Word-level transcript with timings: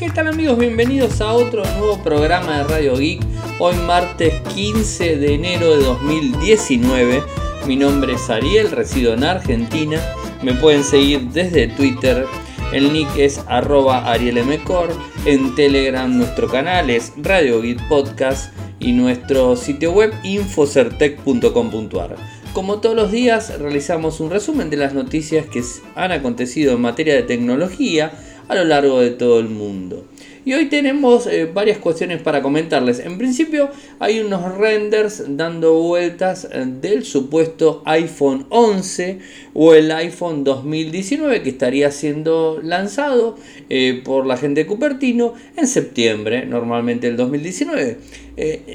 ¿Qué 0.00 0.08
tal 0.08 0.28
amigos? 0.28 0.56
Bienvenidos 0.58 1.20
a 1.20 1.34
otro 1.34 1.62
nuevo 1.76 2.02
programa 2.02 2.56
de 2.56 2.64
Radio 2.64 2.96
Geek. 2.96 3.20
Hoy 3.58 3.76
martes 3.86 4.32
15 4.54 5.18
de 5.18 5.34
enero 5.34 5.76
de 5.76 5.84
2019. 5.84 7.22
Mi 7.66 7.76
nombre 7.76 8.14
es 8.14 8.30
Ariel, 8.30 8.70
resido 8.70 9.12
en 9.12 9.24
Argentina. 9.24 10.00
Me 10.42 10.54
pueden 10.54 10.84
seguir 10.84 11.28
desde 11.32 11.68
Twitter. 11.68 12.24
El 12.72 12.94
nick 12.94 13.14
es 13.18 13.44
arroba 13.46 14.10
arielmcor. 14.10 14.88
En 15.26 15.54
Telegram 15.54 16.16
nuestro 16.16 16.48
canal 16.48 16.88
es 16.88 17.12
Radio 17.18 17.60
Geek 17.60 17.86
Podcast. 17.86 18.54
Y 18.78 18.92
nuestro 18.92 19.54
sitio 19.54 19.92
web 19.92 20.14
infocertec.com.ar. 20.22 22.16
Como 22.54 22.80
todos 22.80 22.96
los 22.96 23.12
días 23.12 23.58
realizamos 23.58 24.18
un 24.20 24.30
resumen 24.30 24.70
de 24.70 24.78
las 24.78 24.94
noticias 24.94 25.44
que 25.44 25.62
han 25.94 26.10
acontecido 26.10 26.72
en 26.72 26.80
materia 26.80 27.14
de 27.14 27.22
tecnología 27.22 28.12
a 28.50 28.56
lo 28.56 28.64
largo 28.64 29.00
de 29.00 29.10
todo 29.10 29.38
el 29.38 29.48
mundo. 29.48 30.04
Y 30.44 30.54
hoy 30.54 30.66
tenemos 30.66 31.26
eh, 31.26 31.44
varias 31.44 31.78
cuestiones 31.78 32.20
para 32.20 32.42
comentarles. 32.42 32.98
En 32.98 33.16
principio 33.16 33.68
hay 34.00 34.18
unos 34.18 34.56
renders 34.56 35.22
dando 35.36 35.74
vueltas 35.74 36.48
eh, 36.50 36.66
del 36.66 37.04
supuesto 37.04 37.82
iPhone 37.84 38.46
11 38.48 39.18
o 39.52 39.74
el 39.74 39.92
iPhone 39.92 40.42
2019 40.42 41.42
que 41.42 41.50
estaría 41.50 41.92
siendo 41.92 42.58
lanzado 42.60 43.36
eh, 43.68 44.00
por 44.04 44.26
la 44.26 44.36
gente 44.36 44.62
de 44.62 44.66
Cupertino 44.66 45.34
en 45.56 45.68
septiembre, 45.68 46.44
normalmente 46.46 47.06
el 47.06 47.16
2019. 47.16 47.98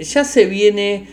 ya 0.03 0.23
se 0.23 0.45
viene 0.45 1.07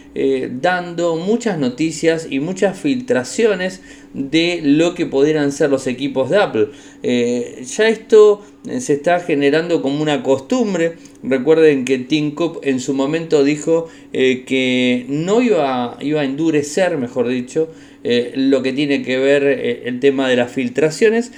dando 0.60 1.16
muchas 1.16 1.58
noticias 1.58 2.26
y 2.28 2.38
muchas 2.38 2.78
filtraciones 2.78 3.80
de 4.14 4.60
lo 4.62 4.94
que 4.94 5.06
pudieran 5.06 5.52
ser 5.52 5.70
los 5.70 5.86
equipos 5.86 6.30
de 6.30 6.38
Apple. 6.38 6.68
Eh, 7.02 7.64
ya 7.64 7.88
esto 7.88 8.42
eh, 8.42 8.51
se 8.78 8.94
está 8.94 9.20
generando 9.20 9.82
como 9.82 10.02
una 10.02 10.22
costumbre. 10.22 10.94
Recuerden 11.22 11.84
que 11.84 11.98
Tim 11.98 12.34
Cook 12.34 12.60
en 12.62 12.80
su 12.80 12.94
momento 12.94 13.44
dijo 13.44 13.88
eh, 14.12 14.44
que 14.46 15.04
no 15.08 15.42
iba, 15.42 15.96
iba 16.00 16.20
a 16.20 16.24
endurecer, 16.24 16.96
mejor 16.96 17.28
dicho, 17.28 17.68
eh, 18.04 18.32
lo 18.34 18.62
que 18.62 18.72
tiene 18.72 19.02
que 19.02 19.18
ver 19.18 19.44
eh, 19.44 19.82
el 19.86 20.00
tema 20.00 20.28
de 20.28 20.36
las 20.36 20.50
filtraciones 20.50 21.30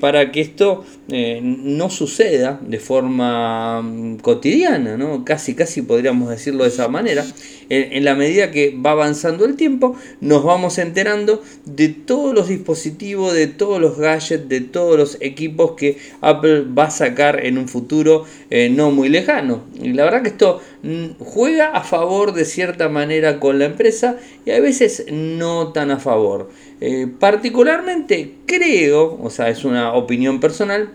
para 0.00 0.32
que 0.32 0.40
esto 0.40 0.84
no 1.42 1.90
suceda 1.90 2.60
de 2.60 2.78
forma 2.78 3.82
mm, 3.82 4.16
cotidiana, 4.18 4.96
¿no? 4.96 5.24
casi 5.24 5.54
casi 5.54 5.82
podríamos 5.82 6.30
decirlo 6.30 6.64
de 6.64 6.70
esa 6.70 6.88
manera. 6.88 7.24
En, 7.70 8.04
la 8.04 8.14
medida 8.14 8.50
que 8.50 8.74
va 8.74 8.92
avanzando 8.92 9.44
el 9.44 9.56
tiempo, 9.56 9.96
nos 10.20 10.44
vamos 10.44 10.78
enterando 10.78 11.42
de 11.64 11.88
todos 11.88 12.34
los 12.34 12.48
dispositivos, 12.48 13.34
de 13.34 13.46
todos 13.46 13.80
los 13.80 13.98
gadgets, 13.98 14.48
de 14.48 14.60
todos 14.60 14.96
los 14.98 15.18
equipos 15.20 15.72
que 15.72 15.98
Apple 16.20 16.64
va 16.76 16.84
a 16.84 16.90
sacar 16.90 17.44
en 17.44 17.58
un 17.58 17.68
futuro 17.68 18.24
no 18.70 18.90
muy 18.90 19.08
lejano. 19.08 19.64
Y 19.80 19.92
la 19.92 20.04
verdad 20.04 20.22
que 20.22 20.28
esto 20.28 20.60
mm, 20.82 21.18
juega 21.18 21.68
a 21.68 21.82
favor 21.82 22.32
de 22.32 22.44
cierta 22.44 22.88
manera 22.88 23.40
con 23.40 23.58
la 23.58 23.66
empresa 23.66 24.16
y 24.44 24.50
a 24.50 24.60
veces 24.60 25.06
no 25.10 25.72
tan 25.72 25.90
a 25.90 25.98
favor. 25.98 26.50
Eh, 26.80 27.08
particularmente 27.18 28.34
creo, 28.46 29.18
o 29.20 29.30
sea, 29.30 29.48
es 29.48 29.64
una 29.64 29.94
opinión 29.94 30.40
personal, 30.40 30.90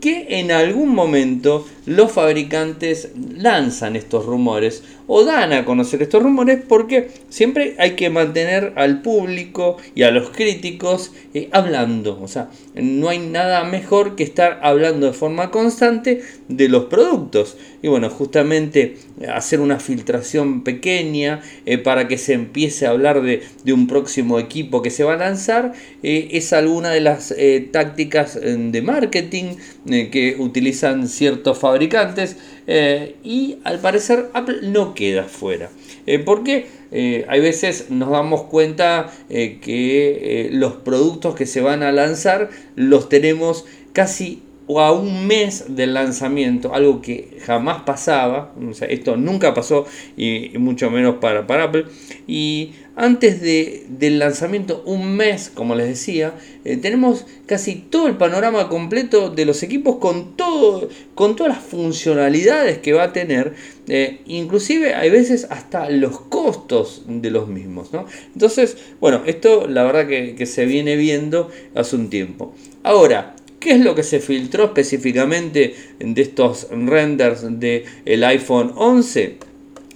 que 0.00 0.40
en 0.40 0.52
algún 0.52 0.94
momento 0.94 1.66
los 1.86 2.12
fabricantes 2.12 3.10
lanzan 3.34 3.96
estos 3.96 4.26
rumores 4.26 4.82
o 5.08 5.24
dan 5.24 5.54
a 5.54 5.64
conocer 5.64 6.02
estos 6.02 6.22
rumores 6.22 6.60
porque 6.68 7.08
siempre 7.30 7.74
hay 7.78 7.92
que 7.92 8.10
mantener 8.10 8.74
al 8.76 9.00
público 9.00 9.78
y 9.94 10.02
a 10.02 10.10
los 10.10 10.30
críticos 10.30 11.12
eh, 11.34 11.48
hablando. 11.50 12.20
O 12.20 12.28
sea, 12.28 12.50
no 12.74 13.08
hay 13.08 13.18
nada 13.18 13.64
mejor 13.64 14.16
que 14.16 14.22
estar 14.22 14.60
hablando 14.62 15.06
de 15.06 15.14
forma 15.14 15.50
constante 15.50 16.20
de 16.48 16.68
los 16.68 16.84
productos. 16.84 17.56
Y 17.82 17.88
bueno, 17.88 18.10
justamente 18.10 18.98
hacer 19.32 19.60
una 19.60 19.80
filtración 19.80 20.62
pequeña 20.62 21.40
eh, 21.64 21.78
para 21.78 22.06
que 22.06 22.18
se 22.18 22.34
empiece 22.34 22.86
a 22.86 22.90
hablar 22.90 23.22
de, 23.22 23.42
un 23.72 23.86
próximo 23.86 24.38
equipo 24.38 24.82
que 24.82 24.90
se 24.90 25.04
va 25.04 25.14
a 25.14 25.16
lanzar 25.16 25.72
eh, 26.02 26.28
es 26.32 26.52
alguna 26.52 26.90
de 26.90 27.00
las 27.00 27.34
tácticas 27.70 28.38
de 28.40 28.82
marketing 28.82 29.54
que 29.88 30.36
utilizan 30.38 31.08
ciertos 31.08 31.58
fabricantes 31.58 32.36
eh, 32.66 33.16
y 33.24 33.58
al 33.64 33.78
parecer 33.78 34.30
Apple 34.34 34.58
no 34.62 34.94
queda 34.94 35.24
fuera. 35.24 35.70
Eh, 36.06 36.18
porque 36.18 36.66
eh, 36.92 37.24
hay 37.28 37.40
veces 37.40 37.90
nos 37.90 38.10
damos 38.10 38.44
cuenta 38.44 39.10
que 39.28 40.48
los 40.52 40.74
productos 40.74 41.34
que 41.34 41.46
se 41.46 41.60
van 41.60 41.82
a 41.82 41.92
lanzar 41.92 42.50
los 42.76 43.08
tenemos 43.08 43.66
casi 43.92 44.42
o 44.68 44.80
a 44.80 44.92
un 44.92 45.26
mes 45.26 45.64
del 45.74 45.94
lanzamiento, 45.94 46.74
algo 46.74 47.00
que 47.00 47.38
jamás 47.44 47.82
pasaba, 47.82 48.52
esto 48.88 49.16
nunca 49.16 49.54
pasó 49.54 49.86
y, 50.16 50.50
mucho 50.58 50.90
menos 50.90 51.16
para, 51.16 51.46
para, 51.46 51.64
Apple. 51.64 51.86
Y 52.26 52.72
antes 52.94 53.40
de, 53.40 53.86
del 53.88 54.18
lanzamiento, 54.18 54.82
un 54.84 55.16
mes, 55.16 55.50
como 55.54 55.74
les 55.74 55.88
decía, 55.88 56.34
eh, 56.66 56.76
tenemos 56.76 57.24
casi 57.46 57.76
todo 57.76 58.08
el 58.08 58.16
panorama 58.16 58.68
completo 58.68 59.30
de 59.30 59.46
los 59.46 59.62
equipos 59.62 59.96
con, 59.96 60.36
todo, 60.36 60.90
con 61.14 61.34
todas 61.34 61.54
las 61.54 61.64
funcionalidades 61.64 62.78
que 62.78 62.92
va 62.92 63.04
a 63.04 63.12
tener, 63.14 63.54
eh, 63.88 64.20
inclusive 64.26 64.94
hay 64.94 65.08
veces 65.08 65.46
hasta 65.48 65.88
los 65.88 66.20
costos 66.20 67.04
de 67.06 67.30
los 67.30 67.48
mismos. 67.48 67.88
Entonces, 68.34 68.76
bueno, 69.00 69.22
esto 69.24 69.66
la 69.66 69.84
verdad 69.84 70.06
que, 70.06 70.34
que 70.34 70.44
se 70.44 70.66
viene 70.66 70.96
viendo 70.96 71.50
hace 71.74 71.96
un 71.96 72.10
tiempo. 72.10 72.52
Ahora, 72.82 73.34
¿Qué 73.60 73.72
es 73.72 73.80
lo 73.80 73.94
que 73.94 74.04
se 74.04 74.20
filtró 74.20 74.66
específicamente 74.66 75.74
de 75.98 76.22
estos 76.22 76.68
renders 76.70 77.42
del 77.58 77.84
el 78.04 78.24
iPhone 78.24 78.72
11? 78.76 79.38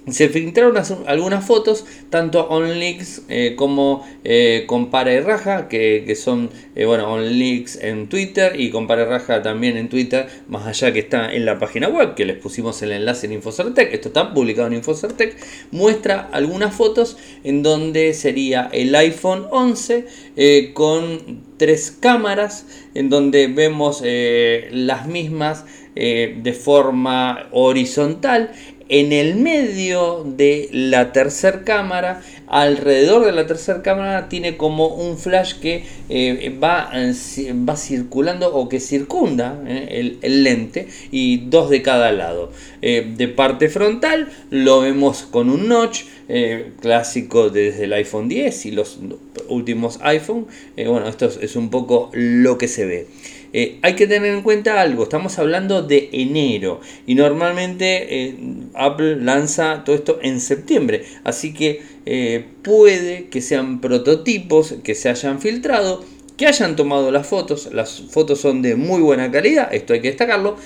Se 0.09 0.27
filtraron 0.27 0.75
algunas 1.07 1.45
fotos, 1.45 1.85
tanto 2.09 2.49
OnLeaks 2.49 3.21
eh, 3.29 3.53
como 3.55 4.05
eh, 4.25 4.65
con 4.67 4.89
Para 4.89 5.13
y 5.13 5.21
Raja, 5.21 5.69
que, 5.69 6.13
son, 6.21 6.49
eh, 6.75 6.83
bueno, 6.83 7.09
OnLeaks 7.13 7.77
en 7.77 8.09
Twitter 8.09 8.59
y 8.59 8.69
con 8.69 8.85
Para 8.85 9.03
y 9.03 9.05
Raja 9.05 9.41
también 9.41 9.77
en 9.77 9.87
Twitter, 9.87 10.27
más 10.49 10.67
allá 10.67 10.91
que 10.91 10.99
está 10.99 11.33
en 11.33 11.45
la 11.45 11.57
página 11.57 11.87
web, 11.87 12.15
que 12.15 12.25
les 12.25 12.35
pusimos 12.35 12.81
el 12.81 12.91
enlace 12.91 13.27
en 13.27 13.33
Infocertec, 13.33 13.93
esto 13.93 14.09
está 14.09 14.33
publicado 14.33 14.67
en 14.67 14.73
Infocertec, 14.73 15.37
muestra 15.71 16.27
algunas 16.33 16.75
fotos 16.75 17.15
en 17.45 17.63
donde 17.63 18.13
sería 18.13 18.69
el 18.73 18.93
iPhone 18.95 19.47
11 19.51 20.73
con 20.73 21.43
tres 21.55 21.97
cámaras, 21.97 22.65
en 22.93 23.09
donde 23.09 23.47
vemos 23.47 24.03
las 24.03 25.07
mismas 25.07 25.63
de 25.95 26.59
forma 26.59 27.47
horizontal 27.51 28.51
en 28.89 29.11
el 29.11 29.35
medio 29.35 30.23
de 30.25 30.69
la 30.71 31.11
tercera 31.11 31.63
cámara, 31.63 32.21
alrededor 32.47 33.25
de 33.25 33.31
la 33.31 33.47
tercera 33.47 33.81
cámara, 33.81 34.29
tiene 34.29 34.57
como 34.57 34.87
un 34.87 35.17
flash 35.17 35.53
que 35.59 35.85
eh, 36.09 36.55
va, 36.61 36.91
va 37.67 37.77
circulando 37.77 38.53
o 38.53 38.69
que 38.69 38.79
circunda 38.79 39.61
eh, 39.65 40.17
el, 40.21 40.43
lente 40.43 40.87
y 41.11 41.37
dos 41.49 41.69
de 41.69 41.81
cada 41.81 42.11
lado. 42.11 42.51
Eh, 42.81 43.13
de 43.15 43.27
parte 43.27 43.69
frontal 43.69 44.29
lo 44.49 44.81
vemos 44.81 45.23
con 45.23 45.49
un 45.49 45.67
notch. 45.67 46.03
clásico 46.79 47.49
desde 47.49 47.83
el 47.83 47.93
iPhone 47.93 48.29
10 48.29 48.65
y 48.65 48.71
los 48.71 48.97
últimos 49.49 49.99
iPhone. 50.01 50.47
bueno, 50.77 51.07
esto 51.07 51.25
es 51.25 51.55
un 51.55 51.69
poco 51.69 52.09
lo 52.13 52.57
que 52.57 52.67
se 52.67 52.85
ve. 52.85 53.07
Eh, 53.55 53.77
hay 53.83 53.95
que 53.95 54.07
tener 54.07 54.33
en 54.33 54.41
cuenta 54.41 54.81
algo, 54.81 55.03
estamos 55.03 55.37
hablando 55.37 55.83
de 55.83 56.09
enero 56.11 56.81
y 57.05 57.13
normalmente 57.13 58.25
eh, 58.25 58.35
Apple 58.73 59.17
lanza 59.17 59.83
todo 59.83 59.95
esto 59.95 60.17
en 60.23 60.39
septiembre, 60.39 61.05
así 61.23 61.53
que 61.53 61.83
eh, 62.07 62.45
puede 62.63 63.25
que 63.29 63.41
sean 63.41 63.79
prototipos 63.79 64.73
que 64.83 64.95
se 64.95 65.09
hayan 65.09 65.39
filtrado 65.39 66.03
que 66.35 66.47
hayan 66.47 66.75
tomado 66.75 67.11
las 67.11 67.27
fotos, 67.27 67.69
las 67.71 68.01
fotos 68.09 68.41
son 68.41 68.63
de 68.63 68.75
muy 68.75 69.03
buena 69.03 69.29
calidad, 69.29 69.71
esto 69.71 69.93
hay 69.93 70.01
que 70.01 70.07
destacarlo, 70.07 70.57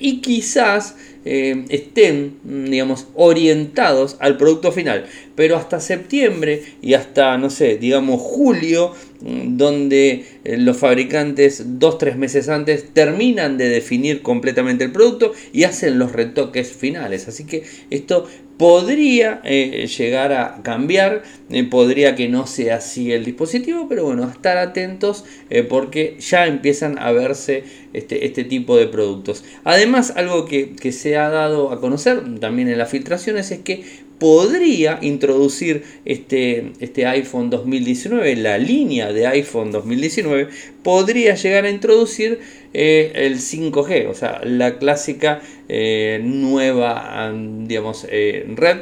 y 0.00 0.22
quizás 0.22 0.96
eh, 1.24 1.64
estén, 1.68 2.38
digamos, 2.44 3.08
orientados 3.14 4.16
al 4.20 4.36
producto 4.36 4.72
final, 4.72 5.06
pero 5.34 5.56
hasta 5.56 5.80
septiembre 5.80 6.62
y 6.80 6.94
hasta, 6.94 7.36
no 7.38 7.50
sé, 7.50 7.76
digamos, 7.76 8.20
julio, 8.20 8.94
mm, 9.20 9.56
donde 9.56 10.24
eh, 10.44 10.56
los 10.56 10.78
fabricantes 10.78 11.78
dos, 11.78 11.98
tres 11.98 12.16
meses 12.16 12.48
antes 12.48 12.92
terminan 12.92 13.58
de 13.58 13.68
definir 13.68 14.22
completamente 14.22 14.84
el 14.84 14.92
producto 14.92 15.32
y 15.52 15.64
hacen 15.64 15.98
los 15.98 16.12
retoques 16.12 16.72
finales, 16.72 17.28
así 17.28 17.44
que 17.44 17.64
esto 17.90 18.26
podría 18.56 19.40
llegar 19.42 20.34
a 20.34 20.60
cambiar, 20.62 21.22
podría 21.70 22.14
que 22.14 22.28
no 22.28 22.46
sea 22.46 22.76
así 22.76 23.10
el 23.10 23.24
dispositivo, 23.24 23.86
pero 23.88 24.04
bueno, 24.04 24.28
estar 24.28 24.58
atentos 24.58 25.24
eh, 25.48 25.62
porque 25.62 26.16
ya 26.20 26.46
empiezan 26.46 26.98
a 26.98 27.12
verse 27.12 27.64
este, 27.92 28.26
este 28.26 28.44
tipo 28.44 28.76
de 28.76 28.86
productos. 28.86 29.44
Además, 29.64 30.12
algo 30.16 30.44
que, 30.44 30.76
se 30.92 31.09
ha 31.16 31.28
dado 31.28 31.72
a 31.72 31.80
conocer 31.80 32.40
también 32.40 32.68
en 32.68 32.78
las 32.78 32.90
filtraciones 32.90 33.50
es 33.50 33.60
que 33.60 33.84
podría 34.20 34.98
introducir 35.00 35.82
este, 36.04 36.72
este 36.80 37.06
iPhone 37.06 37.48
2019, 37.48 38.36
la 38.36 38.58
línea 38.58 39.12
de 39.12 39.26
iPhone 39.26 39.72
2019, 39.72 40.48
podría 40.82 41.34
llegar 41.34 41.64
a 41.64 41.70
introducir 41.70 42.40
eh, 42.72 43.10
el 43.16 43.38
5G, 43.38 44.08
o 44.08 44.14
sea, 44.14 44.40
la 44.44 44.78
clásica 44.78 45.40
eh, 45.68 46.20
nueva 46.22 47.32
digamos, 47.66 48.06
eh, 48.08 48.46
red 48.54 48.78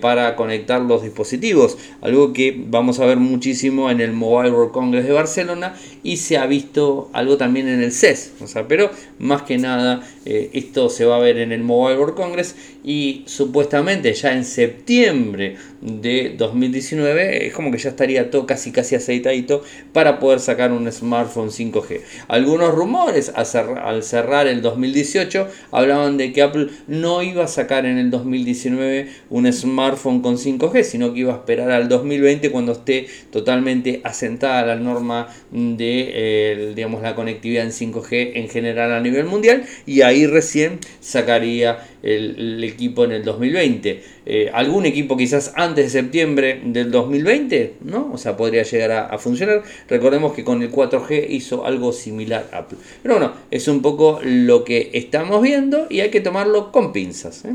para 0.00 0.36
conectar 0.36 0.80
los 0.80 1.02
dispositivos, 1.02 1.76
algo 2.00 2.32
que 2.32 2.56
vamos 2.56 2.98
a 2.98 3.04
ver 3.04 3.18
muchísimo 3.18 3.90
en 3.90 4.00
el 4.00 4.12
Mobile 4.12 4.52
World 4.52 4.72
Congress 4.72 5.04
de 5.04 5.12
Barcelona 5.12 5.74
y 6.02 6.16
se 6.16 6.38
ha 6.38 6.46
visto 6.46 7.10
algo 7.12 7.36
también 7.36 7.68
en 7.68 7.82
el 7.82 7.92
CES, 7.92 8.32
o 8.40 8.46
sea, 8.46 8.66
pero 8.68 8.90
más 9.18 9.42
que 9.42 9.58
nada 9.58 10.02
esto 10.24 10.88
se 10.88 11.04
va 11.04 11.16
a 11.16 11.20
ver 11.20 11.36
en 11.38 11.52
el 11.52 11.62
Mobile 11.62 11.98
World 11.98 12.16
Congress 12.16 12.56
y 12.82 13.22
supuestamente 13.26 14.14
ya 14.14 14.32
en 14.32 14.44
septiembre 14.44 15.56
de 15.86 16.34
2019 16.36 17.46
es 17.46 17.54
como 17.54 17.70
que 17.70 17.78
ya 17.78 17.90
estaría 17.90 18.30
todo 18.30 18.44
casi 18.44 18.72
casi 18.72 18.96
aceitadito 18.96 19.62
para 19.92 20.18
poder 20.18 20.40
sacar 20.40 20.72
un 20.72 20.90
smartphone 20.90 21.50
5G. 21.50 22.00
Algunos 22.26 22.74
rumores 22.74 23.32
al 23.34 24.02
cerrar 24.02 24.48
el 24.48 24.62
2018 24.62 25.48
hablaban 25.70 26.16
de 26.16 26.32
que 26.32 26.42
Apple 26.42 26.68
no 26.88 27.22
iba 27.22 27.44
a 27.44 27.48
sacar 27.48 27.86
en 27.86 27.98
el 27.98 28.10
2019 28.10 29.08
un 29.30 29.52
smartphone 29.52 30.22
con 30.22 30.38
5G, 30.38 30.82
sino 30.82 31.14
que 31.14 31.20
iba 31.20 31.32
a 31.32 31.36
esperar 31.36 31.70
al 31.70 31.88
2020 31.88 32.50
cuando 32.50 32.72
esté 32.72 33.06
totalmente 33.30 34.00
asentada 34.02 34.66
la 34.66 34.76
norma 34.76 35.28
de 35.52 36.72
digamos, 36.74 37.00
la 37.00 37.14
conectividad 37.14 37.64
en 37.64 37.70
5G 37.70 38.32
en 38.34 38.48
general 38.48 38.92
a 38.92 39.00
nivel 39.00 39.26
mundial 39.26 39.64
y 39.86 40.02
ahí 40.02 40.26
recién 40.26 40.80
sacaría 41.00 41.78
el, 42.06 42.62
equipo 42.64 43.04
en 43.04 43.12
el 43.12 43.24
2020. 43.24 44.02
Eh, 44.26 44.50
algún 44.52 44.86
equipo 44.86 45.16
quizás 45.16 45.52
antes 45.56 45.92
de 45.92 46.00
septiembre 46.00 46.60
del 46.64 46.90
2020, 46.90 47.74
¿no? 47.84 48.10
O 48.12 48.18
sea, 48.18 48.36
podría 48.36 48.62
llegar 48.62 48.92
a, 49.12 49.18
funcionar. 49.18 49.62
Recordemos 49.88 50.32
que 50.34 50.44
con 50.44 50.62
el 50.62 50.70
4G 50.70 51.26
hizo 51.30 51.64
algo 51.64 51.92
similar 51.92 52.48
Apple. 52.52 52.78
Pero 53.02 53.16
bueno, 53.16 53.32
es 53.50 53.66
un 53.68 53.82
poco 53.82 54.20
lo 54.22 54.64
que 54.64 54.90
estamos 54.94 55.42
viendo 55.42 55.86
y 55.90 56.00
hay 56.00 56.10
que 56.10 56.20
tomarlo 56.20 56.70
con 56.70 56.92
pinzas. 56.92 57.44
¿eh? 57.44 57.52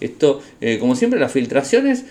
Esto, 0.00 0.40
eh, 0.60 0.78
como 0.78 0.94
siempre, 0.94 1.18
las 1.18 1.32
filtraciones 1.32 2.04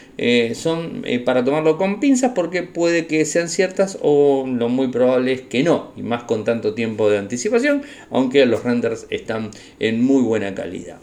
son 0.54 1.04
para 1.26 1.44
tomarlo 1.44 1.78
con 1.78 2.00
pinzas 2.00 2.32
porque 2.36 2.64
puede 2.64 3.08
que 3.08 3.26
sean 3.26 3.50
ciertas 3.50 3.98
o 4.02 4.46
lo 4.48 4.70
muy 4.70 4.90
probable 4.90 5.34
es 5.34 5.42
que 5.42 5.64
no. 5.64 5.92
Y 5.96 6.02
más 6.02 6.24
con 6.24 6.44
tanto 6.44 6.74
tiempo 6.74 7.10
de 7.10 7.18
anticipación, 7.18 7.84
aunque 8.10 8.46
los 8.46 8.64
renders 8.64 9.08
están 9.10 9.52
en 9.80 10.04
muy 10.04 10.22
buena 10.22 10.54
calidad. 10.54 11.00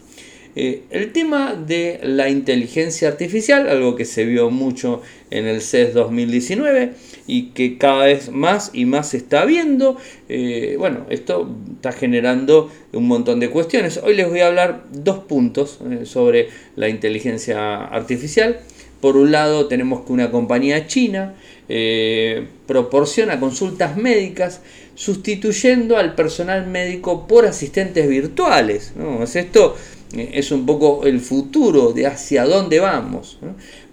Eh, 0.55 0.83
el 0.89 1.13
tema 1.13 1.53
de 1.53 1.99
la 2.01 2.29
inteligencia 2.29 3.07
artificial, 3.07 3.69
algo 3.69 3.95
que 3.95 4.05
se 4.05 4.25
vio 4.25 4.49
mucho 4.49 5.01
en 5.29 5.45
el 5.45 5.61
CES 5.61 5.93
2019 5.93 6.93
y 7.27 7.49
que 7.51 7.77
cada 7.77 8.05
vez 8.05 8.31
más 8.31 8.71
y 8.73 8.85
más 8.85 9.09
se 9.09 9.17
está 9.17 9.45
viendo, 9.45 9.97
eh, 10.27 10.75
bueno, 10.79 11.05
esto 11.09 11.49
está 11.75 11.91
generando 11.91 12.71
un 12.93 13.07
montón 13.07 13.39
de 13.39 13.49
cuestiones. 13.49 13.99
Hoy 14.03 14.15
les 14.15 14.27
voy 14.27 14.39
a 14.39 14.47
hablar 14.47 14.85
dos 14.91 15.19
puntos 15.19 15.79
eh, 15.89 16.05
sobre 16.05 16.49
la 16.75 16.89
inteligencia 16.89 17.85
artificial. 17.85 18.59
Por 19.01 19.17
un 19.17 19.31
lado 19.31 19.67
tenemos 19.67 20.05
que 20.05 20.11
una 20.11 20.29
compañía 20.31 20.87
china 20.87 21.35
proporciona 22.65 23.39
consultas 23.39 23.95
médicas 23.95 24.61
sustituyendo 24.95 25.95
al 25.95 26.13
personal 26.13 26.67
médico 26.67 27.25
por 27.25 27.45
asistentes 27.45 28.09
virtuales. 28.09 28.91
¿no? 28.97 29.23
Esto 29.23 29.77
eh, 29.77 29.98
es 30.15 30.51
un 30.51 30.65
poco 30.65 31.05
el 31.05 31.19
futuro 31.19 31.93
de 31.93 32.07
hacia 32.07 32.45
dónde 32.45 32.79
vamos. 32.79 33.39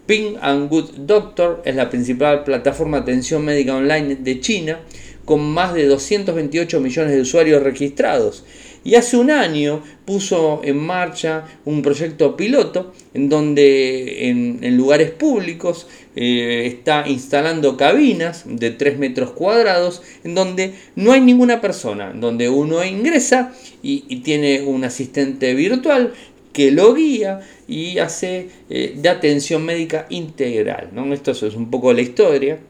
Ping 0.06 0.36
and 0.40 0.68
Good 0.68 0.90
Doctor 0.98 1.62
es 1.64 1.74
la 1.74 1.90
principal 1.90 2.44
plataforma 2.44 2.98
de 2.98 3.02
atención 3.02 3.44
médica 3.44 3.74
online 3.74 4.16
de 4.16 4.40
China, 4.40 4.80
con 5.24 5.42
más 5.42 5.74
de 5.74 5.86
228 5.86 6.80
millones 6.80 7.12
de 7.12 7.20
usuarios 7.20 7.62
registrados. 7.62 8.44
Y 8.86 8.94
hace 8.94 9.16
un 9.16 9.32
año 9.32 9.82
puso 10.04 10.60
en 10.62 10.76
marcha 10.76 11.44
un 11.64 11.82
proyecto 11.82 12.36
piloto 12.36 12.92
en 13.14 13.28
donde 13.28 14.28
en, 14.28 14.76
lugares 14.76 15.10
públicos 15.10 15.88
eh, 16.14 16.62
está 16.66 17.02
instalando 17.08 17.76
cabinas 17.76 18.44
de 18.46 18.70
3 18.70 18.96
metros 18.98 19.32
cuadrados 19.32 20.02
en 20.22 20.36
donde 20.36 20.74
no 20.94 21.10
hay 21.10 21.20
ninguna 21.20 21.60
persona, 21.60 22.12
donde 22.14 22.48
uno 22.48 22.84
ingresa 22.84 23.52
y, 23.82 24.20
tiene 24.20 24.62
un 24.62 24.84
asistente 24.84 25.52
virtual 25.54 26.12
que 26.52 26.70
lo 26.70 26.94
guía 26.94 27.40
y 27.66 27.98
hace 27.98 28.50
eh, 28.70 28.94
de 28.96 29.08
atención 29.08 29.64
médica 29.64 30.06
integral. 30.10 30.90
¿no? 30.92 31.12
Esto 31.12 31.32
es 31.32 31.42
un 31.42 31.72
poco 31.72 31.92
la 31.92 32.02
historia. 32.02 32.60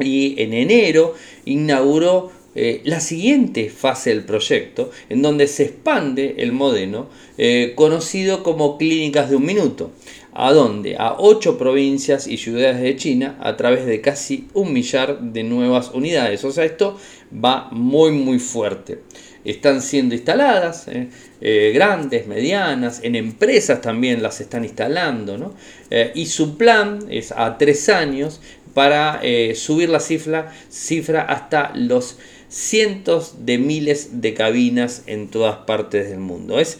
Y 0.00 0.40
en 0.40 0.54
enero 0.54 1.14
inauguró 1.44 2.32
eh, 2.54 2.82
la 2.84 3.00
siguiente 3.00 3.70
fase 3.70 4.10
del 4.10 4.24
proyecto, 4.24 4.90
en 5.08 5.22
donde 5.22 5.46
se 5.46 5.64
expande 5.64 6.34
el 6.36 6.52
modelo 6.52 7.08
eh, 7.38 7.72
conocido 7.76 8.42
como 8.42 8.76
clínicas 8.76 9.30
de 9.30 9.36
un 9.36 9.46
minuto. 9.46 9.90
¿A 10.34 10.52
dónde? 10.52 10.96
A 10.98 11.16
ocho 11.18 11.56
provincias 11.56 12.26
y 12.26 12.36
ciudades 12.36 12.80
de 12.80 12.96
China 12.96 13.38
a 13.40 13.56
través 13.56 13.86
de 13.86 14.02
casi 14.02 14.48
un 14.52 14.72
millar 14.72 15.20
de 15.20 15.44
nuevas 15.44 15.92
unidades. 15.94 16.44
O 16.44 16.52
sea, 16.52 16.64
esto 16.64 16.98
va 17.32 17.68
muy 17.70 18.10
muy 18.12 18.38
fuerte. 18.38 19.00
Están 19.44 19.80
siendo 19.80 20.14
instaladas, 20.14 20.86
eh, 20.88 21.72
grandes, 21.74 22.26
medianas, 22.26 23.00
en 23.02 23.16
empresas 23.16 23.80
también 23.80 24.22
las 24.22 24.40
están 24.40 24.64
instalando. 24.64 25.54
y 26.14 26.26
su 26.26 26.56
plan 26.56 27.00
es 27.10 27.32
a 27.32 27.58
tres 27.58 27.88
años 27.88 28.40
para 28.72 29.20
subir 29.54 29.88
la 29.90 30.00
cifra, 30.00 30.52
cifra 30.70 31.22
hasta 31.22 31.72
los 31.74 32.16
cientos 32.52 33.46
de 33.46 33.56
miles 33.56 34.20
de 34.20 34.34
cabinas 34.34 35.04
en 35.06 35.28
todas 35.28 35.56
partes 35.64 36.10
del 36.10 36.18
mundo. 36.18 36.60
Es 36.60 36.78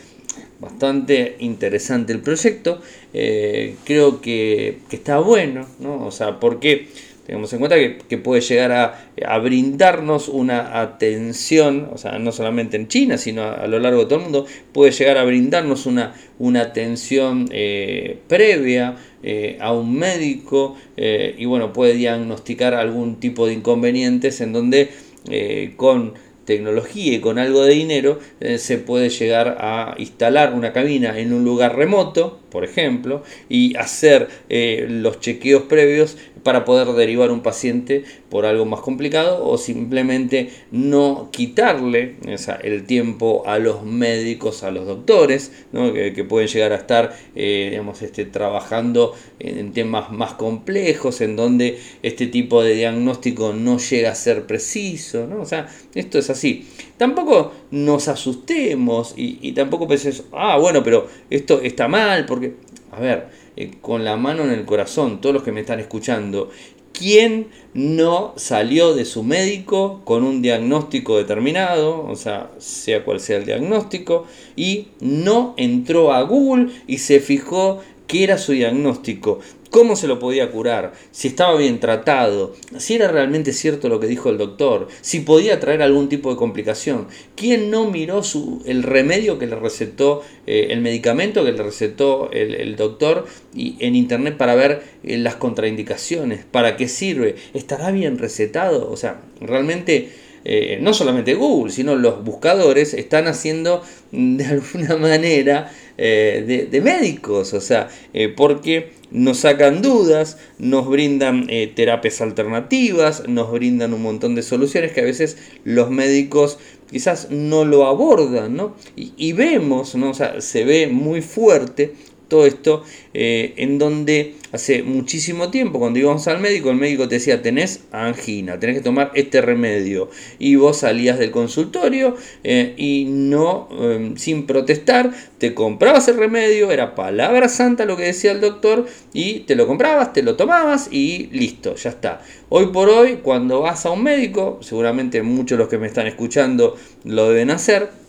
bastante 0.61 1.37
interesante 1.41 2.13
el 2.13 2.21
proyecto, 2.21 2.81
eh, 3.15 3.77
creo 3.85 4.21
que, 4.21 4.79
está 4.91 5.19
bueno, 5.19 5.67
¿no? 5.81 6.07
O 6.07 6.11
sea, 6.11 6.39
porque 6.39 6.89
tengamos 7.27 7.53
en 7.53 7.59
cuenta 7.59 7.77
que, 7.77 8.19
puede 8.19 8.43
llegar 8.43 8.71
a, 8.73 9.39
brindarnos 9.39 10.29
una 10.29 10.81
atención, 10.81 11.89
o 11.91 11.97
sea, 11.97 12.19
no 12.19 12.33
solamente 12.33 12.77
en 12.77 12.89
China, 12.89 13.17
sino 13.17 13.43
a, 13.43 13.67
lo 13.67 13.79
largo 13.79 14.01
de 14.01 14.05
todo 14.05 14.17
el 14.17 14.25
mundo, 14.25 14.47
puede 14.73 14.93
llegar 14.93 15.17
a 15.17 15.25
brindarnos 15.25 15.87
una, 15.87 16.15
una 16.39 16.61
atención 16.61 17.49
eh, 17.51 18.19
previa 18.29 18.97
eh, 19.23 19.57
a 19.61 19.73
un 19.73 19.95
médico 19.95 20.77
y 20.97 21.45
bueno, 21.47 21.73
puede 21.73 21.95
diagnosticar 21.95 22.75
algún 22.75 23.19
tipo 23.19 23.47
de 23.47 23.55
inconvenientes 23.55 24.41
en 24.41 24.53
donde 24.53 24.91
eh, 25.29 25.75
con 25.77 26.15
tecnología 26.45 27.15
y 27.15 27.21
con 27.21 27.39
algo 27.39 27.63
de 27.63 27.75
dinero 27.75 28.19
eh, 28.41 28.59
se 28.59 28.79
puede 28.79 29.09
llegar 29.11 29.57
a 29.61 29.95
instalar 29.99 30.55
una 30.55 30.73
cabina 30.73 31.19
en 31.19 31.33
un 31.33 31.45
lugar 31.45 31.77
remoto, 31.77 32.41
por 32.53 32.65
ejemplo, 32.65 33.23
y 33.49 33.75
hacer 33.77 34.29
eh, 34.51 34.87
los 34.89 35.21
chequeos 35.21 35.63
previos 35.63 36.19
para 36.43 36.65
poder 36.65 36.89
derivar 36.89 37.31
un 37.31 37.41
paciente 37.41 38.05
por 38.29 38.47
algo 38.47 38.65
más 38.65 38.81
complicado 38.81 39.45
o 39.45 39.59
simplemente 39.59 40.51
no 40.71 41.31
quitarle 41.33 42.17
el 42.63 42.85
tiempo 42.85 43.45
a 43.47 43.59
los 43.59 43.85
médicos, 43.85 44.63
a 44.63 44.71
los 44.71 44.87
doctores, 44.87 45.53
que, 45.73 46.27
pueden 46.29 46.49
llegar 46.49 46.73
a 46.73 46.77
estar 46.77 47.17
eh, 47.35 47.69
digamos, 47.71 48.03
este, 48.03 48.25
trabajando 48.25 49.15
en, 49.39 49.73
temas 49.73 50.11
más 50.11 50.35
complejos, 50.35 51.21
en 51.21 51.37
donde 51.37 51.79
este 52.03 52.27
tipo 52.27 52.63
de 52.63 52.75
diagnóstico 52.75 53.53
no 53.53 53.79
llega 53.79 54.11
a 54.11 54.15
ser 54.15 54.47
preciso. 54.47 55.27
¿no? 55.27 55.41
O 55.41 55.47
sea, 55.47 55.69
esto 55.95 56.19
es 56.19 56.31
así. 56.31 56.67
Tampoco 57.03 57.51
nos 57.73 58.07
asustemos 58.07 59.15
y, 59.17 59.51
tampoco 59.55 59.89
pensemos, 59.89 60.23
ah, 60.31 60.57
bueno, 60.57 60.85
pero 60.85 61.09
esto 61.31 61.61
está 61.61 61.89
mal, 61.89 62.27
porque, 62.27 62.55
a 62.93 63.01
ver, 63.01 63.27
eh, 63.57 63.73
con 63.81 64.05
la 64.05 64.17
mano 64.17 64.45
en 64.45 64.51
el 64.51 64.65
corazón, 64.65 65.21
todos 65.21 65.35
los 65.35 65.43
que 65.43 65.51
me 65.51 65.63
están 65.63 65.81
escuchando, 65.81 66.51
¿quién 66.93 67.49
no 67.75 68.35
salió 68.37 68.95
de 68.95 69.05
su 69.05 69.25
médico 69.25 70.03
con 70.05 70.23
un 70.23 70.43
diagnóstico 70.43 71.19
determinado, 71.19 72.07
o 72.07 72.15
sea, 72.15 72.53
sea 72.59 73.05
cual 73.05 73.19
sea 73.19 73.39
el 73.39 73.47
diagnóstico, 73.47 74.29
y 74.55 74.87
no 75.01 75.55
entró 75.57 76.13
a 76.13 76.23
Google 76.23 76.69
y 76.87 76.99
se 76.99 77.19
fijó 77.19 77.81
qué 78.07 78.23
era 78.23 78.39
su 78.39 78.53
diagnóstico? 78.53 79.41
Cómo 79.73 79.97
se 79.97 80.07
lo 80.07 80.19
podía 80.19 80.51
curar, 80.51 80.93
si 81.13 81.29
estaba 81.29 81.57
bien 81.57 81.81
tratado, 81.81 82.55
si 82.77 82.95
era 82.95 83.09
realmente 83.09 83.55
cierto 83.55 83.89
lo 83.89 84.01
que 84.01 84.07
dijo 84.07 84.29
el 84.29 84.37
doctor, 84.37 84.87
si 85.01 85.21
podía 85.21 85.61
traer 85.61 85.81
algún 85.81 86.11
tipo 86.11 86.31
de 86.31 86.37
complicación. 86.37 87.09
¿Quién 87.37 87.71
no 87.71 87.91
miró 87.91 88.23
su, 88.23 88.63
el 88.67 88.83
remedio 88.83 89.39
que 89.39 89.47
le 89.47 89.57
recetó, 89.57 90.23
eh, 90.47 90.69
el 90.71 90.83
medicamento 90.83 91.43
que 91.43 91.53
le 91.53 91.63
recetó 91.63 92.31
el, 92.33 92.77
doctor 92.77 93.27
y, 93.55 93.77
en 93.81 93.97
internet 93.97 94.37
para 94.37 94.55
ver 94.55 94.83
eh, 95.05 95.17
las 95.17 95.37
contraindicaciones? 95.37 96.45
¿Para 96.45 96.77
qué 96.77 96.87
sirve? 96.87 97.37
¿Estará 97.55 97.91
bien 97.93 98.19
recetado? 98.19 98.91
O 98.91 98.99
sea, 98.99 99.23
realmente 99.41 100.11
eh, 100.45 100.81
no 100.83 100.93
solamente 100.93 101.33
Google, 101.33 101.73
sino 101.73 101.97
los 101.97 102.23
buscadores 102.23 102.93
están 102.93 103.27
haciendo 103.27 103.83
de 104.13 104.45
alguna 104.45 104.97
manera 104.99 105.73
de, 105.97 106.81
médicos, 106.83 107.55
o 107.55 107.61
sea, 107.61 107.89
porque 108.37 109.02
nos 109.13 109.39
sacan 109.39 109.83
dudas, 109.83 110.39
nos 110.59 110.89
brindan 110.89 111.49
terapias 111.75 112.21
alternativas, 112.21 113.29
nos 113.29 113.53
brindan 113.53 113.95
un 113.95 114.03
montón 114.03 114.35
de 114.35 114.43
soluciones 114.43 114.93
que 114.93 115.01
a 115.01 115.05
veces 115.05 115.37
los 115.65 115.91
médicos 115.91 116.59
quizás 116.93 117.31
no 117.31 117.65
lo 117.65 117.87
abordan, 117.87 118.55
¿no? 118.55 118.77
Y, 118.97 119.33
vemos, 119.33 119.95
¿no? 119.95 120.11
O 120.11 120.15
sea, 120.15 120.41
se 120.41 120.65
ve 120.65 120.87
muy 120.87 121.23
fuerte 121.23 121.95
todo 122.33 122.47
esto, 122.47 122.83
eh, 123.13 123.53
en 123.59 123.79
donde 123.79 124.37
hace 124.53 124.83
muchísimo 124.83 125.51
tiempo, 125.51 125.79
cuando 125.79 125.99
íbamos 125.99 126.27
al 126.29 126.41
médico, 126.41 126.71
el 126.71 126.77
médico 126.77 127.07
te 127.07 127.17
decía, 127.17 127.43
tenés 127.43 127.85
angina, 127.93 128.59
tenés 128.59 128.77
que 128.77 128.83
tomar 128.83 129.11
este 129.15 129.43
remedio. 129.43 130.09
Y 130.39 130.57
vos 130.57 130.79
salías 130.79 131.19
del 131.19 131.31
consultorio 131.31 132.17
eh, 132.43 132.73
y 132.79 133.05
no, 133.07 133.69
em, 133.79 134.17
sin 134.17 134.47
protestar, 134.47 135.13
te 135.37 135.53
comprabas 135.53 136.09
el 136.09 136.17
remedio, 136.17 136.71
era 136.71 136.95
palabra 136.95 137.51
santa 137.51 137.85
lo 137.85 137.99
que 137.99 138.05
decía 138.05 138.33
el 138.33 138.41
doctor, 138.41 138.87
y 139.13 139.41
te 139.41 139.55
lo 139.55 139.67
comprabas, 139.67 140.15
te 140.15 140.23
lo 140.23 140.35
tomabas 140.35 140.89
y 140.91 141.29
listo, 141.33 141.75
ya 141.75 141.91
está. 141.91 142.23
Hoy 142.49 142.69
por 142.69 142.89
hoy, 142.89 143.19
cuando 143.23 143.61
vas 143.61 143.85
a 143.85 143.91
un 143.91 144.03
médico, 144.03 144.59
seguramente 144.63 145.23
muchos 145.23 145.59
de 145.59 145.65
los 145.65 145.69
que 145.69 145.77
me 145.77 145.87
están 145.87 146.07
escuchando 146.07 146.77
lo 147.05 147.29
deben 147.29 147.51
hacer, 147.51 148.02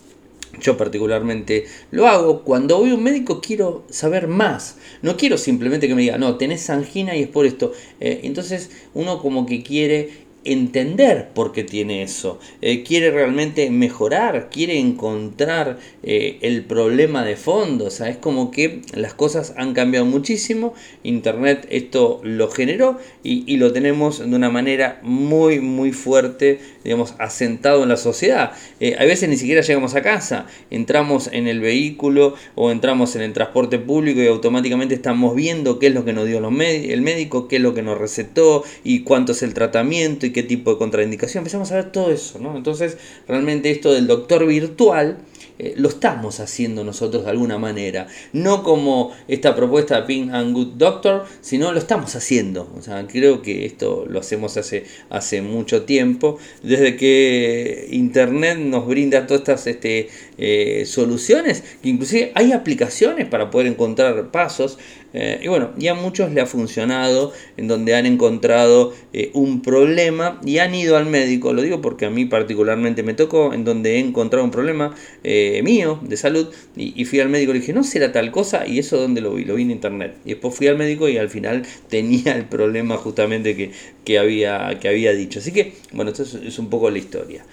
yo 0.60 0.77
particularmente 0.77 1.65
lo 1.91 2.07
hago. 2.07 2.43
Cuando 2.43 2.77
voy 2.77 2.91
a 2.91 2.95
un 2.95 3.03
médico 3.03 3.41
quiero 3.41 3.86
saber 3.89 4.27
más. 4.27 4.77
No 5.01 5.17
quiero 5.17 5.38
simplemente 5.38 5.88
que 5.88 5.95
me 5.95 6.01
diga, 6.01 6.17
no, 6.17 6.38
tenés 6.38 6.69
angina 6.69 7.15
y 7.15 7.24
es 7.24 7.27
por 7.27 7.45
esto. 7.45 7.74
Eh, 8.00 8.22
entonces 8.24 8.72
uno 8.93 9.22
como 9.22 9.45
que 9.45 9.63
quiere 9.63 10.23
entender 10.46 11.30
por 11.34 11.52
qué 11.52 11.64
tiene 11.64 12.04
eso, 12.04 12.40
eh, 12.62 12.84
quiere 12.84 13.12
realmente 13.12 13.70
mejorar, 13.70 14.50
quiere 14.52 14.80
encontrar 14.80 15.80
eh, 16.04 16.38
el 16.42 16.64
problema 16.64 17.24
de 17.24 17.36
fondo, 17.36 17.86
o 17.86 17.90
sea, 17.90 18.10
es 18.10 18.18
como 18.18 18.52
que 18.52 18.82
las 18.94 19.14
cosas 19.14 19.54
han 19.58 19.74
cambiado 19.74 20.06
muchísimo, 20.06 20.74
Internet 21.04 21.68
esto 21.70 22.20
lo 22.24 22.50
generó 22.50 22.98
y, 23.24 23.54
lo 23.58 23.72
tenemos 23.72 24.20
de 24.20 24.36
una 24.36 24.50
manera 24.50 25.00
muy, 25.04 25.60
muy 25.60 25.92
fuerte, 25.92 26.60
digamos, 26.84 27.14
asentado 27.20 27.84
en 27.84 27.90
la 27.90 27.98
sociedad. 27.98 28.52
Eh, 28.80 28.96
a 28.98 29.06
veces 29.06 29.30
ni 29.30 29.38
siquiera 29.38 29.62
llegamos 29.62 29.96
a 29.96 30.02
casa, 30.02 30.48
entramos 30.72 31.30
en 31.32 31.48
el 31.48 31.62
vehículo 31.62 32.36
o 32.56 32.72
entramos 32.72 33.16
en 33.16 33.22
el 33.22 33.32
transporte 33.32 33.80
público 33.80 34.22
y 34.22 34.28
automáticamente 34.28 34.96
estamos 34.96 35.36
viendo 35.36 35.80
qué 35.80 35.88
es 35.88 35.94
lo 35.94 36.04
que 36.04 36.14
nos 36.14 36.26
dio 36.26 36.40
el 36.40 37.02
médico, 37.02 37.48
qué 37.48 37.58
es 37.58 37.62
lo 37.62 37.74
que 37.74 37.84
nos 37.84 37.98
recetó 37.98 38.64
y 38.84 39.02
cuánto 39.02 39.32
es 39.32 39.44
el 39.44 39.54
tratamiento 39.54 40.26
qué 40.34 40.44
tipo 40.44 40.72
de 40.72 40.78
contraindicación. 40.78 41.42
Empezamos 41.42 41.72
a 41.72 41.75
ver 41.75 41.92
todo 41.92 42.12
eso, 42.12 42.40
¿no? 42.40 42.58
Entonces, 42.58 42.98
realmente 43.28 43.72
esto 43.72 43.94
del 43.94 44.08
doctor 44.08 44.46
virtual 44.46 45.20
eh, 45.60 45.75
lo 45.78 45.90
estamos 45.90 46.40
haciendo 46.40 46.84
nosotros 46.84 47.25
de 47.25 47.30
alguna 47.30 47.60
manera. 47.60 48.08
No 48.34 48.63
como 48.63 49.12
esta 49.28 49.56
propuesta 49.56 50.02
de 50.02 50.08
Pink 50.08 50.34
and 50.34 50.54
Good 50.54 50.74
Doctor, 50.78 51.25
sino 51.42 51.72
lo 51.72 51.80
estamos 51.80 52.16
haciendo. 52.16 52.72
O 52.75 52.82
sea, 52.82 53.06
creo 53.08 53.42
que 53.42 53.66
esto 53.66 54.06
lo 54.10 54.20
hacemos 54.20 54.58
hace, 54.58 54.86
hace 55.10 55.42
mucho 55.42 55.84
tiempo. 55.84 56.40
Desde 56.63 56.96
que 56.96 57.88
Internet 57.92 58.58
nos 58.58 58.88
brinda 58.88 59.28
todas 59.28 59.42
estas 59.42 59.68
este, 59.68 60.10
eh, 60.38 60.86
soluciones, 60.88 61.63
que 61.82 61.90
inclusive 61.90 62.32
hay 62.34 62.52
aplicaciones 62.52 63.28
para 63.28 63.52
poder 63.52 63.68
encontrar 63.68 64.32
pasos. 64.32 64.80
Eh, 65.13 65.41
y 65.43 65.48
bueno, 65.48 65.72
ya 65.77 65.91
a 65.91 65.96
muchos 65.96 66.32
le 66.32 66.41
ha 66.41 66.46
funcionado 66.46 67.32
en 67.55 67.67
donde 67.67 67.96
han 67.96 68.05
encontrado 68.05 68.93
eh, 69.13 69.29
un 69.34 69.62
problema 69.62 70.41
y 70.43 70.58
han 70.58 70.74
ido 70.74 70.98
al 70.98 71.05
médico. 71.05 71.53
Lo 71.53 71.62
digo 71.62 71.82
porque 71.82 72.05
a 72.05 72.10
mí 72.10 72.25
particularmente 72.25 73.03
me 73.03 73.13
tocó, 73.13 73.53
en 73.53 73.63
donde 73.63 73.96
he 73.96 74.00
encontrado 74.00 74.43
un 74.43 74.51
problema 74.51 74.96
eh, 75.24 75.62
mío 75.63 76.00
de 76.01 76.17
salud 76.17 76.48
y, 76.75 77.03
fui 77.05 77.20
al 77.20 77.29
médico 77.29 77.51
y 77.51 77.55
le 77.55 77.60
dije, 77.60 77.74
no 77.74 77.84
será 77.84 78.12
tal 78.12 78.32
cosa. 78.32 78.65
Y 78.65 78.79
eso 78.79 78.98
donde 78.98 79.22
lo 79.22 79.36
vi, 79.36 79.46
lo 79.46 79.55
vi 79.55 79.63
en 79.63 79.72
internet. 79.72 80.15
Y 80.25 80.29
después 80.29 80.55
fui 80.55 80.67
al 80.67 80.77
médico 80.77 81.08
y 81.08 81.17
al 81.17 81.29
final 81.29 81.63
tenía 81.89 82.36
el 82.36 82.46
problema 82.46 82.98
justamente 82.98 83.55
que, 83.55 83.72
que, 84.03 84.17
había, 84.17 84.79
que 84.79 84.88
había 84.88 85.13
dicho. 85.13 85.39
Así 85.39 85.51
que, 85.51 85.74
bueno, 85.91 86.12
esto 86.12 86.24
es, 86.24 86.58
un 86.60 86.70
poco 86.70 86.89
la 86.89 86.98
historia. 86.98 87.46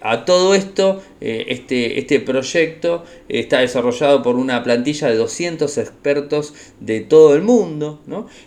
a 0.00 0.24
todo 0.24 0.54
esto, 0.54 1.02
este, 1.20 1.98
este 1.98 2.20
proyecto 2.20 3.04
está 3.28 3.60
desarrollado 3.60 4.22
por 4.22 4.36
una 4.36 4.62
plantilla 4.62 5.08
de 5.08 5.16
200 5.16 5.78
expertos 5.78 6.54
de 6.84 7.00
todo 7.00 7.34
el 7.34 7.42
mundo, 7.42 8.00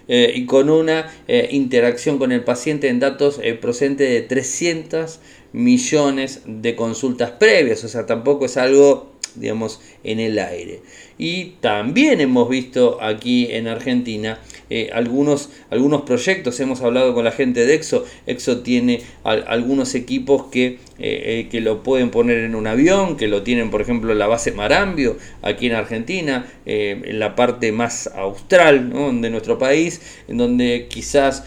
eh, 0.07 0.33
y 0.35 0.45
con 0.45 0.69
una 0.69 1.11
eh, 1.27 1.49
interacción 1.51 2.17
con 2.17 2.31
el 2.31 2.43
paciente 2.43 2.89
en 2.89 2.99
datos 2.99 3.39
eh, 3.41 3.53
procedentes 3.53 4.09
de 4.09 4.21
300 4.21 5.19
millones 5.53 6.41
de 6.45 6.75
consultas 6.75 7.31
previas, 7.31 7.83
o 7.83 7.87
sea, 7.87 8.05
tampoco 8.05 8.45
es 8.45 8.57
algo, 8.57 9.13
digamos, 9.35 9.79
en 10.03 10.19
el 10.19 10.37
aire. 10.37 10.81
Y 11.17 11.55
también 11.61 12.19
hemos 12.19 12.49
visto 12.49 13.01
aquí 13.01 13.47
en 13.51 13.67
Argentina 13.67 14.39
eh, 14.69 14.89
algunos, 14.93 15.49
algunos 15.69 16.01
proyectos, 16.01 16.59
hemos 16.59 16.81
hablado 16.81 17.13
con 17.13 17.23
la 17.23 17.31
gente 17.31 17.65
de 17.65 17.75
EXO, 17.75 18.03
EXO 18.25 18.61
tiene 18.61 19.01
algunos 19.23 19.93
equipos 19.93 20.47
que, 20.47 20.79
eh, 20.97 21.39
eh, 21.39 21.47
que 21.49 21.61
lo 21.61 21.83
pueden 21.83 22.09
poner 22.09 22.39
en 22.39 22.55
un 22.55 22.67
avión, 22.67 23.17
que 23.17 23.27
lo 23.27 23.43
tienen 23.43 23.69
por 23.69 23.81
ejemplo 23.81 24.11
en 24.11 24.19
la 24.19 24.27
base 24.27 24.51
Marambio, 24.51 25.17
aquí 25.41 25.67
en 25.67 25.73
Argentina, 25.73 26.47
en 26.65 27.19
la 27.19 27.35
parte 27.35 27.71
más 27.71 28.07
austral 28.15 28.91
de 29.21 29.29
nuestro 29.29 29.59
país, 29.59 30.01
en 30.27 30.37
donde 30.37 30.87
quizás 30.89 31.43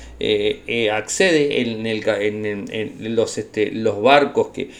accede 0.92 1.60
en, 1.60 1.86
este, 3.36 3.70
los 3.72 4.02
barcos 4.02 4.48
que, 4.48 4.70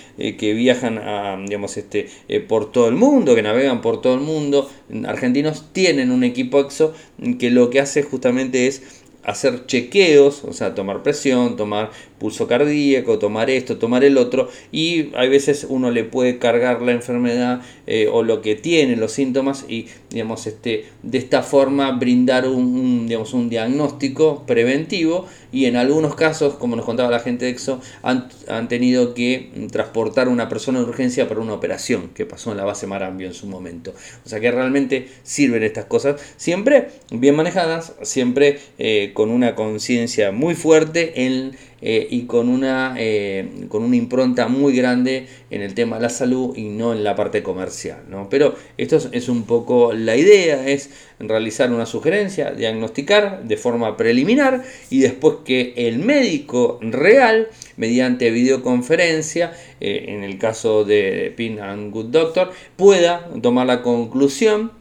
viajan 0.55 1.47
este, 1.77 2.09
por 2.47 2.71
todo 2.71 2.89
el 2.89 2.95
mundo, 2.95 3.35
que 3.35 3.43
navegan 3.43 3.81
por 3.81 4.01
todo 4.01 4.15
el 4.15 4.21
mundo, 4.21 4.71
argentinos 5.07 5.73
tienen 5.73 6.11
un 6.11 6.25
equipo 6.25 6.61
EXO 6.61 6.95
que 7.39 7.51
lo 7.51 7.71
que 7.71 7.81
hace 7.81 8.03
justamente 8.03 8.67
es 8.67 8.83
hacer 9.29 9.67
chequeos, 9.67 10.43
o 10.45 10.55
sea, 10.55 10.75
tomar 10.75 11.03
presión, 11.03 11.57
tomar 11.57 11.91
pulso 12.19 12.47
cardíaco, 12.47 13.19
tomar 13.19 13.51
esto, 13.51 13.79
tomar 13.79 14.05
el 14.05 14.19
otro, 14.19 14.49
y 14.73 15.11
hay 15.15 15.29
veces 15.29 15.67
uno 15.69 15.91
le 15.91 16.05
puede 16.05 16.39
cargar 16.39 16.83
la 16.83 16.93
enfermedad 16.93 17.63
eh, 17.87 18.09
o 18.13 18.23
lo 18.23 18.43
que 18.43 18.55
tiene, 18.55 18.97
los 18.97 19.13
síntomas, 19.13 19.65
y 19.69 19.87
digamos, 20.11 20.47
este, 20.47 20.87
de 21.03 21.19
esta 21.19 21.43
forma 21.43 21.93
brindar 21.93 22.49
un, 22.49 23.07
digamos, 23.07 23.33
un 23.35 23.49
diagnóstico 23.49 24.45
preventivo, 24.47 25.27
y 25.53 25.65
en 25.65 25.77
algunos 25.77 26.15
casos, 26.15 26.55
como 26.55 26.77
nos 26.77 26.85
contaba 26.85 27.11
la 27.11 27.21
gente 27.21 27.47
de 27.47 27.53
EXO, 27.53 27.81
han, 28.03 28.29
han 28.49 28.69
tenido 28.69 29.15
que 29.15 29.51
transportar 29.73 30.27
a 30.27 30.31
una 30.31 30.49
persona 30.49 30.81
de 30.81 30.85
urgencia 30.85 31.29
para 31.29 31.41
una 31.41 31.55
operación 31.55 32.11
que 32.15 32.27
pasó 32.27 32.51
en 32.51 32.59
la 32.59 32.65
base 32.65 32.87
Marambio 32.87 33.27
en 33.27 33.35
su 33.35 33.47
momento. 33.47 33.95
O 34.25 34.29
sea 34.29 34.41
que 34.41 34.51
realmente 34.51 35.09
sirven 35.23 35.63
estas 35.63 35.87
cosas, 35.87 36.21
siempre 36.37 36.89
bien 37.11 37.37
manejadas, 37.37 37.95
siempre 38.03 38.59
eh, 38.79 39.13
con 39.15 39.31
una 39.31 39.55
conciencia 39.55 40.33
muy 40.33 40.55
fuerte 40.55 41.25
en 41.27 41.57
eh, 41.81 42.07
y 42.11 42.23
con 42.23 42.49
una, 42.49 42.95
eh, 42.99 43.67
con 43.69 43.83
una 43.83 43.97
impronta 43.97 44.49
muy 44.49 44.75
grande 44.75 45.27
en 45.51 45.63
el 45.63 45.75
tema 45.75 45.97
de 45.97 46.03
la 46.03 46.09
salud 46.09 46.57
y 46.57 46.65
no 46.65 46.93
en 46.93 47.05
la 47.05 47.17
parte 47.17 47.43
comercial. 47.43 48.03
¿no? 48.09 48.29
Pero 48.29 48.55
esto 48.77 48.99
es, 49.13 49.29
un 49.29 49.45
poco 49.45 49.93
la 49.93 50.17
idea, 50.17 50.69
es 50.69 50.91
realizar 51.19 51.73
una 51.73 51.87
sugerencia, 51.87 52.53
diagnosticar 52.53 53.45
de 53.45 53.57
forma 53.57 53.97
preliminar 53.97 54.63
y 54.91 55.01
después 55.01 55.37
que 55.45 55.75
el 55.77 55.99
médico 55.99 56.79
real, 56.83 57.49
mediante 57.77 58.31
videoconferencia, 58.31 59.53
eh, 59.81 60.07
en 60.09 60.25
el 60.25 60.39
caso 60.39 60.85
de 60.85 61.33
Pin 61.37 61.61
and 61.61 61.93
Good 61.93 62.07
Doctor, 62.07 62.53
pueda 62.77 63.29
tomar 63.43 63.67
la 63.67 63.83
conclusión 63.83 64.73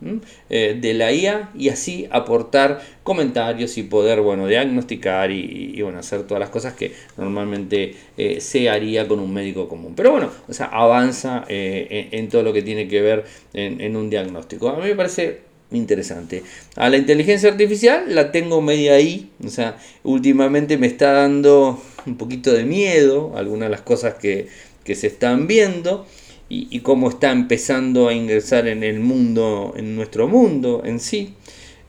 de 0.49 0.93
la 0.93 1.11
IA 1.11 1.51
y 1.55 1.69
así 1.69 2.07
aportar 2.11 2.81
comentarios 3.07 3.77
y 3.77 3.83
poder 3.83 4.19
bueno, 4.19 4.47
diagnosticar 4.47 5.31
y, 5.31 5.81
bueno, 5.81 5.99
hacer 5.99 6.23
todas 6.23 6.41
las 6.41 6.49
cosas 6.49 6.73
que 6.73 6.91
normalmente 7.15 7.95
eh, 8.17 8.41
se 8.41 8.69
haría 8.69 9.07
con 9.07 9.21
un 9.21 9.33
médico 9.33 9.69
común. 9.69 9.93
Pero 9.95 10.11
bueno, 10.11 10.29
avanza 10.65 11.45
eh, 11.47 12.09
en, 12.11 12.29
todo 12.29 12.43
lo 12.43 12.53
que 12.53 12.61
tiene 12.61 12.87
que 12.87 13.01
ver 13.01 13.25
en, 13.53 13.95
un 13.95 14.09
diagnóstico. 14.09 14.69
A 14.69 14.77
mí 14.77 14.83
me 14.83 14.95
parece 14.95 15.41
interesante. 15.71 16.43
A 16.75 16.89
la 16.89 16.97
inteligencia 16.97 17.49
artificial 17.49 18.15
la 18.15 18.31
tengo 18.31 18.61
media 18.61 18.93
ahí, 18.93 19.29
o 19.43 19.49
sea, 19.49 19.77
últimamente 20.03 20.77
me 20.77 20.87
está 20.87 21.11
dando 21.11 21.81
un 22.05 22.17
poquito 22.17 22.53
de 22.53 22.63
miedo 22.63 23.33
algunas 23.35 23.67
de 23.67 23.71
las 23.71 23.81
cosas 23.81 24.15
que, 24.15 24.47
se 24.85 25.07
están 25.07 25.47
viendo 25.47 26.05
y, 26.47 26.79
cómo 26.79 27.09
está 27.09 27.31
empezando 27.31 28.07
a 28.07 28.13
ingresar 28.13 28.69
en 28.69 28.83
el 28.83 29.01
mundo, 29.01 29.73
en 29.75 29.97
nuestro 29.97 30.29
mundo 30.29 30.81
en 30.85 31.01
sí. 31.01 31.33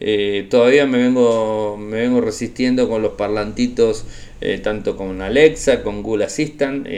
Eh, 0.01 0.47
todavía 0.51 0.87
me 0.87 0.99
vengo, 0.99 1.77
me 1.77 1.99
vengo 1.99 2.21
resistiendo 2.21 2.89
con 2.89 3.03
los 3.03 3.13
parlantitos, 3.13 4.05
eh, 4.41 4.59
tanto 4.59 4.97
con 4.97 5.23
Alexa, 5.23 5.85
con 5.85 6.03
Google 6.03 6.25
Assistant, 6.25 6.89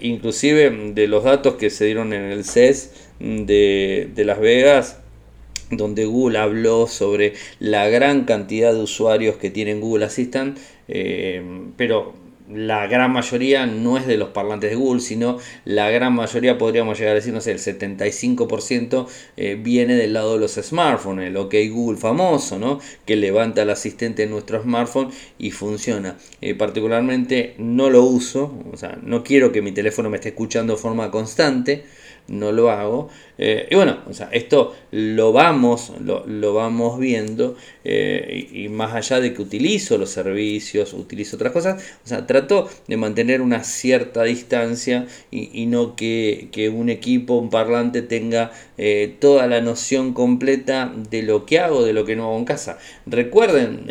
inclusive 0.00 0.70
de 0.94 1.08
los 1.08 1.24
datos 1.24 1.54
que 1.54 1.70
se 1.70 1.84
dieron 1.84 2.12
en 2.12 2.24
el 2.24 2.44
CES 2.44 2.92
de, 3.18 4.08
de 4.14 4.24
Las 4.24 4.40
Vegas, 4.40 4.98
donde 5.70 6.04
Google 6.04 6.38
habló 6.38 6.86
sobre 6.86 7.34
la 7.58 7.88
gran 7.88 8.24
cantidad 8.24 8.72
de 8.72 8.80
usuarios 8.80 9.36
que 9.36 9.50
tienen 9.50 9.80
Google 9.80 10.04
Assistant, 10.06 10.58
pero 11.76 12.14
la 12.52 12.86
gran 12.86 13.12
mayoría 13.12 13.66
no 13.66 13.96
es 13.96 14.06
de 14.06 14.16
los 14.16 14.30
parlantes 14.30 14.70
de 14.70 14.76
Google, 14.76 15.00
sino 15.00 15.38
la 15.64 15.90
gran 15.90 16.14
mayoría, 16.14 16.58
podríamos 16.58 16.98
llegar 16.98 17.12
a 17.12 17.14
decir, 17.16 17.32
no 17.32 17.40
sé, 17.40 17.52
el 17.52 17.58
75% 17.58 19.06
eh, 19.36 19.58
viene 19.60 19.94
del 19.94 20.12
lado 20.12 20.34
de 20.34 20.40
los 20.40 20.54
smartphones, 20.54 21.28
el 21.28 21.36
OK 21.36 21.54
Google 21.70 21.98
famoso, 21.98 22.58
¿no? 22.58 22.80
Que 23.04 23.16
levanta 23.16 23.62
el 23.62 23.70
asistente 23.70 24.24
en 24.24 24.30
nuestro 24.30 24.62
smartphone 24.62 25.10
y 25.38 25.50
funciona. 25.50 26.16
Eh, 26.40 26.54
particularmente 26.54 27.54
no 27.58 27.90
lo 27.90 28.04
uso, 28.04 28.54
o 28.72 28.76
sea, 28.76 28.98
no 29.02 29.22
quiero 29.22 29.52
que 29.52 29.62
mi 29.62 29.72
teléfono 29.72 30.10
me 30.10 30.16
esté 30.16 30.30
escuchando 30.30 30.74
de 30.74 30.78
forma 30.78 31.10
constante 31.10 31.84
no 32.30 32.52
lo 32.52 32.70
hago. 32.70 33.10
Eh, 33.42 33.68
y 33.70 33.74
bueno, 33.74 34.00
o 34.06 34.12
sea, 34.12 34.28
esto 34.32 34.76
lo 34.90 35.32
vamos, 35.32 35.94
lo, 36.04 36.52
vamos 36.52 36.98
viendo 36.98 37.56
eh, 37.84 38.48
y, 38.52 38.68
más 38.68 38.94
allá 38.94 39.18
de 39.18 39.32
que 39.32 39.40
utilizo 39.40 39.96
los 39.96 40.10
servicios, 40.10 40.92
utilizo 40.92 41.36
otras 41.36 41.50
cosas, 41.50 41.82
o 42.04 42.06
sea, 42.06 42.26
trato 42.26 42.68
de 42.86 42.98
mantener 42.98 43.40
una 43.40 43.64
cierta 43.64 44.24
distancia 44.24 45.06
y, 45.30 45.64
no 45.64 45.96
que, 45.96 46.70
un 46.70 46.90
equipo, 46.90 47.38
un 47.38 47.48
parlante 47.48 48.02
tenga 48.02 48.52
eh, 48.76 49.16
toda 49.18 49.46
la 49.46 49.62
noción 49.62 50.12
completa 50.12 50.92
de 51.10 51.22
lo 51.22 51.46
que 51.46 51.60
hago, 51.60 51.82
de 51.82 51.94
lo 51.94 52.04
que 52.04 52.16
no 52.16 52.24
hago 52.24 52.36
en 52.36 52.44
casa. 52.44 52.78
Recuerden, 53.06 53.86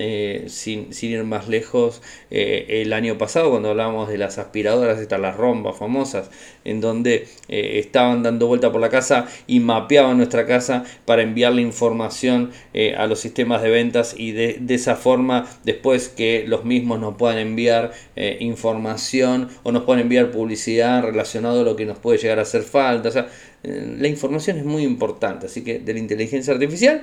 sin, 0.47 0.93
sin, 0.93 1.09
ir 1.09 1.23
más 1.23 1.47
lejos, 1.47 2.03
el 2.29 2.93
año 2.93 3.17
pasado 3.17 3.49
cuando 3.49 3.69
hablábamos 3.69 4.09
de 4.09 4.19
las 4.19 4.37
aspiradoras, 4.37 4.99
estas 4.99 5.19
las 5.19 5.35
rombas 5.35 5.75
famosas, 5.75 6.29
en 6.63 6.81
donde 6.81 7.27
estaban 7.47 8.21
dando 8.21 8.28
vuelta 8.37 8.71
por 8.71 8.81
la 8.81 8.89
casa 8.89 9.27
y 9.47 9.59
mapeaban 9.59 10.17
nuestra 10.17 10.45
casa 10.45 10.83
para 11.05 11.21
enviarle 11.21 11.61
información 11.61 12.51
eh, 12.73 12.95
a 12.95 13.07
los 13.07 13.19
sistemas 13.19 13.61
de 13.61 13.69
ventas 13.69 14.15
y 14.17 14.31
de, 14.31 14.59
esa 14.69 14.95
forma 14.95 15.49
después 15.63 16.09
que 16.09 16.45
los 16.47 16.63
mismos 16.63 16.99
nos 16.99 17.15
puedan 17.15 17.37
enviar 17.37 17.91
eh, 18.15 18.37
información 18.39 19.49
o 19.63 19.71
nos 19.71 19.83
puedan 19.83 20.01
enviar 20.01 20.31
publicidad 20.31 21.03
relacionado 21.03 21.61
a 21.61 21.63
lo 21.63 21.75
que 21.75 21.85
nos 21.85 21.97
puede 21.97 22.17
llegar 22.17 22.39
a 22.39 22.43
hacer 22.43 22.61
falta. 22.61 23.09
O 23.09 23.11
sea, 23.11 23.27
eh, 23.63 23.95
la 23.97 24.07
información 24.07 24.57
es 24.57 24.65
muy 24.65 24.83
importante, 24.83 25.47
así 25.47 25.63
que 25.63 25.79
de 25.79 25.93
la 25.93 25.99
inteligencia 25.99 26.53
artificial 26.53 27.01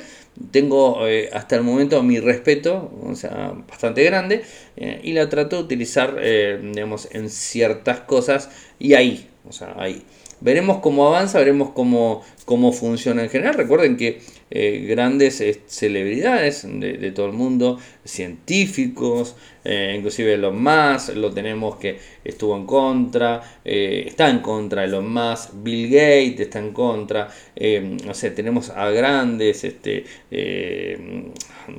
tengo 0.50 1.00
hasta 1.32 1.56
el 1.56 1.62
momento 1.62 2.02
mi 2.02 2.20
respeto, 2.20 2.90
o 3.02 3.14
sea, 3.14 3.52
bastante 3.68 4.04
grande, 4.04 4.42
y 5.02 5.12
la 5.12 5.28
trato 5.28 5.56
de 5.56 5.62
utilizar, 5.62 6.20
digamos, 6.20 7.08
en 7.12 7.30
ciertas 7.30 8.00
cosas 8.00 8.50
y 8.78 8.94
ahí, 8.94 9.28
o 9.48 9.52
sea, 9.52 9.74
ahí. 9.78 10.02
Veremos 10.40 10.78
cómo 10.78 11.06
avanza, 11.06 11.38
veremos 11.38 11.70
cómo, 11.70 12.22
cómo 12.44 12.72
funciona 12.72 13.22
en 13.22 13.30
general. 13.30 13.54
Recuerden 13.54 13.96
que 13.96 14.20
eh, 14.50 14.86
grandes 14.88 15.40
eh, 15.40 15.60
celebridades 15.66 16.66
de, 16.68 17.12
todo 17.12 17.26
el 17.26 17.32
mundo, 17.32 17.78
científicos, 18.06 19.36
eh, 19.64 19.94
inclusive 19.98 20.36
los 20.36 20.54
más, 20.54 21.08
lo 21.14 21.32
tenemos 21.32 21.76
que 21.76 21.98
estuvo 22.24 22.56
en 22.56 22.66
contra, 22.66 23.60
está 23.64 24.30
en 24.30 24.38
contra 24.40 24.82
de 24.82 24.88
los 24.88 25.04
más, 25.04 25.50
Bill 25.62 25.90
Gates 25.90 26.40
está 26.40 26.58
en 26.60 26.72
contra, 26.72 27.28
no 28.04 28.14
sé, 28.14 28.30
tenemos 28.30 28.70
a 28.70 28.90
grandes, 28.90 29.64
este, 29.64 30.04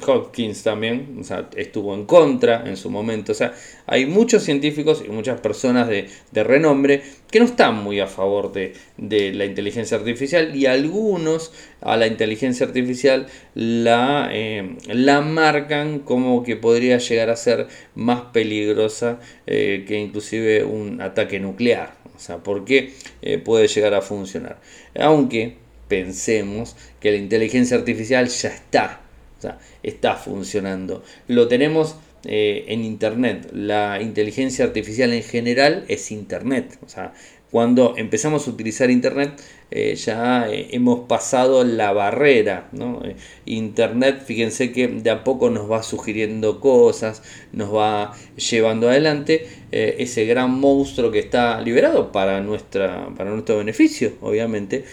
Hopkins 0.05 0.63
también, 0.63 1.21
estuvo 1.55 1.93
en 1.93 2.05
contra 2.05 2.63
en 2.65 2.77
su 2.77 2.89
momento, 2.89 3.31
o 3.31 3.35
sea, 3.35 3.53
hay 3.85 4.05
muchos 4.05 4.43
científicos 4.43 5.03
y 5.05 5.09
muchas 5.09 5.39
personas 5.39 5.87
de, 5.87 6.07
renombre 6.43 7.01
que 7.31 7.39
no 7.39 7.45
están 7.45 7.83
muy 7.83 7.99
a 7.99 8.07
favor 8.07 8.53
de, 8.53 8.73
de 8.97 9.33
la 9.33 9.45
inteligencia 9.45 9.97
artificial 9.97 10.55
y 10.55 10.65
algunos 10.65 11.51
a 11.81 11.97
la 11.97 12.07
inteligencia 12.07 12.65
artificial 12.65 13.27
la, 13.53 14.29
eh, 14.31 14.77
la 14.87 15.21
marcan 15.21 15.99
como 15.99 16.16
que 16.45 16.55
podría 16.55 16.97
llegar 16.97 17.29
a 17.29 17.35
ser 17.35 17.67
más 17.95 18.21
peligrosa 18.33 19.19
eh, 19.45 19.85
que 19.87 19.99
inclusive 19.99 20.63
un 20.63 21.01
ataque 21.01 21.39
nuclear. 21.39 21.95
O 22.15 22.19
sea, 22.19 22.37
¿por 22.37 22.65
qué 22.65 22.93
eh, 23.21 23.37
puede 23.37 23.67
llegar 23.67 23.93
a 23.93 24.01
funcionar? 24.01 24.59
Aunque 24.99 25.55
pensemos 25.87 26.75
que 26.99 27.11
la 27.11 27.17
inteligencia 27.17 27.77
artificial 27.77 28.27
ya 28.27 28.49
está, 28.49 29.01
o 29.37 29.41
sea, 29.41 29.59
está 29.83 30.15
funcionando. 30.15 31.03
Lo 31.27 31.47
tenemos 31.47 31.95
en 32.29 32.83
Internet. 32.83 33.51
La 33.53 34.01
inteligencia 34.01 34.65
artificial 34.65 35.13
en 35.13 35.23
general 35.23 35.85
es 35.87 36.11
Internet. 36.11 36.77
O 36.85 36.89
sea, 36.89 37.13
cuando 37.51 37.95
empezamos 37.97 38.47
a 38.47 38.51
utilizar 38.51 38.89
Internet, 38.91 39.41
eh, 39.69 39.95
ya 39.95 40.49
eh, 40.49 40.69
hemos 40.71 41.07
pasado 41.07 41.63
la 41.65 41.91
barrera. 41.91 42.69
Eh, 43.03 43.15
Internet, 43.45 44.23
fíjense 44.25 44.71
que 44.71 44.87
de 44.87 45.09
a 45.09 45.23
poco 45.25 45.49
nos 45.49 45.69
va 45.69 45.83
sugiriendo 45.83 46.61
cosas, 46.61 47.21
nos 47.51 47.73
va 47.73 48.13
llevando 48.35 48.89
adelante 48.89 49.47
ese 49.69 50.25
gran 50.25 50.51
monstruo 50.51 51.11
que 51.11 51.19
está 51.19 51.59
liberado 51.59 52.13
para, 52.13 52.39
nuestra, 52.39 53.09
para 53.17 53.31
nuestro 53.31 53.57
beneficio, 53.57 54.13
obviamente. 54.21 54.85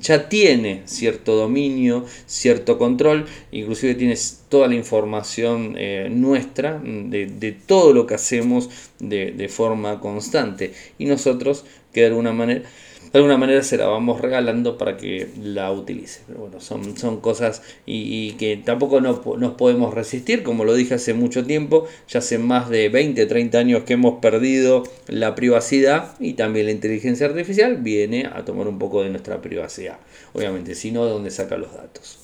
ya 0.00 0.30
tiene 0.30 0.80
cierto 0.86 1.36
dominio, 1.36 2.06
cierto 2.24 2.78
control, 2.78 3.26
inclusive 3.52 3.94
tiene 3.94 4.14
toda 4.48 4.68
la 4.68 4.76
información 4.76 5.76
nuestra 6.08 6.80
de, 6.82 7.56
todo 7.66 7.92
lo 7.92 8.06
que 8.06 8.14
hacemos 8.14 8.70
de, 8.98 9.32
de 9.32 9.48
forma 9.50 10.00
constante. 10.00 10.72
Y 10.98 11.04
nosotros, 11.04 11.66
que 11.94 12.00
de 12.00 12.08
alguna 12.08 12.32
manera 12.32 12.64
de 13.14 13.18
alguna 13.18 13.36
manera 13.36 13.62
se 13.62 13.76
la 13.76 13.86
vamos 13.86 14.20
regalando 14.20 14.76
para 14.76 14.96
que 14.96 15.28
la 15.40 15.70
utilice. 15.70 16.22
Pero 16.26 16.40
bueno, 16.40 16.60
son, 16.60 16.96
son 16.96 17.20
cosas 17.20 17.62
y, 17.86 18.32
que 18.32 18.56
tampoco 18.56 19.00
nos 19.00 19.20
podemos 19.20 19.94
resistir, 19.94 20.42
como 20.42 20.64
lo 20.64 20.74
dije 20.74 20.94
hace 20.94 21.14
mucho 21.14 21.44
tiempo, 21.44 21.86
ya 22.08 22.18
hace 22.18 22.38
más 22.38 22.68
de 22.68 22.88
20, 22.88 23.24
30 23.26 23.56
años 23.56 23.84
que 23.84 23.92
hemos 23.92 24.18
perdido 24.18 24.82
la 25.06 25.36
privacidad 25.36 26.16
y 26.18 26.32
también 26.32 26.66
la 26.66 26.72
inteligencia 26.72 27.26
artificial 27.26 27.76
viene 27.76 28.26
a 28.26 28.44
tomar 28.44 28.66
un 28.66 28.80
poco 28.80 29.04
de 29.04 29.10
nuestra 29.10 29.40
privacidad. 29.40 29.98
Obviamente, 30.32 30.74
si 30.74 30.90
no, 30.90 31.04
¿de 31.06 31.12
dónde 31.12 31.30
saca 31.30 31.56
los 31.56 31.72
datos? 31.72 32.23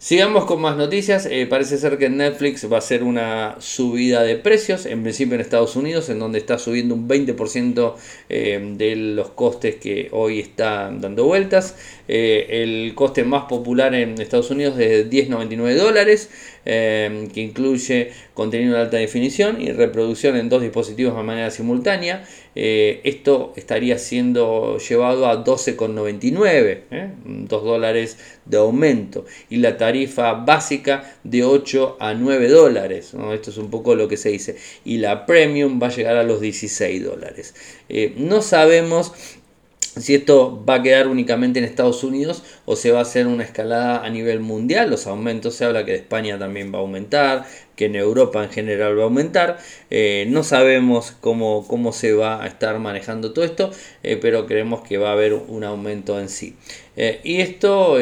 Sigamos 0.00 0.44
con 0.44 0.60
más 0.60 0.76
noticias. 0.76 1.26
Eh, 1.26 1.48
parece 1.50 1.76
ser 1.76 1.98
que 1.98 2.08
Netflix 2.08 2.70
va 2.70 2.76
a 2.76 2.78
hacer 2.78 3.02
una 3.02 3.56
subida 3.58 4.22
de 4.22 4.36
precios, 4.36 4.86
en 4.86 5.02
principio 5.02 5.34
en 5.34 5.40
Estados 5.40 5.74
Unidos, 5.74 6.08
en 6.08 6.20
donde 6.20 6.38
está 6.38 6.56
subiendo 6.56 6.94
un 6.94 7.08
20% 7.08 7.94
eh, 8.28 8.74
de 8.76 8.94
los 8.94 9.30
costes 9.30 9.74
que 9.74 10.08
hoy 10.12 10.38
están 10.38 11.00
dando 11.00 11.24
vueltas. 11.24 11.74
Eh, 12.08 12.62
el 12.62 12.94
coste 12.94 13.24
más 13.24 13.44
popular 13.44 13.94
en 13.94 14.20
Estados 14.20 14.50
Unidos 14.50 14.78
es 14.78 15.10
de 15.10 15.28
10,99 15.28 15.74
dólares, 15.74 16.30
que 16.64 17.30
incluye 17.40 18.10
contenido 18.34 18.74
de 18.74 18.82
alta 18.82 18.98
definición 18.98 19.58
y 19.62 19.72
reproducción 19.72 20.36
en 20.36 20.50
dos 20.50 20.60
dispositivos 20.60 21.16
de 21.16 21.22
manera 21.22 21.50
simultánea. 21.50 22.28
esto 22.54 23.54
estaría 23.56 23.96
siendo 23.98 24.76
llevado 24.76 25.26
a 25.28 25.42
12,99, 25.44 26.80
2 27.48 27.64
dólares 27.64 28.18
de 28.44 28.58
aumento. 28.58 29.24
Y 29.48 29.58
la 29.58 29.76
tarifa 29.76 30.32
básica 30.32 31.18
de 31.24 31.44
8 31.44 31.96
a 32.00 32.14
9 32.14 32.48
dólares. 32.48 33.14
Esto 33.32 33.50
es 33.50 33.58
un 33.58 33.70
poco 33.70 33.94
lo 33.94 34.08
que 34.08 34.16
se 34.16 34.30
dice. 34.30 34.56
Y 34.84 34.98
la 34.98 35.26
premium 35.26 35.80
va 35.82 35.88
a 35.88 35.90
llegar 35.90 36.16
a 36.16 36.22
los 36.22 36.40
16 36.40 37.04
dólares. 37.04 37.54
Eh, 37.88 38.14
no 38.16 38.42
sabemos 38.42 39.12
si 39.96 40.14
esto 40.14 40.64
va 40.68 40.76
a 40.76 40.82
quedar 40.82 41.08
únicamente 41.08 41.58
en 41.58 41.64
Estados 41.64 42.04
Unidos 42.04 42.42
o 42.66 42.76
se 42.76 42.92
va 42.92 43.00
a 43.00 43.02
hacer 43.02 43.26
una 43.26 43.44
escalada 43.44 44.04
a 44.04 44.10
nivel 44.10 44.40
mundial. 44.40 44.90
Los 44.90 45.06
aumentos 45.06 45.54
se 45.54 45.64
habla 45.64 45.84
que 45.84 45.92
de 45.92 45.98
España 45.98 46.38
también 46.38 46.72
va 46.72 46.78
a 46.78 46.82
aumentar, 46.82 47.46
que 47.76 47.86
en 47.86 47.96
Europa 47.96 48.42
en 48.42 48.50
general 48.50 48.98
va 48.98 49.02
a 49.02 49.04
aumentar. 49.04 49.58
Eh, 49.90 50.26
no 50.28 50.42
sabemos 50.42 51.12
cómo, 51.20 51.66
cómo, 51.66 51.92
se 51.92 52.12
va 52.12 52.42
a 52.42 52.46
estar 52.46 52.78
manejando 52.78 53.32
todo 53.32 53.44
esto, 53.44 53.70
eh, 54.02 54.18
pero 54.20 54.46
creemos 54.46 54.82
que 54.82 54.98
va 54.98 55.10
a 55.10 55.12
haber 55.12 55.32
un 55.34 55.64
aumento 55.64 56.18
en 56.20 56.28
sí. 56.28 56.56
Eh, 56.96 57.20
y 57.22 57.40
esto 57.40 57.96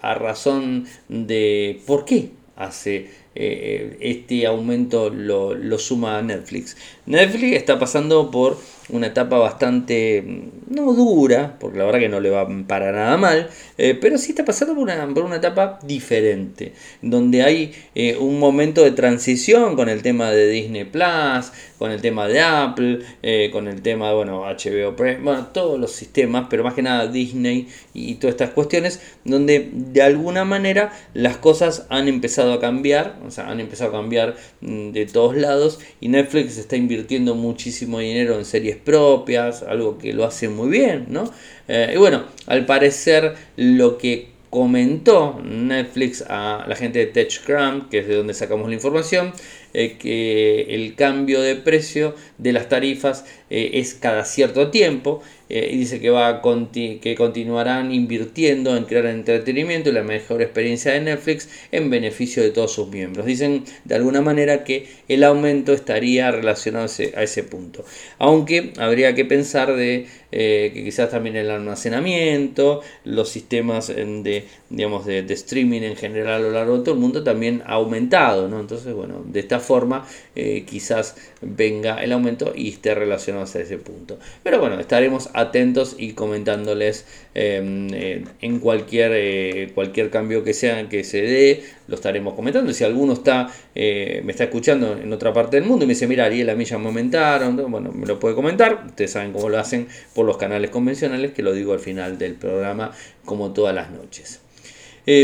a 0.00 0.14
razón 0.14 0.86
de 1.08 1.80
por 1.86 2.04
qué 2.04 2.30
hace 2.56 3.24
este 3.34 4.46
aumento 4.46 5.10
lo, 5.10 5.54
lo 5.54 5.78
suma 5.78 6.22
Netflix. 6.22 6.76
Netflix 7.06 7.56
está 7.56 7.78
pasando 7.78 8.30
por 8.30 8.56
una 8.88 9.08
etapa 9.08 9.38
bastante, 9.38 10.22
mm, 10.22 10.74
no 10.74 10.92
dura, 10.94 11.56
porque 11.58 11.78
la 11.78 11.84
verdad 11.84 12.00
que 12.00 12.08
no 12.08 12.20
le 12.20 12.30
va 12.30 12.46
para 12.66 12.92
nada 12.92 13.16
mal, 13.16 13.48
eh, 13.78 13.96
pero 14.00 14.18
sí 14.18 14.30
está 14.30 14.44
pasando 14.44 14.74
por 14.74 14.84
una, 14.84 15.06
por 15.14 15.24
una 15.24 15.36
etapa 15.36 15.78
diferente, 15.82 16.72
donde 17.02 17.42
hay 17.42 17.72
eh, 17.94 18.16
un 18.16 18.38
momento 18.38 18.82
de 18.82 18.90
transición 18.92 19.76
con 19.76 19.88
el 19.88 20.02
tema 20.02 20.30
de 20.30 20.48
Disney 20.48 20.84
Plus, 20.84 21.52
con 21.78 21.90
el 21.90 22.00
tema 22.00 22.28
de 22.28 22.40
Apple, 22.40 23.00
eh, 23.22 23.50
con 23.52 23.68
el 23.68 23.82
tema 23.82 24.12
bueno, 24.12 24.44
HBO 24.44 24.92
bueno, 25.22 25.48
todos 25.52 25.78
los 25.78 25.92
sistemas, 25.92 26.46
pero 26.48 26.64
más 26.64 26.74
que 26.74 26.82
nada 26.82 27.08
Disney 27.08 27.68
y, 27.92 28.14
todas 28.14 28.34
estas 28.34 28.50
cuestiones, 28.50 29.00
donde 29.24 29.70
de 29.72 30.02
alguna 30.02 30.44
manera 30.44 30.92
las 31.14 31.36
cosas 31.36 31.86
han 31.90 32.08
empezado 32.08 32.52
a 32.54 32.60
cambiar, 32.60 33.18
o 33.26 33.30
sea, 33.30 33.48
han 33.50 33.60
empezado 33.60 33.90
a 33.90 33.92
cambiar 33.92 34.36
mm, 34.60 34.92
de 34.92 35.06
todos 35.06 35.36
lados 35.36 35.80
y 36.00 36.08
Netflix 36.08 36.56
está 36.58 36.76
invirtiendo 36.76 36.93
muchísimo 37.34 37.98
dinero 37.98 38.38
en 38.38 38.44
series 38.44 38.76
propias, 38.76 39.62
algo 39.62 39.98
que 39.98 40.12
lo 40.12 40.24
hace 40.24 40.48
muy 40.48 40.68
bien, 40.68 41.06
¿no? 41.08 41.30
Eh, 41.68 41.92
y 41.94 41.98
bueno, 41.98 42.24
al 42.46 42.66
parecer 42.66 43.34
lo 43.56 43.98
que 43.98 44.28
comentó 44.50 45.40
Netflix 45.42 46.22
a 46.28 46.64
la 46.68 46.76
gente 46.76 47.00
de 47.00 47.06
TechCrunch, 47.06 47.88
que 47.88 47.98
es 47.98 48.06
de 48.06 48.14
donde 48.14 48.34
sacamos 48.34 48.68
la 48.68 48.74
información, 48.74 49.32
que 49.72 50.66
el 50.68 50.94
cambio 50.94 51.40
de 51.40 51.56
precio 51.56 52.14
de 52.38 52.52
las 52.52 52.68
tarifas 52.68 53.24
es 53.50 53.94
cada 53.94 54.24
cierto 54.24 54.70
tiempo 54.70 55.20
eh, 55.50 55.68
y 55.72 55.76
dice 55.78 56.00
que, 56.00 56.08
va 56.10 56.40
que 56.42 57.14
continuarán 57.16 57.92
invirtiendo 57.92 58.76
en 58.76 58.84
crear 58.84 59.06
entretenimiento 59.06 59.90
y 59.90 59.92
la 59.92 60.02
mejor 60.02 60.40
experiencia 60.40 60.92
de 60.92 61.00
Netflix 61.00 61.48
en 61.70 61.90
beneficio 61.90 62.42
de 62.42 62.50
todos 62.50 62.72
sus 62.72 62.88
miembros. 62.88 63.26
Dicen 63.26 63.64
de 63.84 63.94
alguna 63.94 64.22
manera 64.22 64.64
que 64.64 64.86
el 65.08 65.22
aumento 65.22 65.72
estaría 65.72 66.30
relacionado 66.30 66.86
a 67.16 67.22
ese, 67.22 67.42
punto. 67.44 67.84
Aunque 68.18 68.72
habría 68.78 69.14
que 69.14 69.26
pensar 69.26 69.76
de 69.76 70.06
eh, 70.32 70.70
que 70.72 70.82
quizás 70.82 71.10
también 71.10 71.36
el 71.36 71.50
almacenamiento, 71.50 72.80
los 73.04 73.28
sistemas 73.28 73.88
de, 73.88 74.44
digamos, 74.70 75.04
de, 75.04 75.20
streaming 75.34 75.82
en 75.82 75.96
general 75.96 76.34
a 76.34 76.38
lo 76.38 76.50
largo 76.52 76.78
de 76.78 76.84
todo 76.84 76.94
el 76.94 77.00
mundo 77.00 77.22
también 77.22 77.62
ha 77.66 77.74
aumentado. 77.74 78.48
¿no? 78.48 78.60
Entonces, 78.60 78.94
bueno, 78.94 79.22
de 79.26 79.40
esta 79.40 79.60
forma 79.60 80.06
eh, 80.34 80.64
quizás 80.66 81.16
venga 81.42 82.02
el 82.02 82.12
aumento 82.12 82.52
y 82.54 82.70
esté 82.70 82.94
relacionado 82.94 83.44
a 83.44 83.58
ese 83.58 83.78
punto. 83.78 84.18
Pero 84.42 84.58
bueno, 84.58 84.80
estaremos 84.80 85.28
atentos 85.34 85.96
y 85.98 86.12
comentándoles 86.12 87.04
em, 87.34 87.88
eh, 87.92 88.24
en 88.40 88.60
cualquier, 88.60 89.10
eh, 89.14 89.72
cualquier 89.74 90.08
cambio 90.08 90.44
que 90.44 90.54
sea 90.54 90.88
que 90.88 91.02
se 91.02 91.22
dé, 91.22 91.64
lo 91.88 91.96
estaremos 91.96 92.34
comentando. 92.34 92.72
Si 92.72 92.84
alguno 92.84 93.12
está, 93.12 93.50
eh, 93.74 94.22
me 94.24 94.30
está 94.30 94.44
escuchando 94.44 94.96
en 94.96 95.12
otra 95.12 95.32
parte 95.32 95.58
del 95.58 95.68
mundo 95.68 95.84
y 95.84 95.88
me 95.88 95.94
dice, 95.94 96.06
mira, 96.06 96.24
Ariel, 96.24 96.48
a 96.50 96.54
mí 96.54 96.64
ya 96.64 96.78
me 96.78 96.86
aumentaron, 96.86 97.56
bueno, 97.70 97.92
me 97.92 98.06
lo 98.06 98.20
puede 98.20 98.36
comentar. 98.36 98.84
Ustedes 98.86 99.10
saben 99.10 99.32
cómo 99.32 99.48
lo 99.48 99.58
hacen 99.58 99.88
por 100.14 100.24
los 100.24 100.36
canales 100.36 100.70
convencionales, 100.70 101.32
que 101.32 101.42
lo 101.42 101.52
digo 101.52 101.72
al 101.72 101.80
final 101.80 102.16
del 102.16 102.34
programa, 102.34 102.92
como 103.24 103.52
todas 103.52 103.74
las 103.74 103.90
noches. 103.90 104.40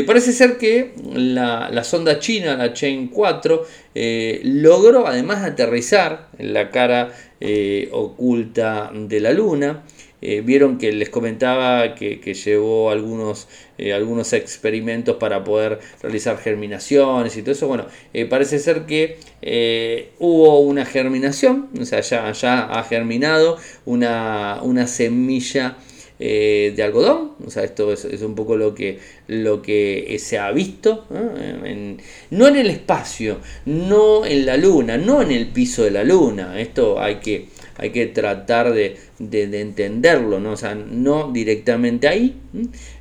parece 0.06 0.32
ser 0.32 0.58
que 0.58 0.92
la, 1.14 1.70
la, 1.70 1.84
sonda 1.84 2.18
china, 2.18 2.56
la 2.56 2.72
Chain 2.72 3.08
4, 3.08 3.64
logró 4.42 5.06
además 5.06 5.44
aterrizar 5.44 6.28
en 6.36 6.52
la 6.52 6.70
cara 6.70 7.12
oculta 7.92 8.90
de 8.92 9.20
la 9.20 9.32
Luna. 9.32 9.84
Eh, 10.22 10.42
vieron 10.42 10.76
que 10.76 10.92
les 10.92 11.08
comentaba 11.08 11.94
que, 11.94 12.18
llevó 12.34 12.90
algunos, 12.90 13.48
eh, 13.78 13.92
algunos 13.94 14.32
experimentos 14.32 15.16
para 15.16 15.44
poder 15.44 15.80
realizar 16.02 16.38
germinaciones 16.38 17.36
y 17.36 17.42
todo 17.42 17.52
eso. 17.52 17.66
Bueno, 17.68 17.86
eh, 18.12 18.26
parece 18.26 18.58
ser 18.58 18.86
que 18.86 19.18
hubo 20.18 20.60
una 20.60 20.84
germinación, 20.84 21.70
o 21.80 21.84
sea, 21.84 22.00
ya, 22.00 22.30
ya 22.32 22.60
ha 22.64 22.84
germinado 22.84 23.56
una, 23.86 24.60
una 24.62 24.86
semilla 24.86 25.78
de 26.18 26.82
algodón. 26.84 27.32
O 27.46 27.50
sea, 27.50 27.64
esto 27.64 27.90
es, 27.94 28.04
un 28.20 28.34
poco 28.34 28.54
lo 28.54 28.74
que, 28.74 28.98
lo 29.26 29.62
que 29.62 30.18
se 30.20 30.36
ha 30.36 30.50
visto. 30.52 31.06
no 31.08 32.48
en 32.48 32.56
el 32.56 32.68
espacio, 32.68 33.38
no 33.64 34.26
en 34.26 34.44
la 34.44 34.58
luna, 34.58 34.98
no 34.98 35.22
en 35.22 35.30
el 35.30 35.46
piso 35.48 35.82
de 35.82 35.92
la 35.92 36.04
luna. 36.04 36.60
Esto 36.60 37.00
hay 37.00 37.20
que 37.20 37.48
hay 37.80 37.90
que 37.90 38.06
tratar 38.06 38.74
de, 38.74 38.98
entenderlo, 39.18 40.38
¿no? 40.38 40.52
O 40.52 40.56
sea, 40.56 40.74
no 40.74 41.32
directamente 41.32 42.08
ahí, 42.08 42.36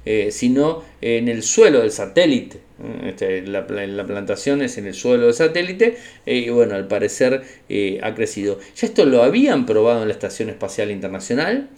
eh, 0.06 0.30
sino 0.32 0.84
en 1.02 1.28
el 1.28 1.44
suelo 1.44 1.82
del 1.82 1.92
satélite. 1.92 2.62
Este, 3.04 3.42
la, 3.42 3.68
plantación 3.68 4.62
es 4.62 4.78
en 4.78 4.88
el 4.88 4.94
suelo 4.94 5.26
del 5.26 5.34
satélite 5.34 5.98
eh, 6.26 6.38
y 6.38 6.50
bueno, 6.50 6.76
al 6.76 6.88
parecer 6.88 7.44
eh, 7.68 8.00
ha 8.02 8.16
crecido. 8.16 8.58
Ya 8.78 8.88
esto 8.88 9.04
lo 9.04 9.22
habían 9.22 9.66
probado 9.66 10.02
en 10.02 10.08
la 10.08 10.14
Estación 10.14 10.50
Espacial 10.50 10.92
Internacional 10.92 11.70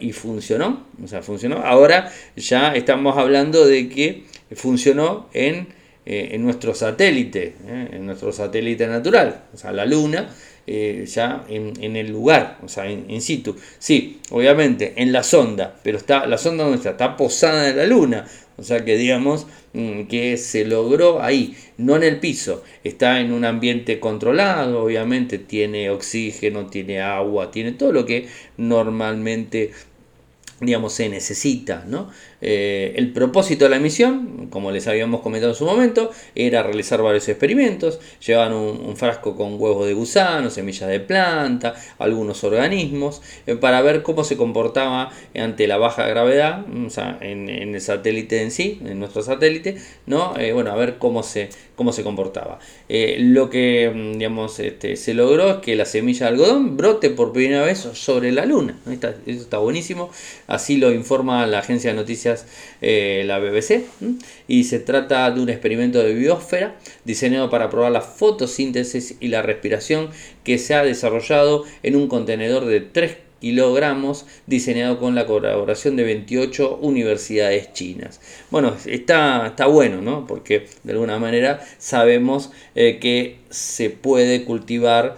y 0.00 0.12
funcionó, 0.12 0.86
o 1.04 1.06
sea, 1.06 1.20
funcionó. 1.20 1.58
Ahora 1.58 2.10
ya 2.34 2.74
estamos 2.74 3.18
hablando 3.18 3.66
de 3.66 3.90
que 3.90 4.24
funcionó 4.54 5.28
en, 5.34 5.68
en 6.06 6.42
nuestro 6.42 6.74
satélite, 6.74 7.54
en 7.92 8.06
nuestro 8.06 8.32
satélite 8.32 8.86
natural, 8.86 9.44
o 9.52 9.58
sea, 9.58 9.72
la 9.72 9.84
Luna. 9.84 10.30
Eh, 10.70 11.06
ya 11.06 11.46
en, 11.48 11.96
el 11.96 12.10
lugar, 12.10 12.58
o 12.62 12.68
sea, 12.68 12.90
in, 12.90 13.22
situ. 13.22 13.56
Sí, 13.78 14.20
obviamente, 14.30 14.92
en 14.96 15.12
la 15.12 15.22
sonda, 15.22 15.80
pero 15.82 15.96
está, 15.96 16.26
la 16.26 16.36
sonda 16.36 16.64
donde 16.64 16.76
está, 16.76 16.90
está 16.90 17.16
posada 17.16 17.70
en 17.70 17.78
la 17.78 17.86
luna. 17.86 18.26
O 18.58 18.62
sea 18.62 18.84
que 18.84 18.98
digamos 18.98 19.46
mm, 19.72 20.02
que 20.08 20.36
se 20.36 20.66
logró 20.66 21.22
ahí, 21.22 21.56
no 21.78 21.96
en 21.96 22.02
el 22.02 22.20
piso. 22.20 22.62
Está 22.84 23.20
en 23.20 23.32
un 23.32 23.46
ambiente 23.46 23.98
controlado, 23.98 24.82
obviamente 24.84 25.38
tiene 25.38 25.88
oxígeno, 25.88 26.66
tiene 26.66 27.00
agua, 27.00 27.50
tiene 27.50 27.72
todo 27.72 27.92
lo 27.92 28.04
que 28.04 28.28
normalmente 28.58 29.70
digamos, 30.60 30.92
se 30.92 31.08
necesita. 31.08 31.84
¿no? 31.86 32.10
Eh, 32.40 32.94
el 32.96 33.12
propósito 33.12 33.64
de 33.64 33.70
la 33.70 33.78
misión, 33.78 34.48
como 34.50 34.70
les 34.70 34.86
habíamos 34.86 35.20
comentado 35.20 35.52
en 35.52 35.58
su 35.58 35.64
momento, 35.64 36.10
era 36.34 36.62
realizar 36.62 37.02
varios 37.02 37.28
experimentos. 37.28 38.00
Llevaban 38.24 38.54
un, 38.54 38.96
frasco 38.96 39.36
con 39.36 39.60
huevos 39.60 39.86
de 39.86 39.94
gusano, 39.94 40.50
semillas 40.50 40.88
de 40.88 41.00
planta, 41.00 41.74
algunos 41.98 42.42
organismos, 42.42 43.22
eh, 43.46 43.54
para 43.54 43.80
ver 43.82 44.02
cómo 44.02 44.24
se 44.24 44.36
comportaba 44.36 45.10
ante 45.36 45.66
la 45.68 45.76
baja 45.76 46.06
gravedad, 46.06 46.64
o 46.86 46.90
sea, 46.90 47.18
en, 47.20 47.48
el 47.48 47.80
satélite 47.80 48.42
en 48.42 48.50
sí, 48.50 48.80
en 48.84 48.98
nuestro 48.98 49.22
satélite, 49.22 49.76
¿no? 50.06 50.36
Eh, 50.36 50.52
bueno, 50.52 50.72
a 50.72 50.76
ver 50.76 50.98
cómo 50.98 51.22
se, 51.22 51.50
cómo 51.76 51.92
se 51.92 52.02
comportaba. 52.02 52.58
lo 52.88 53.50
que 53.50 53.90
mm, 53.94 54.18
digamos, 54.18 54.58
este, 54.58 54.96
se 54.96 55.14
logró 55.14 55.50
es 55.50 55.56
que 55.58 55.76
la 55.76 55.84
semilla 55.84 56.26
de 56.26 56.32
algodón 56.32 56.76
brote 56.76 57.10
por 57.10 57.32
primera 57.32 57.62
vez 57.62 57.78
sobre 57.78 58.32
la 58.32 58.46
luna. 58.46 58.76
eso 58.90 59.20
está 59.26 59.58
buenísimo. 59.58 60.10
Así 60.48 60.78
lo 60.78 60.90
informa 60.92 61.46
la 61.46 61.60
agencia 61.60 61.90
de 61.90 61.96
noticias, 61.96 62.46
eh, 62.80 63.22
la 63.26 63.38
BBC. 63.38 63.84
Y 64.48 64.64
se 64.64 64.80
trata 64.80 65.30
de 65.30 65.40
un 65.40 65.50
experimento 65.50 66.02
de 66.02 66.14
biosfera 66.14 66.76
diseñado 67.04 67.50
para 67.50 67.70
probar 67.70 67.92
la 67.92 68.00
fotosíntesis 68.00 69.16
y 69.20 69.28
la 69.28 69.42
respiración 69.42 70.08
que 70.44 70.58
se 70.58 70.74
ha 70.74 70.82
desarrollado 70.82 71.64
en 71.82 71.96
un 71.96 72.08
contenedor 72.08 72.64
de 72.64 72.80
3 72.80 73.28
kilogramos 73.40 74.26
diseñado 74.46 74.98
con 74.98 75.14
la 75.14 75.26
colaboración 75.26 75.96
de 75.96 76.04
28 76.04 76.78
universidades 76.80 77.72
chinas. 77.72 78.20
Bueno, 78.50 78.74
está, 78.86 79.46
está 79.48 79.66
bueno, 79.66 80.00
¿no? 80.00 80.26
Porque 80.26 80.66
de 80.82 80.92
alguna 80.92 81.18
manera 81.18 81.60
sabemos 81.78 82.50
eh, 82.74 82.98
que 83.00 83.38
se 83.50 83.90
puede 83.90 84.44
cultivar 84.44 85.16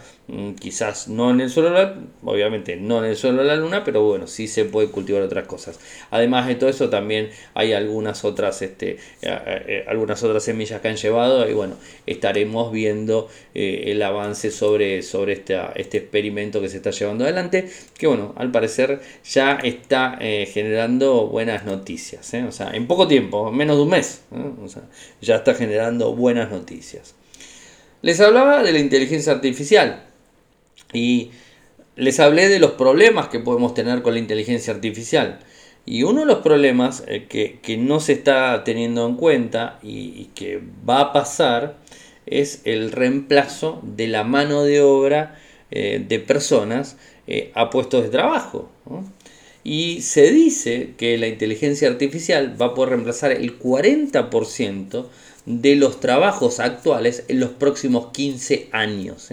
quizás 0.58 1.08
no 1.08 1.30
en 1.30 1.40
el 1.40 1.50
suelo, 1.50 1.94
obviamente 2.24 2.76
no 2.76 2.98
en 3.04 3.10
el 3.10 3.16
suelo 3.16 3.42
de 3.42 3.48
la 3.48 3.56
luna, 3.56 3.84
pero 3.84 4.04
bueno, 4.04 4.26
sí 4.26 4.46
se 4.46 4.64
puede 4.64 4.88
cultivar 4.88 5.22
otras 5.22 5.46
cosas. 5.46 5.80
Además 6.10 6.46
de 6.46 6.54
todo 6.54 6.70
eso, 6.70 6.88
también 6.90 7.30
hay 7.54 7.72
algunas 7.72 8.24
otras, 8.24 8.62
este, 8.62 8.92
eh, 8.92 8.98
eh, 9.22 9.84
algunas 9.88 10.22
otras 10.22 10.44
semillas 10.44 10.80
que 10.80 10.88
han 10.88 10.96
llevado 10.96 11.48
y 11.48 11.54
bueno, 11.54 11.76
estaremos 12.06 12.72
viendo 12.72 13.28
eh, 13.54 13.84
el 13.86 14.02
avance 14.02 14.50
sobre, 14.50 15.02
sobre 15.02 15.32
este 15.32 15.98
experimento 15.98 16.60
que 16.60 16.68
se 16.68 16.76
está 16.76 16.90
llevando 16.90 17.24
adelante, 17.24 17.68
que 17.98 18.06
bueno, 18.06 18.34
al 18.36 18.52
parecer 18.52 19.00
ya 19.24 19.58
está 19.62 20.18
generando 20.20 21.26
buenas 21.26 21.64
noticias, 21.64 22.32
o 22.46 22.52
sea, 22.52 22.70
en 22.72 22.86
poco 22.86 23.08
tiempo, 23.08 23.50
menos 23.50 23.76
de 23.76 23.82
un 23.82 23.88
mes, 23.88 24.22
ya 25.20 25.36
está 25.36 25.54
generando 25.54 26.14
buenas 26.14 26.50
noticias. 26.50 27.14
Les 28.02 28.18
hablaba 28.20 28.62
de 28.62 28.72
la 28.72 28.78
inteligencia 28.78 29.32
artificial. 29.32 30.09
Y 30.92 31.30
les 31.96 32.18
hablé 32.20 32.48
de 32.48 32.58
los 32.58 32.72
problemas 32.72 33.28
que 33.28 33.40
podemos 33.40 33.74
tener 33.74 34.02
con 34.02 34.14
la 34.14 34.20
inteligencia 34.20 34.72
artificial. 34.72 35.40
Y 35.86 36.02
uno 36.02 36.20
de 36.20 36.26
los 36.26 36.38
problemas 36.38 37.04
eh, 37.06 37.26
que, 37.28 37.76
no 37.76 38.00
se 38.00 38.12
está 38.12 38.64
teniendo 38.64 39.06
en 39.06 39.16
cuenta 39.16 39.78
y, 39.82 40.26
que 40.34 40.60
va 40.88 41.00
a 41.00 41.12
pasar 41.12 41.78
es 42.26 42.62
el 42.64 42.92
reemplazo 42.92 43.80
de 43.82 44.06
la 44.06 44.24
mano 44.24 44.62
de 44.62 44.82
obra 44.82 45.38
eh, 45.70 46.04
de 46.06 46.18
personas 46.20 46.96
eh, 47.26 47.50
a 47.54 47.70
puestos 47.70 48.04
de 48.04 48.10
trabajo. 48.10 48.70
Y 49.62 50.00
se 50.02 50.30
dice 50.30 50.94
que 50.96 51.18
la 51.18 51.26
inteligencia 51.26 51.88
artificial 51.88 52.60
va 52.60 52.66
a 52.66 52.74
poder 52.74 52.90
reemplazar 52.90 53.32
el 53.32 53.58
40% 53.58 55.06
de 55.46 55.76
los 55.76 56.00
trabajos 56.00 56.60
actuales 56.60 57.24
en 57.28 57.40
los 57.40 57.50
próximos 57.50 58.08
15 58.12 58.68
años. 58.72 59.28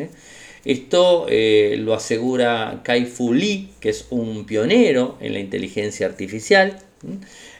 Esto 0.68 1.28
eh, 1.30 1.78
lo 1.80 1.94
asegura 1.94 2.82
Kai 2.84 3.06
Fu 3.06 3.34
Lee, 3.34 3.70
que 3.80 3.88
es 3.88 4.08
un 4.10 4.46
pionero 4.46 5.18
en 5.22 5.32
la 5.32 5.40
inteligencia 5.40 6.06
artificial. 6.06 6.78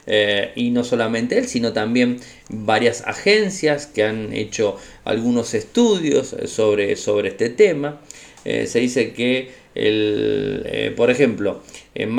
Eh, 0.06 0.52
y 0.56 0.68
no 0.72 0.84
solamente 0.84 1.38
él, 1.38 1.46
sino 1.46 1.72
también 1.72 2.18
varias 2.50 3.00
agencias 3.06 3.86
que 3.86 4.04
han 4.04 4.34
hecho 4.34 4.76
algunos 5.04 5.54
estudios 5.54 6.36
sobre, 6.44 6.96
sobre 6.96 7.30
este 7.30 7.48
tema. 7.48 7.98
Eh, 8.44 8.66
se 8.66 8.80
dice 8.80 9.14
que, 9.14 9.52
el, 9.74 10.92
por 10.94 11.10
ejemplo, 11.10 11.62
en 11.94 12.14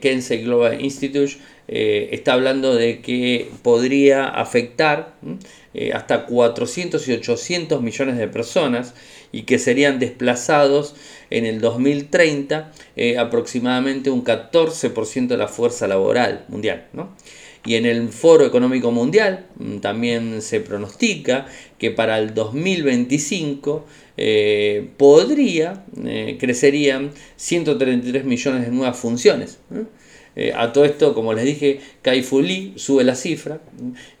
Kensei 0.00 0.42
Global 0.42 0.80
Institute 0.80 1.34
está 1.68 2.32
hablando 2.32 2.74
de 2.74 3.02
que 3.02 3.50
podría 3.62 4.24
afectar 4.24 5.14
hasta 5.92 6.24
400 6.24 7.06
y 7.06 7.12
800 7.12 7.82
millones 7.82 8.16
de 8.16 8.26
personas 8.26 8.94
y 9.32 9.42
que 9.42 9.58
serían 9.58 9.98
desplazados 9.98 10.94
en 11.30 11.44
el 11.44 11.60
2030 11.60 12.72
eh, 12.96 13.18
aproximadamente 13.18 14.10
un 14.10 14.24
14% 14.24 15.26
de 15.26 15.36
la 15.36 15.48
fuerza 15.48 15.86
laboral 15.86 16.44
mundial. 16.48 16.86
Y 17.64 17.74
en 17.74 17.86
el 17.86 18.08
Foro 18.08 18.46
Económico 18.46 18.90
Mundial 18.92 19.46
mm, 19.56 19.78
también 19.78 20.40
se 20.42 20.60
pronostica 20.60 21.46
que 21.78 21.90
para 21.90 22.18
el 22.18 22.32
2025 22.34 23.84
eh, 24.16 24.88
podría, 24.96 25.84
eh, 26.04 26.36
crecerían 26.40 27.12
133 27.36 28.24
millones 28.24 28.64
de 28.64 28.72
nuevas 28.72 28.98
funciones. 28.98 29.58
Eh, 30.38 30.52
a 30.54 30.72
todo 30.72 30.84
esto, 30.84 31.14
como 31.14 31.34
les 31.34 31.44
dije, 31.44 31.80
Kai 32.00 32.22
Fu 32.22 32.40
Lee 32.40 32.72
sube 32.76 33.02
la 33.02 33.16
cifra 33.16 33.58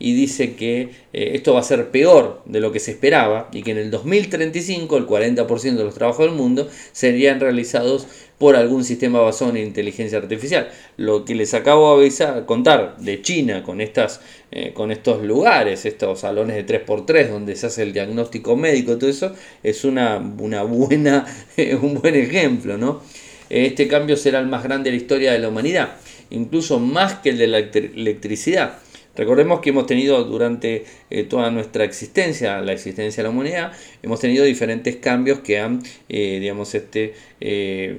y 0.00 0.14
dice 0.14 0.56
que 0.56 0.90
eh, 1.12 1.30
esto 1.34 1.54
va 1.54 1.60
a 1.60 1.62
ser 1.62 1.92
peor 1.92 2.42
de 2.44 2.58
lo 2.58 2.72
que 2.72 2.80
se 2.80 2.90
esperaba 2.90 3.48
y 3.52 3.62
que 3.62 3.70
en 3.70 3.78
el 3.78 3.92
2035 3.92 4.96
el 4.96 5.06
40% 5.06 5.76
de 5.76 5.84
los 5.84 5.94
trabajos 5.94 6.26
del 6.26 6.34
mundo 6.34 6.68
serían 6.90 7.38
realizados 7.38 8.08
por 8.36 8.56
algún 8.56 8.82
sistema 8.82 9.20
basado 9.20 9.52
en 9.52 9.58
inteligencia 9.58 10.18
artificial. 10.18 10.68
Lo 10.96 11.24
que 11.24 11.36
les 11.36 11.54
acabo 11.54 11.94
de 11.94 12.06
avisar, 12.06 12.46
contar 12.46 12.96
de 12.98 13.22
China 13.22 13.62
con, 13.62 13.80
estas, 13.80 14.20
eh, 14.50 14.72
con 14.74 14.90
estos 14.90 15.22
lugares, 15.22 15.86
estos 15.86 16.18
salones 16.18 16.56
de 16.56 16.66
3x3 16.66 17.28
donde 17.28 17.54
se 17.54 17.68
hace 17.68 17.84
el 17.84 17.92
diagnóstico 17.92 18.56
médico, 18.56 18.98
todo 18.98 19.08
eso, 19.08 19.36
es 19.62 19.84
una, 19.84 20.16
una 20.16 20.64
buena, 20.64 21.26
un 21.80 21.94
buen 21.94 22.16
ejemplo. 22.16 22.76
¿no? 22.76 23.02
Este 23.50 23.86
cambio 23.86 24.16
será 24.16 24.40
el 24.40 24.48
más 24.48 24.64
grande 24.64 24.90
de 24.90 24.96
la 24.96 25.00
historia 25.00 25.30
de 25.30 25.38
la 25.38 25.48
humanidad 25.48 25.90
incluso 26.30 26.78
más 26.78 27.14
que 27.14 27.30
el 27.30 27.38
de 27.38 27.46
la 27.46 27.58
electricidad. 27.58 28.78
Recordemos 29.18 29.58
que 29.58 29.70
hemos 29.70 29.86
tenido 29.86 30.22
durante 30.22 30.84
eh, 31.10 31.24
toda 31.24 31.50
nuestra 31.50 31.82
existencia, 31.82 32.60
la 32.60 32.72
existencia 32.72 33.20
de 33.20 33.28
la 33.28 33.34
humanidad, 33.34 33.72
hemos 34.00 34.20
tenido 34.20 34.44
diferentes 34.44 34.94
cambios 34.94 35.40
que 35.40 35.58
han, 35.58 35.82
eh, 36.08 36.38
digamos, 36.40 36.72
este, 36.76 37.14
eh, 37.40 37.98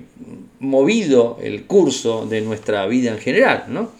movido 0.61 1.37
el 1.43 1.65
curso 1.65 2.25
de 2.25 2.39
nuestra 2.39 2.87
vida 2.87 3.11
en 3.11 3.19
general. 3.19 3.65
¿no? 3.67 3.91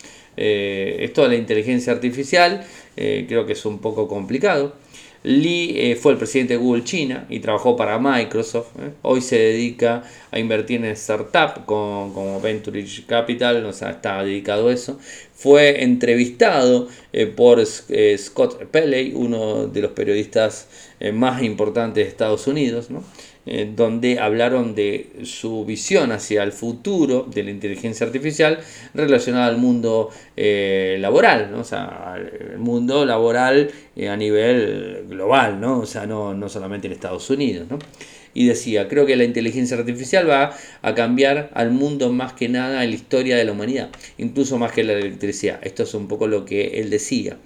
esto 0.41 1.23
de 1.23 1.27
la 1.27 1.35
inteligencia 1.35 1.91
artificial 1.91 2.65
creo 2.95 3.45
que 3.45 3.51
es 3.51 3.65
un 3.65 3.79
poco 3.79 4.07
complicado. 4.07 4.73
Lee 5.23 5.73
eh, 5.75 5.95
fue 5.95 6.13
el 6.13 6.17
presidente 6.17 6.53
de 6.53 6.59
Google 6.59 6.83
China 6.83 7.25
y 7.29 7.39
trabajó 7.39 7.75
para 7.75 7.99
Microsoft. 7.99 8.67
¿eh? 8.79 8.91
Hoy 9.01 9.21
se 9.21 9.37
dedica 9.37 10.03
a 10.31 10.39
invertir 10.39 10.83
en 10.83 10.91
startup 10.91 11.65
con, 11.65 12.13
como 12.13 12.39
Venture 12.39 12.85
Capital, 13.05 13.65
o 13.65 13.73
sea, 13.73 13.91
está 13.91 14.23
dedicado 14.23 14.69
a 14.69 14.73
eso. 14.73 14.97
Fue 15.33 15.83
entrevistado 15.83 16.87
eh, 17.13 17.25
por 17.25 17.65
Scott 17.65 18.65
Pelley, 18.65 19.13
uno 19.13 19.67
de 19.67 19.81
los 19.81 19.91
periodistas 19.91 20.67
más 21.13 21.41
importantes 21.43 22.03
de 22.03 22.09
Estados 22.09 22.47
Unidos. 22.47 22.89
¿no? 22.89 23.03
Eh, 23.51 23.67
donde 23.75 24.19
hablaron 24.19 24.75
de 24.75 25.09
su 25.23 25.65
visión 25.65 26.11
hacia 26.11 26.43
el 26.43 26.51
futuro 26.51 27.23
de 27.23 27.41
la 27.41 27.49
inteligencia 27.49 28.05
artificial 28.05 28.59
relacionada 28.93 29.47
al 29.47 29.57
mundo 29.57 30.11
eh, 30.37 30.97
laboral, 30.99 31.49
¿no? 31.51 31.61
o 31.61 31.63
sea, 31.63 32.15
el 32.15 32.59
mundo 32.59 33.07
laboral 33.07 33.71
eh, 33.95 34.07
a 34.07 34.15
nivel 34.15 35.05
global, 35.09 35.59
¿no? 35.59 35.79
o 35.79 35.87
sea, 35.87 36.05
no, 36.05 36.35
no 36.35 36.47
solamente 36.47 36.85
en 36.85 36.93
Estados 36.93 37.27
Unidos. 37.31 37.65
¿no? 37.71 37.79
y 38.35 38.45
decía, 38.45 38.87
creo 38.87 39.07
que 39.07 39.15
la 39.15 39.23
inteligencia 39.23 39.75
artificial 39.75 40.29
va 40.29 40.55
a 40.83 40.93
cambiar 40.93 41.49
al 41.55 41.71
mundo 41.71 42.11
más 42.11 42.33
que 42.33 42.49
nada 42.49 42.83
en 42.83 42.91
la 42.91 42.95
historia 42.95 43.35
de 43.35 43.45
la 43.45 43.53
humanidad, 43.53 43.89
incluso 44.19 44.59
más 44.59 44.73
que 44.73 44.83
la 44.83 44.93
electricidad. 44.93 45.59
Esto 45.63 45.81
es 45.81 45.95
un 45.95 46.07
poco 46.07 46.27
lo 46.27 46.45
que 46.45 46.79
él 46.79 46.91
decía. 46.91 47.37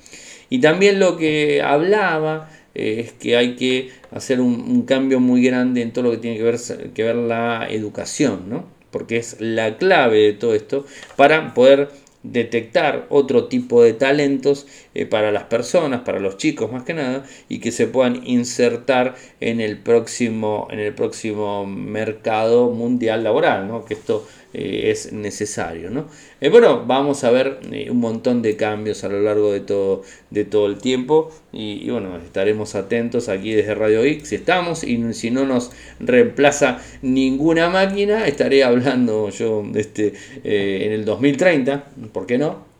Y 0.49 0.59
también 0.59 0.99
lo 0.99 1.15
que 1.15 1.61
hablaba 1.61 2.49
es 2.75 3.11
que 3.13 3.37
hay 3.37 3.55
que 3.55 3.91
hacer 4.11 4.41
un, 4.41 4.83
cambio 4.83 5.19
muy 5.19 5.43
grande 5.43 5.81
en 5.81 5.91
todo 5.91 6.05
lo 6.05 6.11
que 6.11 6.17
tiene 6.17 6.37
que 6.37 6.43
ver, 6.43 6.59
que 6.93 7.03
ver 7.03 7.15
la 7.15 7.67
educación, 7.69 8.49
¿no? 8.49 8.65
porque 8.93 9.17
es 9.17 9.37
la 9.39 9.77
clave 9.77 10.19
de 10.19 10.33
todo 10.33 10.53
esto 10.53 10.85
para 11.17 11.53
poder 11.53 11.89
detectar 12.21 13.05
otro 13.09 13.47
tipo 13.47 13.83
de 13.83 13.91
talentos 13.91 14.65
eh, 14.93 15.05
para 15.05 15.31
las 15.31 15.43
personas, 15.43 16.01
para 16.01 16.19
los 16.19 16.37
chicos 16.37 16.71
más 16.71 16.83
que 16.83 16.93
nada, 16.93 17.25
y 17.49 17.59
que 17.59 17.71
se 17.71 17.87
puedan 17.87 18.25
insertar 18.25 19.15
en 19.41 19.59
el 19.59 19.77
próximo, 19.77 20.67
en 20.71 20.79
el 20.79 20.93
próximo 20.93 21.65
mercado 21.65 22.71
mundial 22.71 23.25
laboral, 23.25 23.67
¿no? 23.67 23.83
que 23.83 23.95
esto 23.95 24.25
eh, 24.53 24.91
es 24.91 25.11
necesario. 25.11 25.89
¿no? 25.89 26.07
Eh, 26.41 26.49
bueno, 26.49 26.85
vamos 26.85 27.23
a 27.23 27.31
ver 27.31 27.59
un 27.89 27.99
montón 27.99 28.41
de 28.41 28.55
cambios 28.55 29.03
a 29.03 29.09
lo 29.09 29.21
largo 29.21 29.51
de 29.51 29.61
todo, 29.61 30.03
de 30.29 30.45
todo 30.45 30.67
el 30.67 30.77
tiempo 30.77 31.31
y, 31.51 31.89
bueno, 31.89 32.17
estaremos 32.17 32.75
atentos 32.75 33.29
aquí 33.29 33.53
desde 33.53 33.75
Radio 33.75 34.03
X 34.03 34.29
si 34.29 34.35
estamos 34.35 34.83
y 34.83 35.13
si 35.13 35.31
no 35.31 35.45
nos 35.45 35.71
reemplaza 35.99 36.81
ninguna 37.01 37.69
máquina, 37.69 38.27
estaré 38.27 38.63
hablando 38.63 39.29
yo 39.29 39.63
este, 39.75 40.13
en 40.43 40.91
el 40.91 41.05
2030 41.05 41.85
¿por 42.11 42.25
qué 42.25 42.37
no? 42.37 42.73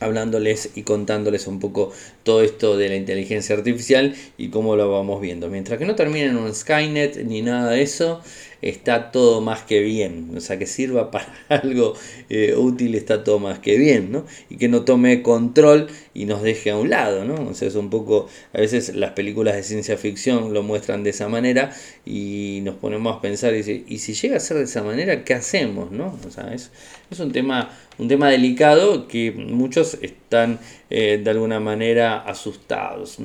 hablándoles 0.00 0.70
y 0.74 0.82
contándoles 0.82 1.46
un 1.46 1.60
poco 1.60 1.92
todo 2.22 2.42
esto 2.42 2.76
de 2.76 2.88
la 2.88 2.96
inteligencia 2.96 3.54
artificial 3.54 4.14
y 4.38 4.48
cómo 4.48 4.74
lo 4.74 4.90
vamos 4.90 5.20
viendo. 5.20 5.48
Mientras 5.48 5.78
que 5.78 5.84
no 5.84 5.94
terminen 5.94 6.36
un 6.36 6.54
Skynet 6.54 7.24
ni 7.24 7.42
nada 7.42 7.70
de 7.70 7.82
eso, 7.82 8.22
está 8.62 9.10
todo 9.10 9.40
más 9.40 9.62
que 9.62 9.80
bien. 9.80 10.32
O 10.36 10.40
sea, 10.40 10.58
que 10.58 10.66
sirva 10.66 11.10
para 11.12 11.32
algo 11.48 11.94
eh, 12.28 12.54
útil 12.56 12.94
está 12.94 13.24
todo 13.24 13.38
más 13.38 13.58
que 13.58 13.76
bien, 13.78 14.12
¿no? 14.12 14.26
Y 14.48 14.56
que 14.56 14.68
no 14.68 14.82
tome 14.84 15.22
control 15.22 15.88
y 16.14 16.24
nos 16.24 16.42
deje 16.42 16.70
a 16.70 16.76
un 16.76 16.90
lado, 16.90 17.24
¿no? 17.24 17.50
O 17.50 17.54
sea, 17.54 17.68
es 17.68 17.74
un 17.74 17.90
poco, 17.90 18.28
a 18.52 18.60
veces 18.60 18.94
las 18.94 19.12
películas 19.12 19.56
de 19.56 19.62
ciencia 19.62 19.96
ficción 19.96 20.52
lo 20.52 20.62
muestran 20.62 21.02
de 21.02 21.10
esa 21.10 21.28
manera 21.28 21.72
y 22.04 22.60
nos 22.64 22.76
ponemos 22.76 23.16
a 23.16 23.20
pensar, 23.20 23.54
y, 23.54 23.84
y 23.88 23.98
si 23.98 24.14
llega 24.14 24.36
a 24.36 24.40
ser 24.40 24.58
de 24.58 24.64
esa 24.64 24.82
manera, 24.82 25.24
¿qué 25.24 25.34
hacemos, 25.34 25.90
no? 25.92 26.18
O 26.26 26.30
sea, 26.30 26.52
es, 26.54 26.70
es 27.10 27.20
un 27.20 27.32
tema 27.32 27.70
un 28.00 28.08
tema 28.08 28.30
delicado 28.30 29.08
que 29.08 29.30
muchos 29.30 29.98
están 30.00 30.58
eh, 30.92 31.20
de 31.22 31.30
alguna 31.30 31.60
manera 31.60 32.18
asustados 32.18 33.18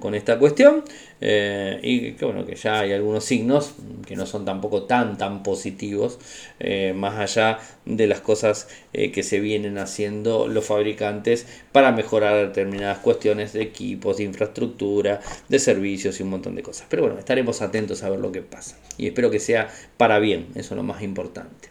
con, 0.00 0.14
esta 0.16 0.40
cuestión 0.40 0.82
eh, 1.20 1.78
y 1.80 2.12
que 2.14 2.24
bueno 2.24 2.44
que 2.44 2.56
ya 2.56 2.80
hay 2.80 2.92
algunos 2.92 3.24
signos 3.24 3.74
que 4.04 4.16
no 4.16 4.26
son 4.26 4.44
tampoco 4.44 4.82
tan 4.86 5.16
tan 5.18 5.44
positivos 5.44 6.18
eh, 6.58 6.92
más 6.96 7.20
allá 7.20 7.60
de 7.84 8.08
las 8.08 8.20
cosas 8.20 8.66
que 8.92 9.22
se 9.22 9.38
vienen 9.38 9.78
haciendo 9.78 10.48
los 10.48 10.64
fabricantes 10.64 11.46
para 11.70 11.92
mejorar 11.92 12.48
determinadas 12.48 12.98
cuestiones 12.98 13.52
de 13.52 13.62
equipos, 13.62 14.18
de 14.18 14.24
infraestructura, 14.24 15.20
de 15.48 15.58
servicios 15.58 16.18
y 16.18 16.22
un 16.22 16.30
montón 16.30 16.54
de 16.54 16.62
cosas. 16.62 16.86
Pero 16.88 17.02
bueno, 17.02 17.18
estaremos 17.18 17.62
atentos 17.62 18.02
a 18.02 18.10
ver 18.10 18.20
lo 18.20 18.32
que 18.32 18.42
pasa 18.42 18.78
y 18.98 19.06
espero 19.06 19.30
que 19.30 19.38
sea 19.38 19.68
para 19.96 20.18
bien, 20.18 20.48
eso 20.54 20.74
es 20.74 20.76
lo 20.76 20.82
más 20.82 21.02
importante. 21.02 21.70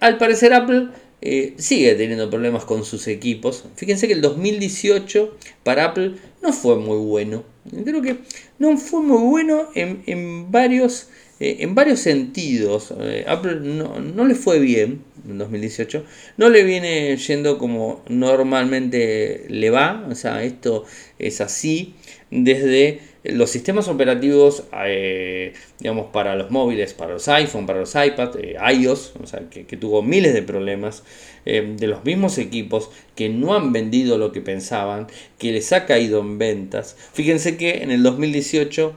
al 0.00 0.18
parecer 0.18 0.54
Apple 0.54 0.88
eh, 1.26 1.54
sigue 1.56 1.94
teniendo 1.94 2.28
problemas 2.28 2.66
con 2.66 2.84
sus 2.84 3.08
equipos. 3.08 3.64
Fíjense 3.76 4.06
que 4.06 4.12
el 4.12 4.20
2018 4.20 5.34
para 5.62 5.86
Apple 5.86 6.16
no 6.42 6.52
fue 6.52 6.76
muy 6.76 6.98
bueno. 6.98 7.44
Creo 7.82 8.02
que 8.02 8.18
no 8.58 8.76
fue 8.76 9.00
muy 9.00 9.22
bueno 9.22 9.70
en, 9.74 10.52
varios, 10.52 11.08
eh, 11.40 11.56
en 11.60 11.74
varios 11.74 12.00
sentidos. 12.00 12.92
Eh, 13.00 13.24
Apple 13.26 13.60
no, 13.62 14.00
no, 14.00 14.26
le 14.26 14.34
fue 14.34 14.58
bien 14.58 15.02
en 15.26 15.38
2018. 15.38 16.04
No 16.36 16.50
le 16.50 16.62
viene 16.62 17.16
yendo 17.16 17.56
como 17.56 18.04
normalmente 18.06 19.46
le 19.48 19.70
va. 19.70 20.06
O 20.10 20.14
sea, 20.14 20.44
esto 20.44 20.84
es 21.18 21.40
así 21.40 21.94
desde 22.30 23.00
los 23.24 23.50
sistemas 23.50 23.88
operativos, 23.88 24.64
eh, 24.86 25.54
digamos, 25.78 26.08
para 26.12 26.36
los 26.36 26.50
móviles, 26.50 26.92
para 26.92 27.14
los 27.14 27.26
iPhone, 27.28 27.64
para 27.64 27.80
los 27.80 27.94
iPad, 27.94 28.36
eh, 28.38 28.56
iOS, 28.74 29.14
o 29.22 29.26
sea, 29.26 29.48
que, 29.48 29.64
tuvo 29.78 30.02
miles 30.02 30.34
de 30.34 30.42
problemas, 30.42 31.02
eh, 31.46 31.74
de 31.76 31.86
los 31.86 32.04
mismos 32.04 32.36
equipos 32.36 32.90
que 33.16 33.30
no 33.30 33.54
han 33.54 33.72
vendido 33.72 34.18
lo 34.18 34.30
que 34.30 34.42
pensaban, 34.42 35.06
que 35.38 35.52
les 35.52 35.72
ha 35.72 35.86
caído 35.86 36.20
en 36.20 36.36
ventas. 36.36 36.96
Fíjense 37.14 37.56
que 37.56 37.82
en 37.82 37.90
el 37.90 38.02
2018, 38.02 38.94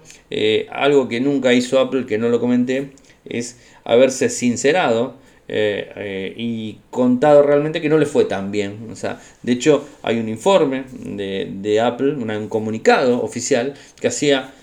algo 0.71 1.07
que 1.07 1.21
nunca 1.21 1.53
hizo 1.53 1.79
Apple, 1.79 2.05
que 2.05 2.17
no 2.17 2.27
lo 2.27 2.41
comenté, 2.41 2.89
es 3.25 3.57
haberse 3.85 4.29
sincerado 4.29 5.15
eh, 5.49 5.91
eh, 5.95 6.33
y 6.35 6.79
contado 6.89 7.41
realmente 7.41 7.79
que 7.81 7.89
no 7.89 7.97
le 7.97 8.05
fue 8.05 8.25
tan 8.25 8.51
bien. 8.51 8.87
O 8.91 8.95
sea, 8.95 9.21
de 9.43 9.53
hecho, 9.53 9.87
hay 10.03 10.19
un 10.19 10.29
informe 10.29 10.83
de, 10.91 11.81
Apple, 11.81 12.13
un 12.13 12.47
comunicado 12.49 13.21
oficial 13.23 13.73
que 13.99 14.07
hacía 14.07 14.53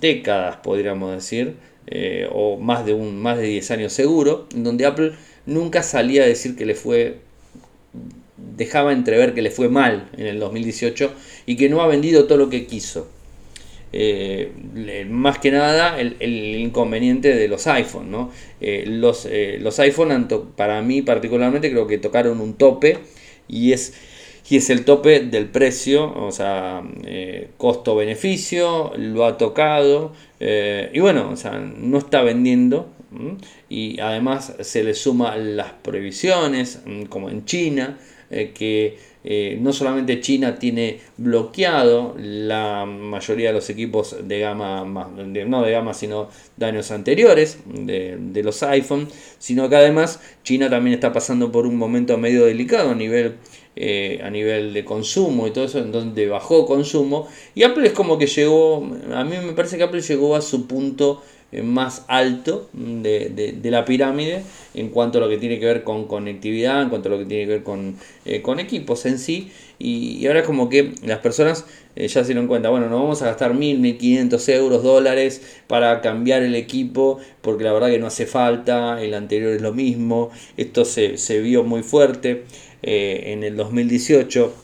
décadas, 0.00 0.56
podríamos 0.58 1.12
decir, 1.12 1.56
eh, 1.86 2.28
o 2.32 2.58
más 2.58 2.86
de, 2.86 2.94
un, 2.94 3.20
más 3.20 3.38
de 3.38 3.44
10 3.44 3.70
años 3.72 3.92
seguro, 3.92 4.46
donde 4.54 4.86
Apple 4.86 5.12
nunca 5.46 5.82
salía 5.82 6.22
a 6.22 6.26
decir 6.26 6.56
que 6.56 6.66
le 6.66 6.74
fue 6.74 7.18
dejaba 8.56 8.92
entrever 8.92 9.34
que 9.34 9.42
le 9.42 9.50
fue 9.50 9.68
mal 9.68 10.08
en 10.16 10.26
el 10.26 10.38
2018 10.40 11.12
y 11.46 11.56
que 11.56 11.68
no 11.68 11.82
ha 11.82 11.86
vendido 11.86 12.26
todo 12.26 12.38
lo 12.38 12.50
que 12.50 12.66
quiso. 12.66 13.08
Eh, 13.92 14.52
más 15.10 15.38
que 15.38 15.50
nada 15.50 15.98
el, 15.98 16.16
inconveniente 16.56 17.34
de 17.34 17.48
los 17.48 17.66
iPhone. 17.66 18.30
Eh, 18.60 18.84
los, 18.86 19.26
eh, 19.26 19.58
los 19.60 19.78
iPhone, 19.80 20.28
para 20.56 20.82
mí 20.82 21.02
particularmente, 21.02 21.70
creo 21.70 21.86
que 21.86 21.98
tocaron 21.98 22.40
un 22.40 22.54
tope 22.54 22.98
y 23.48 23.72
es, 23.72 23.94
y 24.48 24.56
es 24.56 24.70
el 24.70 24.84
tope 24.84 25.20
del 25.20 25.48
precio, 25.48 26.12
o 26.14 26.30
sea, 26.30 26.82
costo-beneficio, 27.56 28.92
lo 28.96 29.24
ha 29.26 29.38
tocado 29.38 30.12
y 30.40 30.98
bueno, 31.00 31.30
o 31.30 31.36
sea, 31.36 31.58
no 31.58 31.98
está 31.98 32.22
vendiendo. 32.22 32.88
Y 33.68 33.98
además 33.98 34.54
se 34.60 34.84
le 34.84 34.94
suma 34.94 35.36
las 35.36 35.72
prohibiciones, 35.72 36.80
como 37.08 37.28
en 37.28 37.44
China, 37.44 37.98
que 38.30 38.98
no 39.22 39.72
solamente 39.72 40.20
China 40.20 40.58
tiene 40.58 41.00
bloqueado 41.16 42.14
la 42.18 42.86
mayoría 42.86 43.48
de 43.48 43.54
los 43.54 43.68
equipos 43.68 44.16
de 44.26 44.40
gama, 44.40 44.84
no 44.84 45.62
de 45.62 45.70
gama, 45.72 45.92
sino 45.94 46.28
de 46.56 46.66
años 46.66 46.90
anteriores 46.90 47.58
de, 47.66 48.16
de 48.18 48.42
los 48.42 48.62
iPhone, 48.62 49.08
sino 49.38 49.68
que 49.68 49.76
además 49.76 50.20
China 50.42 50.70
también 50.70 50.94
está 50.94 51.12
pasando 51.12 51.52
por 51.52 51.66
un 51.66 51.76
momento 51.76 52.16
medio 52.16 52.46
delicado 52.46 52.90
a 52.90 52.94
nivel 52.94 53.36
eh, 53.76 54.20
a 54.22 54.30
nivel 54.30 54.74
de 54.74 54.84
consumo 54.84 55.46
y 55.46 55.52
todo 55.52 55.64
eso, 55.64 55.78
en 55.78 55.92
donde 55.92 56.28
bajó 56.28 56.66
consumo. 56.66 57.28
Y 57.54 57.62
Apple 57.62 57.86
es 57.86 57.92
como 57.92 58.18
que 58.18 58.26
llegó, 58.26 58.84
a 59.14 59.24
mí 59.24 59.36
me 59.42 59.52
parece 59.52 59.78
que 59.78 59.84
Apple 59.84 60.02
llegó 60.02 60.34
a 60.34 60.42
su 60.42 60.66
punto 60.66 61.22
eh, 61.22 61.39
más 61.62 62.04
alto 62.08 62.68
de, 62.72 63.58
la 63.64 63.84
pirámide 63.84 64.42
en 64.74 64.88
cuanto 64.88 65.18
a 65.18 65.20
lo 65.20 65.28
que 65.28 65.36
tiene 65.38 65.58
que 65.58 65.66
ver 65.66 65.84
con 65.84 66.06
conectividad, 66.06 66.82
en 66.82 66.88
cuanto 66.88 67.08
a 67.08 67.12
lo 67.12 67.18
que 67.18 67.24
tiene 67.24 67.44
que 67.44 67.50
ver 67.50 67.62
con, 67.62 67.96
eh, 68.24 68.42
con 68.42 68.60
equipos 68.60 69.06
en 69.06 69.18
sí. 69.18 69.50
Y, 69.78 70.26
ahora 70.26 70.40
es 70.40 70.46
como 70.46 70.68
que 70.68 70.92
las 71.04 71.18
personas 71.18 71.64
ya 71.96 72.08
se 72.08 72.24
dieron 72.24 72.46
cuenta, 72.46 72.70
bueno, 72.70 72.88
no 72.88 72.96
vamos 73.02 73.20
a 73.22 73.26
gastar 73.26 73.52
mil, 73.52 73.78
mil 73.78 73.98
quinientos 73.98 74.48
euros, 74.48 74.82
dólares 74.82 75.42
para 75.66 76.00
cambiar 76.00 76.42
el 76.42 76.54
equipo, 76.54 77.18
porque 77.42 77.64
la 77.64 77.72
verdad 77.72 77.88
que 77.88 77.98
no 77.98 78.06
hace 78.06 78.26
falta, 78.26 79.02
el 79.02 79.12
anterior 79.12 79.52
es 79.52 79.60
lo 79.60 79.72
mismo, 79.72 80.30
esto 80.56 80.84
se, 80.84 81.18
se 81.18 81.40
vio 81.40 81.64
muy 81.64 81.82
fuerte. 81.82 82.44
Eh, 82.82 83.32
en 83.32 83.44
el 83.44 83.56
2018. 83.56 84.54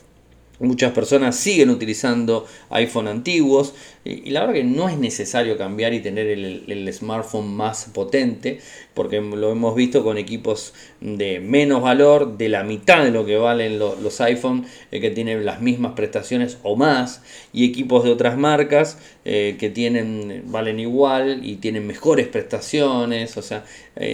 Muchas 0.59 0.91
personas 0.91 1.35
siguen 1.35 1.69
utilizando 1.69 2.47
iPhone 2.71 3.07
antiguos 3.07 3.75
y 4.07 4.29
la 4.29 4.41
verdad 4.41 4.55
que 4.55 4.63
no 4.63 4.87
es 4.87 4.97
necesario 4.97 5.57
cambiar 5.57 5.93
y 5.93 5.99
tener 5.99 6.27
el, 6.27 6.93
smartphone 6.93 7.53
más 7.53 7.89
potente 7.93 8.59
porque 8.93 9.19
lo 9.19 9.51
hemos 9.51 9.75
visto 9.75 10.03
con 10.03 10.17
equipos 10.17 10.73
de 11.01 11.39
menos 11.39 11.81
valor, 11.81 12.37
de 12.37 12.49
la 12.49 12.63
mitad 12.63 13.03
de 13.03 13.11
lo 13.11 13.25
que 13.25 13.35
valen 13.37 13.77
los 13.77 14.21
iPhone 14.21 14.65
eh, 14.91 15.01
que 15.01 15.11
tienen 15.11 15.45
las 15.45 15.61
mismas 15.61 15.93
prestaciones 15.93 16.57
o 16.63 16.75
más 16.75 17.21
y 17.51 17.65
equipos 17.65 18.03
de 18.05 18.11
otras 18.11 18.37
marcas 18.37 18.97
eh, 19.25 19.57
que 19.59 19.69
tienen 19.69 20.43
valen 20.45 20.79
igual 20.79 21.41
y 21.45 21.57
tienen 21.57 21.85
mejores 21.85 22.27
prestaciones. 22.27 23.35
O 23.37 23.41
sea, 23.41 23.65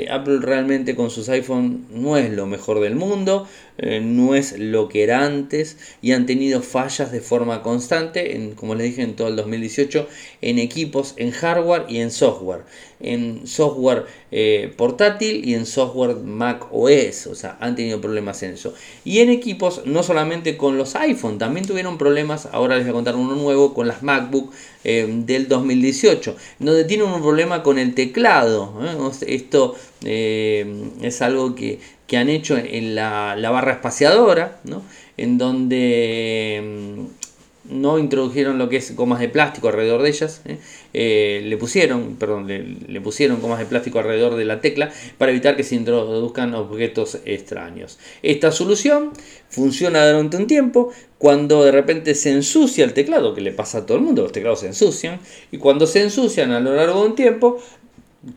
Apple 0.10 0.40
realmente 0.42 0.96
con 0.96 1.10
sus 1.12 1.30
iPhone 1.30 1.86
no 1.92 2.18
es 2.18 2.32
lo 2.32 2.48
mejor 2.48 2.80
del 2.80 2.96
mundo 2.96 3.48
eh, 3.80 4.02
no 4.02 4.36
es 4.36 4.60
lo 4.60 4.88
que 4.88 5.04
era 5.04 5.26
antes 5.26 5.78
y 6.00 6.12
han 6.12 6.28
tenido 6.28 6.62
fallas 6.62 7.12
de 7.12 7.22
forma 7.22 7.64
constante, 7.64 8.36
en, 8.36 8.54
como 8.54 8.76
les 8.76 8.88
dije, 8.88 9.02
en 9.02 9.16
todo 9.16 9.30
el 9.30 9.36
2018, 9.36 9.83
en 10.42 10.60
equipos, 10.60 11.14
en 11.18 11.32
hardware 11.32 11.86
y 11.88 12.00
en 12.00 12.12
software. 12.12 12.62
En 13.00 13.46
software 13.48 14.06
eh, 14.32 14.74
portátil 14.78 15.48
y 15.48 15.56
en 15.56 15.66
software 15.66 16.16
Mac 16.16 16.68
OS, 16.72 17.28
o 17.28 17.36
sea, 17.36 17.58
han 17.60 17.76
tenido 17.76 18.00
problemas 18.00 18.42
en 18.44 18.54
eso. 18.54 18.74
Y 19.04 19.20
en 19.20 19.30
equipos, 19.30 19.82
no 19.86 20.04
solamente 20.04 20.56
con 20.56 20.78
los 20.78 20.96
iPhone, 20.96 21.38
también 21.38 21.66
tuvieron 21.66 21.98
problemas, 21.98 22.48
ahora 22.52 22.78
les 22.78 22.86
voy 22.86 22.92
a 22.92 22.94
contar 22.94 23.16
uno 23.16 23.36
nuevo, 23.36 23.74
con 23.74 23.88
las 23.88 24.04
MacBook 24.04 24.54
eh, 24.84 25.06
del 25.10 25.48
2018, 25.48 26.36
donde 26.60 26.86
tienen 26.86 27.08
un 27.08 27.22
problema 27.22 27.62
con 27.64 27.78
el 27.78 27.94
teclado. 27.94 28.74
Esto 29.26 29.76
es 30.06 31.22
algo 31.22 31.56
que 31.56 31.80
que 32.08 32.18
han 32.18 32.30
hecho 32.30 32.58
en 32.58 32.96
la, 32.96 33.36
barra 33.52 33.74
espaciadora, 33.74 34.60
en 35.18 35.38
donde 35.38 37.08
no 37.74 38.00
introdujeron 38.00 38.58
lo 38.58 38.70
que 38.70 38.78
es 38.78 38.96
gomas 38.96 39.20
de 39.20 39.30
plástico 39.30 39.68
alrededor 39.68 40.02
de 40.04 40.10
ellas, 40.10 40.42
¿eh? 40.46 40.58
Eh, 40.94 41.42
le 41.44 41.58
pusieron, 41.58 42.16
perdón, 42.18 42.48
le, 42.48 43.02
pusieron 43.02 43.42
gomas 43.42 43.60
de 43.60 43.66
plástico 43.66 44.00
alrededor 44.00 44.36
de 44.36 44.46
la 44.46 44.62
tecla 44.62 44.92
para 45.18 45.32
evitar 45.32 45.56
que 45.56 45.64
se 45.64 45.76
introduzcan 45.76 46.54
objetos 46.54 47.20
extraños. 47.26 47.98
Esta 48.22 48.52
solución 48.52 49.12
funciona 49.50 50.08
durante 50.08 50.38
un 50.38 50.48
tiempo, 50.48 50.92
cuando 51.18 51.64
de 51.64 51.72
repente 51.72 52.16
se 52.16 52.32
ensucia 52.32 52.86
el 52.86 52.94
teclado, 52.94 53.34
que 53.34 53.42
le 53.42 53.52
pasa 53.52 53.80
a 53.80 53.86
todo 53.86 53.98
el 53.98 54.04
mundo, 54.04 54.22
los 54.24 54.32
teclados 54.32 54.60
se 54.60 54.68
ensucian, 54.68 55.20
y 55.52 55.58
cuando 55.58 55.88
se 55.88 56.02
ensucian 56.02 56.52
a 56.52 56.60
lo 56.60 56.76
largo 56.76 57.02
de 57.02 57.08
un 57.08 57.16
tiempo, 57.16 57.60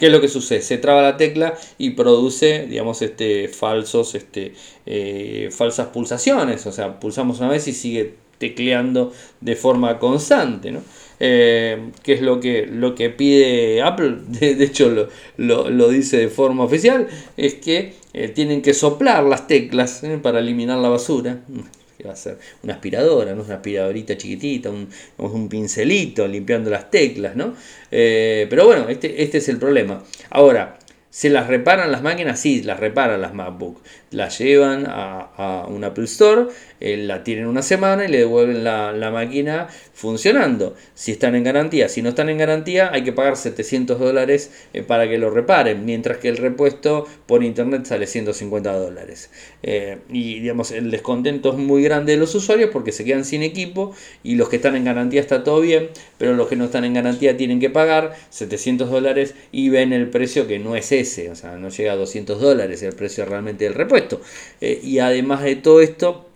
¿Qué 0.00 0.06
es 0.06 0.12
lo 0.12 0.20
que 0.20 0.26
sucede? 0.26 0.62
Se 0.62 0.78
traba 0.78 1.00
la 1.00 1.16
tecla 1.16 1.56
y 1.78 1.90
produce, 1.90 2.66
digamos, 2.66 3.02
este, 3.02 3.46
falsos, 3.46 4.16
este, 4.16 4.52
eh, 4.84 5.48
falsas 5.52 5.86
pulsaciones. 5.88 6.66
O 6.66 6.72
sea, 6.72 6.98
pulsamos 6.98 7.38
una 7.38 7.50
vez 7.50 7.68
y 7.68 7.72
sigue 7.72 8.14
tecleando 8.38 9.12
de 9.40 9.56
forma 9.56 9.98
constante, 9.98 10.70
¿no? 10.70 10.82
Eh, 11.18 11.92
que 12.02 12.12
es 12.12 12.20
lo 12.20 12.40
que, 12.40 12.66
lo 12.66 12.94
que 12.94 13.08
pide 13.08 13.80
Apple, 13.82 14.16
de, 14.28 14.62
hecho 14.62 15.08
lo, 15.38 15.88
dice 15.88 16.18
de 16.18 16.28
forma 16.28 16.64
oficial, 16.64 17.08
es 17.36 17.54
que 17.54 17.94
eh, 18.12 18.28
tienen 18.28 18.60
que 18.60 18.74
soplar 18.74 19.24
las 19.24 19.46
teclas 19.46 20.02
para 20.22 20.40
eliminar 20.40 20.78
la 20.78 20.90
basura 20.90 21.40
que 21.96 22.04
va 22.04 22.12
a 22.12 22.16
ser 22.16 22.38
una 22.62 22.74
aspiradora, 22.74 23.34
¿no? 23.34 23.42
una 23.42 23.54
aspiradorita 23.54 24.18
chiquitita, 24.18 24.70
un, 24.70 24.88
un 25.16 25.48
pincelito 25.48 26.28
limpiando 26.28 26.68
las 26.68 26.90
teclas, 26.90 27.34
¿no? 27.36 27.54
Eh, 27.90 28.46
pero 28.50 28.66
bueno, 28.66 28.88
este, 28.90 29.22
este 29.22 29.38
es 29.38 29.48
el 29.48 29.58
problema. 29.58 30.04
Ahora, 30.28 30.78
¿Se 31.16 31.30
las 31.30 31.46
reparan 31.46 31.90
las 31.92 32.02
máquinas? 32.02 32.38
Sí, 32.38 32.62
las 32.62 32.78
reparan 32.78 33.22
las 33.22 33.32
MacBook. 33.32 33.80
Las 34.10 34.38
llevan 34.38 34.84
a, 34.86 35.30
a 35.38 35.66
un 35.66 35.82
Apple 35.82 36.04
Store 36.04 36.48
eh, 36.80 36.96
la 36.98 37.24
tienen 37.24 37.46
una 37.46 37.62
semana 37.62 38.04
y 38.04 38.08
le 38.08 38.18
devuelven 38.18 38.62
la, 38.62 39.10
máquina 39.10 39.68
funcionando. 39.94 40.74
Si 40.94 41.12
están 41.12 41.34
en 41.34 41.44
garantía, 41.44 41.88
si 41.88 42.02
no 42.02 42.10
están 42.10 42.28
en 42.28 42.38
garantía, 42.38 42.90
hay 42.92 43.02
que 43.02 43.12
pagar 43.12 43.36
700 43.36 43.98
dólares 43.98 44.50
eh, 44.74 44.82
para 44.82 45.08
que 45.08 45.16
lo 45.16 45.30
reparen, 45.30 45.84
mientras 45.84 46.18
que 46.18 46.28
el 46.28 46.36
repuesto 46.36 47.06
por 47.26 47.42
internet 47.44 47.86
sale 47.86 48.06
150 48.06 48.72
dólares. 48.72 49.30
Eh, 49.62 49.98
y 50.10 50.40
digamos, 50.40 50.70
el 50.70 50.90
descontento 50.90 51.52
es 51.52 51.58
muy 51.58 51.82
grande 51.82 52.12
de 52.12 52.18
los 52.18 52.34
usuarios 52.34 52.70
porque 52.72 52.92
se 52.92 53.04
quedan 53.04 53.24
sin 53.24 53.42
equipo 53.42 53.94
y 54.22 54.34
los 54.34 54.48
que 54.48 54.56
están 54.56 54.76
en 54.76 54.84
garantía 54.84 55.20
está 55.20 55.44
todo 55.44 55.60
bien, 55.60 55.88
pero 56.18 56.34
los 56.34 56.48
que 56.48 56.56
no 56.56 56.66
están 56.66 56.84
en 56.84 56.94
garantía 56.94 57.36
tienen 57.36 57.60
que 57.60 57.70
pagar 57.70 58.14
700 58.30 58.90
dólares 58.90 59.34
y 59.50 59.70
ven 59.70 59.92
el 59.92 60.10
precio 60.10 60.46
que 60.46 60.58
no 60.58 60.76
es 60.76 60.92
ese, 60.92 61.05
o 61.30 61.34
sea, 61.34 61.56
no 61.56 61.68
llega 61.70 61.92
a 61.92 61.96
200 61.96 62.40
dólares 62.40 62.82
el 62.82 62.94
precio 62.94 63.24
realmente 63.24 63.64
del 63.64 63.74
repuesto. 63.74 64.20
y 64.60 64.98
además 64.98 65.42
de 65.42 65.56
todo 65.56 65.80
esto, 65.80 66.26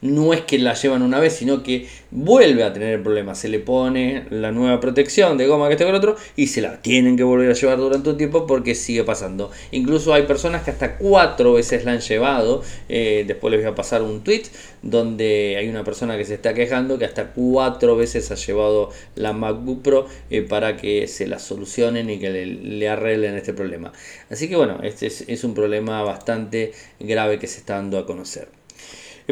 no 0.00 0.32
es 0.32 0.42
que 0.42 0.58
la 0.58 0.74
llevan 0.74 1.02
una 1.02 1.20
vez, 1.20 1.34
sino 1.34 1.62
que 1.62 1.86
vuelve 2.10 2.64
a 2.64 2.72
tener 2.72 3.02
problemas. 3.02 3.38
Se 3.38 3.48
le 3.48 3.58
pone 3.58 4.24
la 4.30 4.52
nueva 4.52 4.80
protección 4.80 5.38
de 5.38 5.46
goma 5.46 5.68
que 5.68 5.74
está 5.74 5.84
con 5.84 5.94
otro 5.94 6.16
y 6.36 6.48
se 6.48 6.60
la 6.60 6.82
tienen 6.82 7.16
que 7.16 7.22
volver 7.22 7.50
a 7.50 7.54
llevar 7.54 7.78
durante 7.78 8.10
un 8.10 8.16
tiempo 8.16 8.46
porque 8.46 8.74
sigue 8.74 9.04
pasando. 9.04 9.50
Incluso 9.70 10.14
hay 10.14 10.22
personas 10.22 10.62
que 10.62 10.70
hasta 10.70 10.96
cuatro 10.96 11.54
veces 11.54 11.84
la 11.84 11.92
han 11.92 12.00
llevado. 12.00 12.62
Eh, 12.88 13.24
después 13.26 13.50
les 13.50 13.60
voy 13.60 13.70
a 13.70 13.74
pasar 13.74 14.02
un 14.02 14.22
tweet 14.22 14.44
donde 14.82 15.56
hay 15.58 15.68
una 15.68 15.84
persona 15.84 16.16
que 16.16 16.24
se 16.24 16.34
está 16.34 16.54
quejando 16.54 16.98
que 16.98 17.04
hasta 17.04 17.32
cuatro 17.32 17.96
veces 17.96 18.30
ha 18.30 18.34
llevado 18.36 18.90
la 19.14 19.32
MacBook 19.32 19.82
Pro 19.82 20.06
eh, 20.30 20.42
para 20.42 20.76
que 20.76 21.08
se 21.08 21.26
la 21.26 21.38
solucionen 21.38 22.10
y 22.10 22.18
que 22.18 22.30
le, 22.30 22.88
arreglen 22.88 23.34
este 23.34 23.52
problema. 23.52 23.92
Así 24.30 24.48
que 24.48 24.56
bueno, 24.56 24.78
este 24.82 25.06
es 25.06 25.44
un 25.44 25.54
problema 25.54 26.02
bastante 26.02 26.72
grave 27.00 27.38
que 27.38 27.46
se 27.46 27.58
está 27.58 27.74
dando 27.74 27.98
a 27.98 28.06
conocer. 28.06 28.48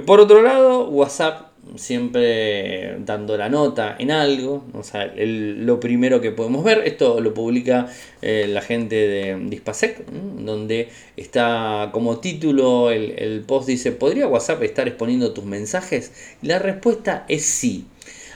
Por 0.02 0.20
otro 0.20 0.42
lado, 0.42 0.88
WhatsApp 0.88 1.54
siempre 1.76 2.96
dando 3.00 3.36
la 3.36 3.48
nota 3.48 3.96
en 3.98 4.10
algo, 4.10 4.64
o 4.74 4.82
sea, 4.82 5.12
lo 5.16 5.80
primero 5.80 6.20
que 6.20 6.30
podemos 6.30 6.64
ver, 6.64 6.82
esto 6.84 7.20
lo 7.20 7.34
publica 7.34 7.86
eh, 8.22 8.46
la 8.48 8.60
gente 8.60 8.96
de 8.96 9.38
Dispasec, 9.48 10.04
donde 10.06 10.88
está 11.16 11.90
como 11.92 12.18
título 12.18 12.90
el, 12.90 13.42
post 13.46 13.68
dice, 13.68 13.92
¿podría 13.92 14.28
WhatsApp 14.28 14.62
estar 14.62 14.88
exponiendo 14.88 15.32
tus 15.32 15.44
mensajes? 15.44 16.12
la 16.42 16.58
respuesta 16.58 17.24
es 17.28 17.44
sí. 17.44 17.86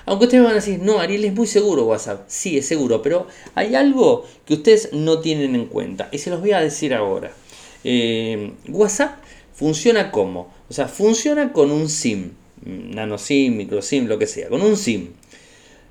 Aunque 0.07 0.25
ustedes 0.25 0.42
van 0.42 0.53
a 0.53 0.57
decir, 0.57 0.81
no, 0.81 1.01
Ariel 1.01 1.27
es 1.27 1.35
muy 1.35 1.47
seguro 1.47 1.85
WhatsApp. 1.85 2.25
Sí, 2.29 2.57
es 2.57 2.66
seguro, 2.66 3.03
pero 3.03 3.27
hay 3.55 3.75
algo 3.75 4.25
que 4.47 4.55
ustedes 4.55 4.94
no 4.94 5.18
tienen 5.18 5.55
en 5.55 5.66
cuenta 5.66 6.09
y 6.12 6.18
se 6.18 6.31
los 6.31 6.40
voy 6.40 6.53
a 6.53 6.61
decir 6.61 6.94
ahora. 6.94 7.31
Eh, 7.85 8.53
WhatsApp 8.68 9.18
funciona 9.53 10.11
como 10.11 10.51
o 10.68 10.72
sea, 10.72 10.88
funciona 10.88 11.52
con 11.52 11.70
un 11.70 11.88
SIM, 11.88 12.33
nano 12.64 13.18
SIM, 13.18 13.57
micro 13.57 13.83
SIM, 13.83 14.07
lo 14.07 14.18
que 14.18 14.26
sea, 14.26 14.48
con 14.48 14.62
un 14.62 14.76
SIM. 14.76 15.09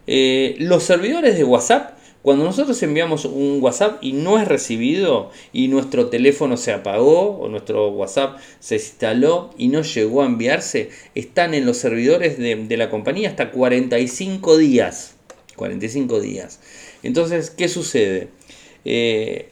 Eh, 0.06 0.56
los 0.60 0.84
servidores 0.84 1.36
de 1.36 1.44
WhatsApp, 1.44 1.98
cuando 2.22 2.46
nosotros 2.46 2.82
enviamos 2.84 3.26
un 3.26 3.60
WhatsApp 3.62 3.98
y 4.02 4.13
no 4.13 4.40
es 4.40 4.48
recibido 4.48 5.32
y 5.54 5.68
nuestro 5.68 6.08
teléfono 6.08 6.58
se 6.58 6.74
apagó 6.74 7.38
o 7.38 7.48
nuestro 7.48 7.90
WhatsApp 7.90 8.38
se 8.60 8.76
instaló 8.76 9.52
y 9.58 9.70
no 9.70 9.82
llegó 9.82 10.22
a 10.22 10.26
enviarse, 10.26 10.90
están 11.16 11.54
en 11.54 11.66
los 11.66 11.78
servidores 11.78 12.38
de, 12.38 12.78
la 12.78 12.90
compañía 12.90 13.30
hasta 13.30 13.52
45 13.52 14.58
días. 14.58 15.16
45 15.56 16.20
días. 16.22 16.60
Entonces, 17.02 17.50
¿qué 17.50 17.68
sucede? 17.68 18.30
Eh, 18.86 19.50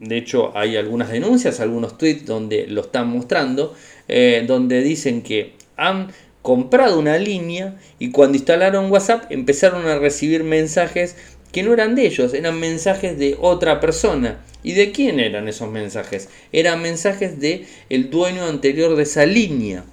de 0.00 0.16
hecho, 0.16 0.56
hay 0.56 0.76
algunas 0.76 1.10
denuncias, 1.10 1.60
algunos 1.60 1.98
tweets 1.98 2.24
donde 2.24 2.66
lo 2.68 2.82
están 2.82 3.08
mostrando, 3.08 3.74
eh, 4.06 4.44
donde 4.46 4.82
dicen 4.82 5.22
que 5.22 5.54
han 5.76 6.12
comprado 6.42 6.98
una 6.98 7.18
línea 7.18 7.76
y 7.98 8.10
cuando 8.10 8.36
instalaron 8.36 8.90
WhatsApp 8.90 9.30
empezaron 9.30 9.86
a 9.86 9.98
recibir 9.98 10.44
mensajes 10.44 11.16
que 11.52 11.62
no 11.62 11.72
eran 11.72 11.94
de 11.94 12.06
ellos, 12.06 12.32
eran 12.34 12.60
mensajes 12.60 13.18
de 13.18 13.36
otra 13.40 13.80
persona. 13.80 14.44
¿Y 14.62 14.72
de 14.72 14.90
quién 14.92 15.20
eran 15.20 15.48
esos 15.48 15.70
mensajes? 15.70 16.28
Eran 16.52 16.82
mensajes 16.82 17.40
de 17.40 17.66
el 17.90 18.10
dueño 18.10 18.44
anterior 18.44 18.96
de 18.96 19.04
esa 19.04 19.24
línea. 19.24 19.84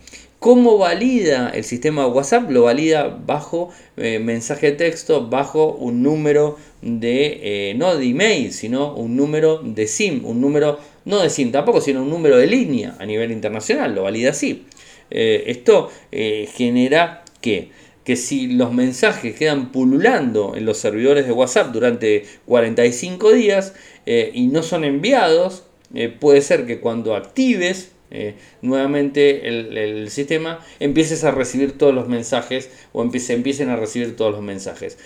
¿Cómo 0.45 0.77
valida 0.77 1.49
el 1.55 1.63
sistema 1.63 2.05
WhatsApp? 2.05 2.51
Lo 2.51 2.65
valida 2.65 3.07
bajo 3.25 3.71
eh, 3.97 4.19
mensaje 4.19 4.67
de 4.67 4.77
texto, 4.77 5.27
bajo 5.27 5.73
un 5.73 6.03
número 6.03 6.59
de, 6.83 7.71
eh, 7.71 7.73
no 7.73 7.97
de 7.97 8.05
email, 8.05 8.53
sino 8.53 8.93
un 8.93 9.17
número 9.17 9.57
de 9.63 9.87
SIM, 9.87 10.23
un 10.23 10.41
número, 10.41 10.77
no 11.03 11.17
de 11.17 11.31
SIM 11.31 11.51
tampoco, 11.51 11.81
sino 11.81 12.03
un 12.03 12.11
número 12.11 12.37
de 12.37 12.45
línea 12.45 12.95
a 12.99 13.07
nivel 13.07 13.31
internacional, 13.31 13.95
lo 13.95 14.03
valida 14.03 14.29
así. 14.29 14.67
esto 15.09 15.89
genera 16.11 17.23
que 17.41 17.71
que 18.03 18.15
si 18.15 18.45
los 18.45 18.71
mensajes 18.71 19.35
quedan 19.35 19.71
pululando 19.71 20.53
en 20.55 20.65
los 20.65 20.77
servidores 20.77 21.25
de 21.25 21.31
WhatsApp 21.31 21.71
durante 21.71 22.23
45 22.45 23.31
días 23.31 23.73
eh, 24.05 24.29
y 24.31 24.45
no 24.45 24.61
son 24.61 24.83
enviados, 24.83 25.63
eh, 25.95 26.09
puede 26.09 26.41
ser 26.41 26.67
que 26.67 26.79
cuando 26.79 27.15
actives 27.15 27.94
eh, 28.15 28.35
nuevamente 28.61 29.47
el, 29.47 30.09
sistema 30.09 30.59
empieces 30.79 31.23
a 31.23 31.31
recibir 31.31 31.77
todos 31.77 31.93
los 31.93 32.07
mensajes 32.07 32.69
o 32.93 33.01
empiecen 33.03 33.69
a 33.69 33.75
recibir 33.75 34.15
todos 34.15 34.31
los 34.31 34.41
mensajes. 34.41 34.97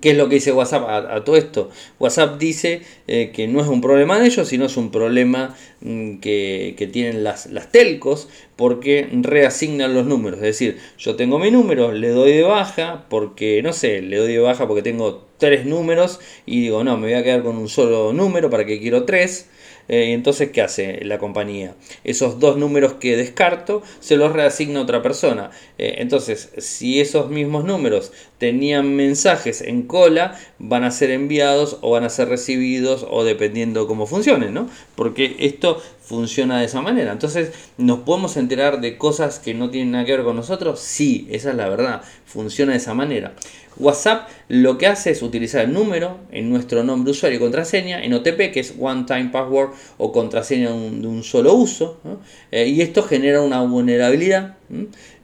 ¿Qué 0.00 0.10
es 0.10 0.16
lo 0.16 0.28
que 0.28 0.36
dice 0.36 0.52
WhatsApp 0.52 0.88
a, 0.88 1.24
todo 1.24 1.36
esto? 1.36 1.70
WhatsApp 1.98 2.38
dice 2.38 2.82
eh, 3.06 3.30
que 3.32 3.46
no 3.46 3.60
es 3.60 3.68
un 3.68 3.80
problema 3.80 4.18
de 4.18 4.26
ellos, 4.26 4.48
sino 4.48 4.64
es 4.66 4.76
un 4.76 4.90
problema 4.90 5.56
mm, 5.80 6.18
que, 6.18 6.90
tienen 6.92 7.22
las, 7.22 7.46
las, 7.46 7.70
telcos 7.70 8.28
porque 8.56 9.08
reasignan 9.12 9.94
los 9.94 10.06
números. 10.06 10.38
Es 10.38 10.46
decir, 10.46 10.78
yo 10.98 11.16
tengo 11.16 11.38
mi 11.38 11.50
número, 11.50 11.92
le 11.92 12.08
doy 12.08 12.32
de 12.32 12.42
baja 12.42 13.06
porque, 13.08 13.62
no 13.62 13.72
sé, 13.72 14.02
le 14.02 14.16
doy 14.16 14.32
de 14.32 14.38
baja 14.38 14.66
porque 14.66 14.82
tengo 14.82 15.26
tres 15.38 15.66
números 15.66 16.20
y 16.46 16.62
digo, 16.62 16.82
no, 16.82 16.96
me 16.96 17.08
voy 17.08 17.14
a 17.14 17.22
quedar 17.22 17.42
con 17.42 17.56
un 17.56 17.68
solo 17.68 18.12
número 18.12 18.50
para 18.50 18.64
que 18.64 18.80
quiero 18.80 19.04
tres. 19.04 19.48
Eh, 19.88 20.12
entonces, 20.12 20.50
¿qué 20.50 20.62
hace 20.62 21.04
la 21.04 21.18
compañía? 21.18 21.74
Esos 22.04 22.38
dos 22.40 22.56
números 22.56 22.94
que 22.94 23.16
descarto 23.16 23.82
se 24.00 24.16
los 24.16 24.32
reasigna 24.32 24.80
a 24.80 24.82
otra 24.82 25.02
persona. 25.02 25.50
Eh, 25.78 25.96
entonces, 25.98 26.50
si 26.58 27.00
esos 27.00 27.30
mismos 27.30 27.64
números 27.64 28.12
tenían 28.38 28.94
mensajes 28.94 29.60
en 29.60 29.82
cola, 29.82 30.38
van 30.58 30.84
a 30.84 30.90
ser 30.90 31.10
enviados 31.10 31.78
o 31.80 31.90
van 31.90 32.04
a 32.04 32.08
ser 32.08 32.28
recibidos 32.28 33.06
o 33.08 33.24
dependiendo 33.24 33.86
cómo 33.86 34.06
funcionen, 34.06 34.54
¿no? 34.54 34.68
Porque 34.94 35.36
esto 35.40 35.80
funciona 36.00 36.58
de 36.58 36.66
esa 36.66 36.80
manera. 36.80 37.12
Entonces, 37.12 37.52
¿nos 37.78 38.00
podemos 38.00 38.36
enterar 38.36 38.80
de 38.80 38.98
cosas 38.98 39.38
que 39.38 39.54
no 39.54 39.70
tienen 39.70 39.92
nada 39.92 40.04
que 40.04 40.12
ver 40.12 40.24
con 40.24 40.36
nosotros? 40.36 40.80
Sí, 40.80 41.26
esa 41.30 41.50
es 41.50 41.56
la 41.56 41.68
verdad. 41.68 42.02
Funciona 42.26 42.72
de 42.72 42.78
esa 42.78 42.94
manera. 42.94 43.34
WhatsApp 43.76 44.28
lo 44.48 44.78
que 44.78 44.86
hace 44.86 45.10
es 45.10 45.22
utilizar 45.22 45.64
el 45.64 45.72
número 45.72 46.18
en 46.30 46.50
nuestro 46.50 46.84
nombre 46.84 47.10
usuario 47.10 47.38
y 47.38 47.40
contraseña 47.40 48.02
en 48.02 48.12
OTP, 48.12 48.52
que 48.52 48.60
es 48.60 48.74
One 48.78 49.04
Time 49.04 49.30
Password 49.32 49.70
o 49.98 50.12
contraseña 50.12 50.70
de 50.70 51.06
un, 51.06 51.22
solo 51.22 51.54
uso. 51.54 52.00
Eh, 52.50 52.68
y 52.68 52.82
esto 52.82 53.02
genera 53.02 53.40
una 53.40 53.62
vulnerabilidad 53.62 54.56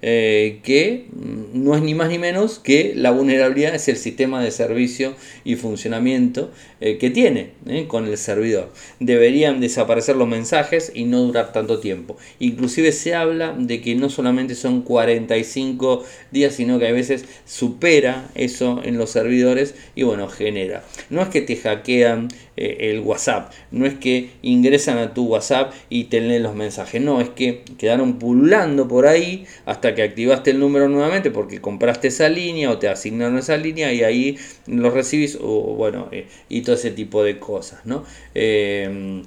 eh, 0.00 0.60
que 0.62 1.06
no 1.52 1.74
es 1.74 1.82
ni 1.82 1.92
más 1.92 2.08
ni 2.08 2.18
menos 2.18 2.60
que 2.60 2.92
la 2.94 3.10
vulnerabilidad 3.10 3.74
es 3.74 3.88
el 3.88 3.96
sistema 3.96 4.42
de 4.42 4.52
servicio 4.52 5.14
y 5.44 5.56
funcionamiento 5.56 6.52
eh, 6.80 6.98
que 6.98 7.10
tiene 7.10 7.50
eh, 7.66 7.86
con 7.88 8.06
el 8.06 8.16
servidor. 8.16 8.72
Deberían 9.00 9.60
desaparecer 9.60 10.14
los 10.14 10.28
mensajes 10.28 10.92
y 10.94 11.04
no 11.04 11.22
durar 11.22 11.52
tanto 11.52 11.80
tiempo. 11.80 12.16
Inclusive 12.38 12.92
se 12.92 13.16
habla 13.16 13.56
de 13.58 13.80
que 13.80 13.96
no 13.96 14.08
solamente 14.08 14.54
son 14.54 14.82
45 14.82 16.04
días, 16.30 16.54
sino 16.54 16.78
que 16.78 16.86
a 16.86 16.92
veces 16.92 17.24
supera 17.44 18.30
eso 18.36 18.80
en 18.84 18.98
los 18.98 19.10
servidores 19.10 19.74
y 19.96 20.04
bueno, 20.04 20.28
genera. 20.28 20.84
No 21.10 21.22
es 21.22 21.28
que 21.28 21.40
te 21.40 21.56
hackean 21.56 22.28
el 22.56 23.00
WhatsApp, 23.00 23.52
no 23.70 23.86
es 23.86 23.94
que 23.94 24.30
ingresan 24.42 24.98
a 24.98 25.14
tu 25.14 25.26
WhatsApp 25.26 25.72
y 25.90 26.04
te 26.04 26.20
leen 26.20 26.42
los 26.42 26.56
mensajes, 26.56 27.00
no, 27.00 27.20
es 27.20 27.28
que 27.28 27.62
quedaron 27.78 28.18
pululando 28.18 28.88
por 28.88 29.06
ahí 29.06 29.46
hasta 29.64 29.87
que 29.94 30.02
activaste 30.02 30.50
el 30.50 30.60
número 30.60 30.88
nuevamente 30.88 31.30
porque 31.30 31.60
compraste 31.60 32.08
esa 32.08 32.28
línea 32.28 32.70
o 32.70 32.78
te 32.78 32.88
asignaron 32.88 33.38
esa 33.38 33.56
línea 33.56 33.92
y 33.92 34.02
ahí 34.02 34.38
lo 34.66 34.90
recibís 34.90 35.38
o 35.40 35.74
bueno 35.74 36.08
eh, 36.12 36.26
y 36.48 36.62
todo 36.62 36.74
ese 36.74 36.90
tipo 36.90 37.22
de 37.22 37.38
cosas 37.38 37.84
no 37.84 38.04
eh, 38.34 39.22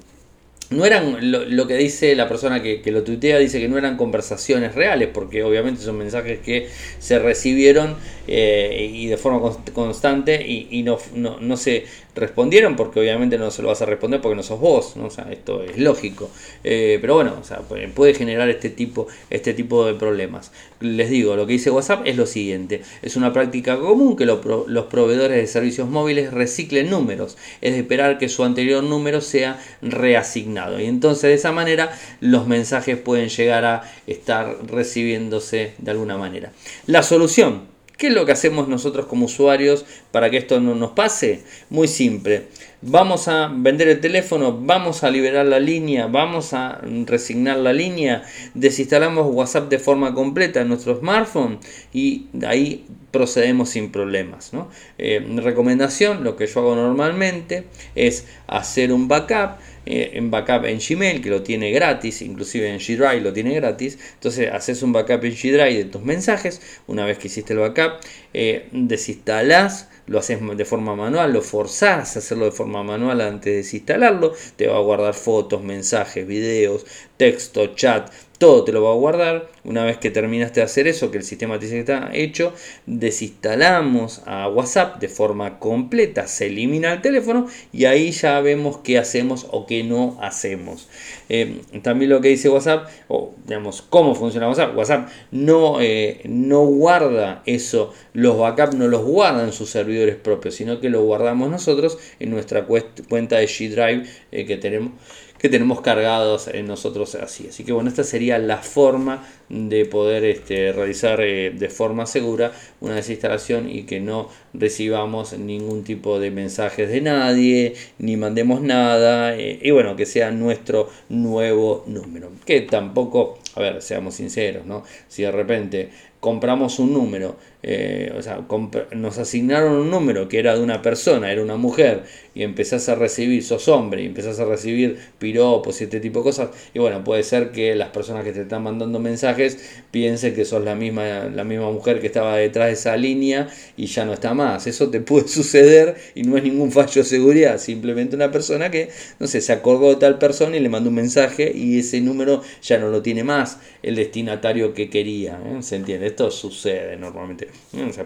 no 0.72 0.84
eran 0.84 1.30
lo, 1.30 1.66
que 1.66 1.76
dice 1.76 2.14
la 2.16 2.28
persona 2.28 2.62
que, 2.62 2.82
lo 2.86 3.02
tuitea, 3.02 3.38
dice 3.38 3.60
que 3.60 3.68
no 3.68 3.78
eran 3.78 3.96
conversaciones 3.96 4.74
reales, 4.74 5.08
porque 5.12 5.42
obviamente 5.42 5.82
son 5.82 5.98
mensajes 5.98 6.40
que 6.40 6.68
se 6.98 7.18
recibieron 7.18 7.96
eh, 8.26 8.90
y 8.92 9.06
de 9.06 9.16
forma 9.16 9.54
constante 9.72 10.44
y, 10.46 10.82
no, 10.82 10.98
no, 11.14 11.56
se 11.56 11.84
respondieron, 12.14 12.76
porque 12.76 13.00
obviamente 13.00 13.38
no 13.38 13.50
se 13.50 13.62
lo 13.62 13.68
vas 13.68 13.80
a 13.82 13.86
responder 13.86 14.20
porque 14.20 14.36
no 14.36 14.42
sos 14.42 14.60
vos, 14.60 14.96
¿no? 14.96 15.06
O 15.06 15.10
sea, 15.10 15.28
esto 15.30 15.62
es 15.62 15.78
lógico. 15.78 16.30
Eh, 16.64 16.98
pero 17.00 17.14
bueno, 17.14 17.36
o 17.40 17.44
sea, 17.44 17.60
puede 17.60 18.14
generar 18.14 18.48
este 18.50 18.70
tipo, 18.70 19.06
este 19.30 19.54
tipo 19.54 19.86
de 19.86 19.94
problemas. 19.94 20.52
Les 20.80 21.10
digo, 21.10 21.36
lo 21.36 21.46
que 21.46 21.54
dice 21.54 21.70
WhatsApp 21.70 22.02
es 22.06 22.16
lo 22.16 22.26
siguiente, 22.26 22.82
es 23.02 23.16
una 23.16 23.32
práctica 23.32 23.78
común 23.78 24.16
que 24.16 24.26
los 24.26 24.86
proveedores 24.86 25.36
de 25.38 25.46
servicios 25.46 25.88
móviles 25.88 26.32
reciclen 26.32 26.90
números, 26.90 27.38
es 27.60 27.72
de 27.72 27.80
esperar 27.80 28.18
que 28.18 28.28
su 28.28 28.44
anterior 28.44 28.82
número 28.82 29.20
sea 29.20 29.62
reasignado. 29.80 30.80
Y 30.80 30.86
entonces 30.86 31.22
de 31.22 31.34
esa 31.34 31.52
manera 31.52 31.92
los 32.20 32.46
mensajes 32.46 32.98
pueden 32.98 33.28
llegar 33.28 33.64
a 33.64 33.90
estar 34.06 34.56
recibiéndose 34.66 35.74
de 35.78 35.90
alguna 35.90 36.18
manera. 36.18 36.52
La 36.86 37.02
solución, 37.02 37.71
¿qué 38.02 38.08
es 38.08 38.14
lo 38.14 38.26
que 38.26 38.32
hacemos 38.32 38.66
nosotros 38.66 39.06
como 39.06 39.26
usuarios 39.26 39.84
para 40.10 40.28
que 40.28 40.36
esto 40.36 40.58
no 40.58 40.74
nos 40.74 40.90
pase? 40.90 41.42
Muy 41.70 41.86
simple. 41.86 42.48
Vamos 42.80 43.28
a 43.28 43.48
vender 43.54 43.86
el 43.86 44.00
teléfono, 44.00 44.58
vamos 44.60 45.04
a 45.04 45.10
liberar 45.12 45.46
la 45.46 45.60
línea, 45.60 46.08
vamos 46.08 46.52
a 46.52 46.80
resignar 47.06 47.58
la 47.58 47.72
línea, 47.72 48.24
desinstalamos 48.54 49.32
WhatsApp 49.32 49.70
de 49.70 49.78
forma 49.78 50.14
completa 50.14 50.62
en 50.62 50.68
nuestro 50.70 50.98
smartphone 50.98 51.60
y 51.92 52.26
ahí 52.44 52.86
procedemos 53.12 53.68
sin 53.68 53.92
problemas. 53.92 54.50
Eh, 54.98 55.24
recomendación, 55.36 56.24
lo 56.24 56.34
que 56.34 56.48
yo 56.48 56.58
hago 56.58 56.74
normalmente 56.74 57.66
es 57.94 58.26
hacer 58.48 58.92
un 58.92 59.06
backup 59.06 59.60
en 59.86 60.30
backup 60.30 60.64
en 60.64 60.78
Gmail, 60.78 61.20
que 61.22 61.30
lo 61.30 61.42
tiene 61.42 61.70
gratis, 61.70 62.22
inclusive 62.22 62.68
en 62.68 62.78
G 62.78 62.96
Drive 62.96 63.20
lo 63.20 63.32
tiene 63.32 63.54
gratis. 63.54 63.98
Entonces 64.14 64.50
haces 64.52 64.82
un 64.82 64.92
backup 64.92 65.24
en 65.24 65.32
G 65.32 65.52
Drive 65.52 65.76
de 65.76 65.84
tus 65.84 66.02
mensajes. 66.02 66.60
Una 66.86 67.04
vez 67.04 67.18
que 67.18 67.28
hiciste 67.28 67.52
el 67.52 67.60
backup, 67.60 68.00
eh, 68.34 68.68
desinstalás 68.72 69.88
lo 70.06 70.18
haces 70.18 70.38
de 70.56 70.64
forma 70.64 70.96
manual, 70.96 71.32
lo 71.32 71.42
forzás 71.42 72.16
a 72.16 72.18
hacerlo 72.18 72.46
de 72.46 72.52
forma 72.52 72.82
manual 72.82 73.20
antes 73.20 73.52
de 73.52 73.56
desinstalarlo, 73.58 74.34
te 74.56 74.66
va 74.66 74.76
a 74.76 74.80
guardar 74.80 75.14
fotos, 75.14 75.62
mensajes, 75.62 76.26
videos, 76.26 76.84
texto, 77.16 77.74
chat, 77.74 78.10
todo 78.42 78.64
te 78.64 78.72
lo 78.72 78.82
va 78.82 78.90
a 78.90 78.96
guardar. 78.96 79.46
Una 79.62 79.84
vez 79.84 79.98
que 79.98 80.10
terminaste 80.10 80.58
de 80.58 80.64
hacer 80.64 80.88
eso, 80.88 81.12
que 81.12 81.18
el 81.18 81.22
sistema 81.22 81.60
te 81.60 81.66
dice 81.66 81.76
que 81.76 81.80
está 81.92 82.10
hecho, 82.12 82.52
desinstalamos 82.86 84.22
a 84.26 84.48
WhatsApp 84.48 84.98
de 84.98 85.08
forma 85.08 85.60
completa, 85.60 86.26
se 86.26 86.46
elimina 86.46 86.92
el 86.92 87.02
teléfono 87.02 87.46
y 87.72 87.84
ahí 87.84 88.10
ya 88.10 88.40
vemos 88.40 88.78
qué 88.78 88.98
hacemos 88.98 89.46
o 89.52 89.64
qué 89.64 89.84
no 89.84 90.18
hacemos. 90.20 90.88
Eh, 91.28 91.60
también 91.82 92.10
lo 92.10 92.20
que 92.20 92.30
dice 92.30 92.48
WhatsApp, 92.48 92.88
o 93.06 93.32
digamos, 93.46 93.80
cómo 93.80 94.16
funciona 94.16 94.48
WhatsApp. 94.48 94.76
WhatsApp 94.76 95.08
no, 95.30 95.80
eh, 95.80 96.22
no 96.24 96.66
guarda 96.66 97.44
eso, 97.46 97.94
los 98.12 98.36
backups 98.36 98.74
no 98.74 98.88
los 98.88 99.04
guardan 99.04 99.52
sus 99.52 99.70
servidores 99.70 100.16
propios, 100.16 100.56
sino 100.56 100.80
que 100.80 100.90
lo 100.90 101.04
guardamos 101.04 101.48
nosotros 101.48 101.96
en 102.18 102.30
nuestra 102.30 102.64
cuenta 102.64 103.36
de 103.36 103.46
G 103.46 103.70
Drive 103.70 104.08
eh, 104.32 104.46
que 104.46 104.56
tenemos 104.56 104.94
que 105.42 105.48
tenemos 105.48 105.80
cargados 105.80 106.46
en 106.46 106.68
nosotros 106.68 107.16
así. 107.16 107.48
Así 107.48 107.64
que 107.64 107.72
bueno, 107.72 107.90
esta 107.90 108.04
sería 108.04 108.38
la 108.38 108.58
forma 108.58 109.26
de 109.48 109.84
poder 109.86 110.24
este, 110.24 110.72
realizar 110.72 111.20
eh, 111.20 111.50
de 111.50 111.68
forma 111.68 112.06
segura 112.06 112.52
una 112.80 112.94
desinstalación 112.94 113.68
y 113.68 113.82
que 113.82 113.98
no 113.98 114.28
recibamos 114.54 115.36
ningún 115.36 115.82
tipo 115.82 116.20
de 116.20 116.30
mensajes 116.30 116.88
de 116.88 117.00
nadie, 117.00 117.74
ni 117.98 118.16
mandemos 118.16 118.62
nada, 118.62 119.36
eh, 119.36 119.58
y 119.60 119.72
bueno, 119.72 119.96
que 119.96 120.06
sea 120.06 120.30
nuestro 120.30 120.88
nuevo 121.08 121.82
número. 121.88 122.30
Que 122.46 122.60
tampoco, 122.60 123.40
a 123.56 123.60
ver, 123.60 123.82
seamos 123.82 124.14
sinceros, 124.14 124.64
¿no? 124.64 124.84
Si 125.08 125.22
de 125.22 125.32
repente 125.32 125.90
compramos 126.22 126.78
un 126.78 126.92
número, 126.92 127.34
eh, 127.64 128.14
o 128.16 128.22
sea, 128.22 128.46
nos 128.94 129.18
asignaron 129.18 129.72
un 129.72 129.90
número 129.90 130.28
que 130.28 130.38
era 130.38 130.54
de 130.54 130.62
una 130.62 130.80
persona, 130.80 131.32
era 131.32 131.42
una 131.42 131.56
mujer, 131.56 132.04
y 132.32 132.44
empezás 132.44 132.88
a 132.88 132.94
recibir, 132.94 133.42
sos 133.42 133.66
hombre, 133.66 134.04
y 134.04 134.06
empezás 134.06 134.38
a 134.38 134.44
recibir 134.44 135.00
piropos 135.18 135.80
y 135.80 135.84
este 135.84 135.98
tipo 135.98 136.20
de 136.20 136.22
cosas, 136.22 136.50
y 136.74 136.78
bueno, 136.78 137.02
puede 137.02 137.24
ser 137.24 137.50
que 137.50 137.74
las 137.74 137.88
personas 137.88 138.22
que 138.22 138.30
te 138.30 138.42
están 138.42 138.62
mandando 138.62 139.00
mensajes 139.00 139.80
piensen 139.90 140.32
que 140.32 140.44
sos 140.44 140.62
la 140.62 140.76
misma, 140.76 141.24
la 141.24 141.42
misma 141.42 141.72
mujer 141.72 142.00
que 142.00 142.06
estaba 142.06 142.36
detrás 142.36 142.68
de 142.68 142.74
esa 142.74 142.96
línea 142.96 143.48
y 143.76 143.86
ya 143.86 144.04
no 144.04 144.12
está 144.12 144.32
más. 144.32 144.68
Eso 144.68 144.90
te 144.90 145.00
puede 145.00 145.26
suceder 145.26 145.96
y 146.14 146.22
no 146.22 146.36
es 146.36 146.44
ningún 146.44 146.70
fallo 146.70 147.02
de 147.02 147.04
seguridad, 147.04 147.58
simplemente 147.58 148.14
una 148.14 148.30
persona 148.30 148.70
que, 148.70 148.90
no 149.18 149.26
sé, 149.26 149.40
se 149.40 149.52
acordó 149.52 149.88
de 149.88 149.96
tal 149.96 150.18
persona 150.20 150.56
y 150.56 150.60
le 150.60 150.68
mandó 150.68 150.90
un 150.90 150.94
mensaje 150.94 151.50
y 151.52 151.80
ese 151.80 152.00
número 152.00 152.42
ya 152.62 152.78
no 152.78 152.90
lo 152.90 153.02
tiene 153.02 153.24
más 153.24 153.58
el 153.82 153.96
destinatario 153.96 154.72
que 154.72 154.88
quería, 154.88 155.40
¿eh? 155.44 155.62
¿se 155.62 155.74
entiende? 155.74 156.11
Esto 156.12 156.30
sucede 156.30 156.96
normalmente. 156.96 157.48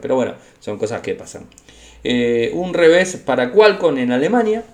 pero 0.01 0.17
bueno, 0.17 0.35
son 0.61 0.79
cosas 0.79 1.01
que 1.01 1.15
pasan. 1.15 1.47
un 2.53 2.75
revés 2.75 3.17
para 3.17 3.53
Qualcomm 3.53 3.99
en 3.99 4.13
Alemania. 4.13 4.65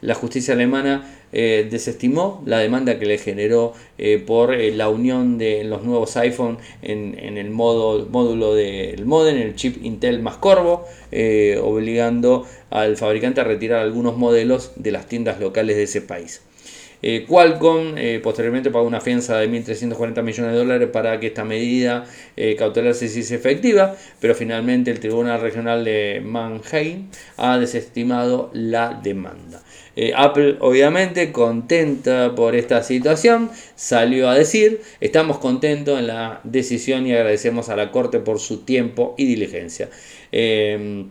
La 0.00 0.14
justicia 0.14 0.54
alemana 0.54 1.22
eh, 1.34 1.66
desestimó 1.70 2.42
la 2.44 2.58
demanda 2.58 2.98
que 2.98 3.06
le 3.06 3.16
generó 3.16 3.72
eh, 3.96 4.22
por 4.24 4.52
eh, 4.52 4.70
la 4.70 4.90
unión 4.90 5.38
de 5.38 5.64
los 5.64 5.82
nuevos 5.82 6.14
iPhone 6.18 6.58
en, 6.82 7.38
el 7.38 7.50
módulo 7.50 8.54
del 8.54 9.06
modem, 9.06 9.38
el 9.38 9.54
chip 9.56 9.82
Intel 9.82 10.20
más 10.20 10.36
Corvo, 10.36 10.86
obligando 11.62 12.46
al 12.70 12.96
fabricante 12.96 13.40
a 13.40 13.44
retirar 13.44 13.80
algunos 13.80 14.16
modelos 14.18 14.72
de 14.76 14.90
las 14.90 15.06
tiendas 15.06 15.40
locales 15.40 15.76
de 15.76 15.84
ese 15.84 16.02
país. 16.02 16.42
Qualcomm 17.26 17.96
posteriormente 18.22 18.70
pagó 18.70 18.86
una 18.86 19.00
fianza 19.00 19.36
de 19.38 19.50
1.340 19.50 20.22
millones 20.22 20.52
de 20.52 20.58
dólares 20.58 20.88
para 20.92 21.18
que 21.18 21.28
esta 21.28 21.44
medida 21.44 22.04
cautelar 22.58 22.94
se 22.94 23.06
hiciese 23.06 23.34
efectiva, 23.34 23.96
pero 24.20 24.34
finalmente 24.34 24.90
el 24.90 25.00
Tribunal 25.00 25.40
Regional 25.40 25.84
de 25.84 26.22
Mannheim 26.24 27.08
ha 27.36 27.58
desestimado 27.58 28.50
la 28.52 29.00
demanda. 29.02 29.62
Eh, 29.94 30.12
Apple 30.16 30.56
obviamente 30.60 31.32
contenta 31.32 32.34
por 32.34 32.56
esta 32.56 32.82
situación, 32.82 33.50
salió 33.74 34.28
a 34.28 34.34
decir, 34.34 34.80
estamos 35.00 35.38
contentos 35.38 35.98
en 35.98 36.06
la 36.06 36.40
decisión 36.44 37.06
y 37.06 37.12
agradecemos 37.12 37.68
a 37.68 37.76
la 37.76 37.90
Corte 37.90 38.18
por 38.18 38.38
su 38.40 38.64
tiempo 38.64 39.14
y 39.18 39.26
diligencia. 39.26 39.90
Eh, 40.30 41.04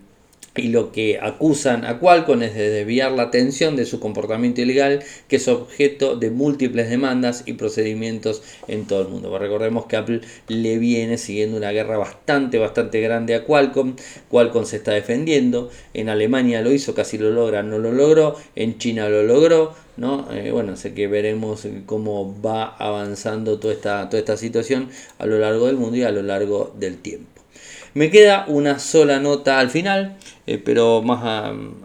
y 0.55 0.67
lo 0.67 0.91
que 0.91 1.17
acusan 1.21 1.85
a 1.85 1.99
Qualcomm 1.99 2.41
es 2.43 2.55
de 2.55 2.69
desviar 2.69 3.13
la 3.13 3.23
atención 3.23 3.77
de 3.77 3.85
su 3.85 4.01
comportamiento 4.01 4.61
ilegal, 4.61 5.01
que 5.29 5.37
es 5.37 5.47
objeto 5.47 6.17
de 6.17 6.29
múltiples 6.29 6.89
demandas 6.89 7.43
y 7.45 7.53
procedimientos 7.53 8.43
en 8.67 8.85
todo 8.85 9.01
el 9.01 9.07
mundo. 9.07 9.29
Pues 9.29 9.41
recordemos 9.41 9.85
que 9.85 9.95
Apple 9.95 10.21
le 10.49 10.77
viene 10.77 11.17
siguiendo 11.17 11.55
una 11.57 11.71
guerra 11.71 11.97
bastante, 11.97 12.57
bastante 12.57 12.99
grande 12.99 13.35
a 13.35 13.45
Qualcomm. 13.45 13.95
Qualcomm 14.29 14.65
se 14.65 14.77
está 14.77 14.91
defendiendo. 14.91 15.69
En 15.93 16.09
Alemania 16.09 16.61
lo 16.61 16.71
hizo, 16.71 16.93
casi 16.93 17.17
lo 17.17 17.31
logra, 17.31 17.63
no 17.63 17.79
lo 17.79 17.93
logró. 17.93 18.35
En 18.55 18.77
China 18.77 19.07
lo 19.07 19.23
logró. 19.23 19.73
¿no? 19.95 20.27
Eh, 20.33 20.51
bueno, 20.51 20.75
sé 20.75 20.93
que 20.93 21.07
veremos 21.07 21.65
cómo 21.85 22.41
va 22.41 22.75
avanzando 22.75 23.59
toda 23.59 23.73
esta, 23.73 24.09
toda 24.09 24.19
esta 24.19 24.35
situación 24.35 24.89
a 25.19 25.25
lo 25.25 25.37
largo 25.39 25.67
del 25.67 25.77
mundo 25.77 25.95
y 25.97 26.03
a 26.03 26.11
lo 26.11 26.23
largo 26.23 26.73
del 26.77 26.97
tiempo. 26.97 27.41
Me 27.93 28.09
queda 28.09 28.45
una 28.47 28.79
sola 28.79 29.19
nota 29.19 29.59
al 29.59 29.69
final, 29.69 30.15
eh, 30.51 30.61
pero 30.63 31.01
más 31.01 31.23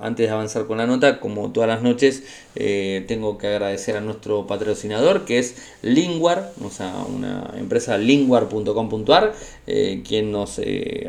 antes 0.01 0.27
de 0.27 0.33
avanzar 0.33 0.67
con 0.67 0.79
la 0.79 0.87
nota, 0.87 1.21
como 1.21 1.53
todas 1.53 1.69
las 1.69 1.83
noches, 1.83 2.25
eh, 2.57 3.05
tengo 3.07 3.39
que 3.39 3.47
agradecer 3.47 3.97
a 3.97 4.01
nuestro 4.01 4.49
patrocinador 4.49 5.25
que 5.25 5.39
es 5.39 5.55
Linguar, 5.83 6.53
o 6.64 6.71
sea, 6.71 6.93
una 7.09 7.55
empresa 7.57 7.97
linguar.com.ar, 7.97 9.35
eh, 9.69 10.03
quien 10.05 10.33
nos 10.33 10.61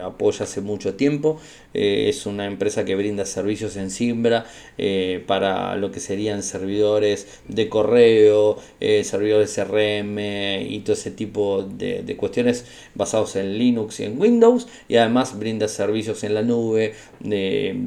apoya 0.03 0.43
hace 0.43 0.61
mucho 0.61 0.93
tiempo. 0.93 1.39
es 1.73 2.25
una 2.25 2.45
empresa 2.47 2.85
que 2.85 2.95
brinda 2.95 3.23
servicios 3.25 3.75
en 3.75 3.91
Simbra 3.91 4.45
para 5.27 5.75
lo 5.75 5.91
que 5.91 5.99
serían 5.99 6.41
servidores 6.41 7.27
de 7.47 7.69
correo, 7.69 8.57
servidores 9.03 9.53
CRM 9.53 10.17
y 10.73 10.79
todo 10.79 10.93
ese 10.93 11.11
tipo 11.11 11.63
de, 11.63 12.01
de 12.01 12.15
cuestiones 12.17 12.65
basados 12.95 13.35
en 13.35 13.57
Linux 13.59 13.99
y 13.99 14.05
en 14.05 14.19
Windows 14.19 14.67
y 14.87 14.95
además 14.95 15.37
brinda 15.37 15.67
servicios 15.67 16.23
en 16.23 16.33
la 16.33 16.41
nube, 16.41 16.95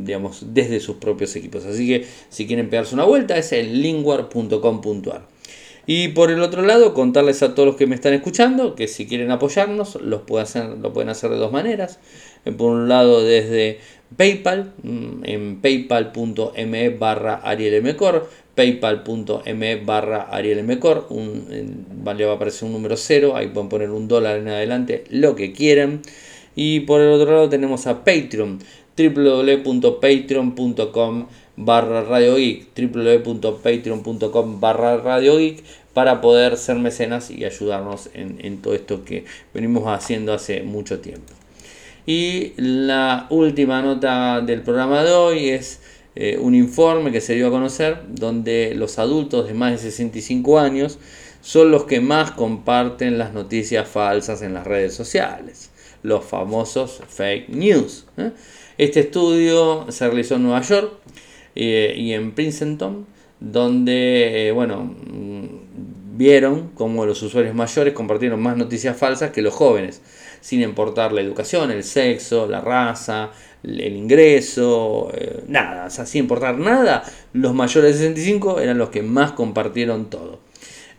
digamos, 0.04 0.54
desde 0.54 0.80
sus 0.80 0.96
propios 0.96 1.34
equipos. 1.36 1.64
Así 1.64 1.86
que 1.86 2.06
si 2.28 2.46
quieren 2.46 2.70
pegarse 2.70 2.94
una 2.94 3.04
vuelta 3.04 3.36
es 3.36 3.52
en 3.52 3.80
linguar.com.ar. 3.80 5.22
Y 5.86 6.08
por 6.08 6.30
el 6.30 6.40
otro 6.40 6.62
lado, 6.62 6.94
contarles 6.94 7.42
a 7.42 7.54
todos 7.54 7.66
los 7.66 7.76
que 7.76 7.86
me 7.86 7.94
están 7.94 8.12
escuchando 8.12 8.74
que 8.74 8.86
si 8.86 9.06
quieren 9.06 9.30
apoyarnos, 9.30 9.96
los 9.96 10.22
pueden 10.22 10.44
hacer, 10.44 10.64
lo 10.78 10.92
pueden 10.92 11.08
hacer 11.08 11.30
de 11.30 11.36
dos 11.36 11.50
maneras. 11.50 11.98
Eh, 12.44 12.52
por 12.52 12.70
un 12.72 12.88
lado, 12.88 13.24
desde 13.24 13.78
PayPal, 14.16 14.72
mm, 14.82 15.24
en 15.24 15.60
paypal.me 15.60 16.88
barra 16.90 17.34
arielmcor, 17.42 18.28
paypal.me 18.54 19.76
barra 19.76 20.22
arielmcor, 20.30 21.08
le 21.10 22.24
va 22.24 22.32
a 22.32 22.34
aparecer 22.36 22.66
un 22.66 22.72
número 22.72 22.96
cero, 22.96 23.34
ahí 23.36 23.48
pueden 23.48 23.68
poner 23.68 23.90
un 23.90 24.06
dólar 24.06 24.38
en 24.38 24.48
adelante, 24.48 25.04
lo 25.10 25.34
que 25.34 25.52
quieran. 25.52 26.02
Y 26.56 26.80
por 26.80 27.00
el 27.00 27.10
otro 27.10 27.32
lado 27.32 27.48
tenemos 27.48 27.86
a 27.86 28.04
Patreon, 28.04 28.58
www.patreon.com 29.08 31.26
barra 31.56 32.02
Radio 32.02 32.36
Geek, 32.36 32.68
barra 34.60 34.98
Radio 34.98 35.38
para 35.92 36.20
poder 36.20 36.56
ser 36.56 36.76
mecenas 36.76 37.30
y 37.30 37.44
ayudarnos 37.44 38.10
en, 38.14 38.62
todo 38.62 38.74
esto 38.74 39.04
que 39.04 39.24
venimos 39.52 39.84
haciendo 39.86 40.32
hace 40.32 40.62
mucho 40.62 41.00
tiempo. 41.00 41.32
Y 42.06 42.52
la 42.56 43.26
última 43.30 43.82
nota 43.82 44.40
del 44.40 44.62
programa 44.62 45.04
de 45.04 45.12
hoy 45.12 45.48
es 45.50 45.80
eh, 46.16 46.38
un 46.38 46.54
informe 46.54 47.12
que 47.12 47.20
se 47.20 47.34
dio 47.34 47.48
a 47.48 47.50
conocer 47.50 48.02
donde 48.08 48.74
los 48.74 48.98
adultos 48.98 49.48
de 49.48 49.54
más 49.54 49.72
de 49.72 49.78
65 49.78 50.58
años 50.58 50.98
son 51.42 51.70
los 51.70 51.84
que 51.84 52.00
más 52.00 52.32
comparten 52.32 53.18
las 53.18 53.32
noticias 53.32 53.88
falsas 53.88 54.42
en 54.42 54.54
las 54.54 54.66
redes 54.66 54.94
sociales 54.94 55.70
los 56.02 56.24
famosos 56.24 57.00
fake 57.08 57.48
news. 57.50 58.06
¿eh? 58.16 58.30
Este 58.80 59.00
estudio 59.00 59.84
se 59.90 60.06
realizó 60.06 60.36
en 60.36 60.44
Nueva 60.44 60.62
York 60.62 60.90
eh, 61.54 61.92
y 61.94 62.14
en 62.14 62.32
Princeton, 62.32 63.04
donde 63.38 64.48
eh, 64.48 64.52
bueno, 64.52 64.84
mm, 64.84 66.16
vieron 66.16 66.70
cómo 66.70 67.04
los 67.04 67.22
usuarios 67.22 67.54
mayores 67.54 67.92
compartieron 67.92 68.40
más 68.40 68.56
noticias 68.56 68.96
falsas 68.96 69.32
que 69.32 69.42
los 69.42 69.52
jóvenes, 69.52 70.00
sin 70.40 70.62
importar 70.62 71.12
la 71.12 71.20
educación, 71.20 71.70
el 71.70 71.84
sexo, 71.84 72.46
la 72.46 72.62
raza, 72.62 73.32
el 73.62 73.94
ingreso, 73.94 75.12
nada, 75.46 75.88
o 75.88 75.90
sea, 75.90 76.06
sin 76.06 76.22
importar 76.22 76.56
nada, 76.56 77.02
los 77.34 77.52
mayores 77.52 77.98
de 77.98 78.08
65 78.08 78.60
eran 78.60 78.78
los 78.78 78.88
que 78.88 79.02
más 79.02 79.32
compartieron 79.32 80.08
todo. 80.08 80.40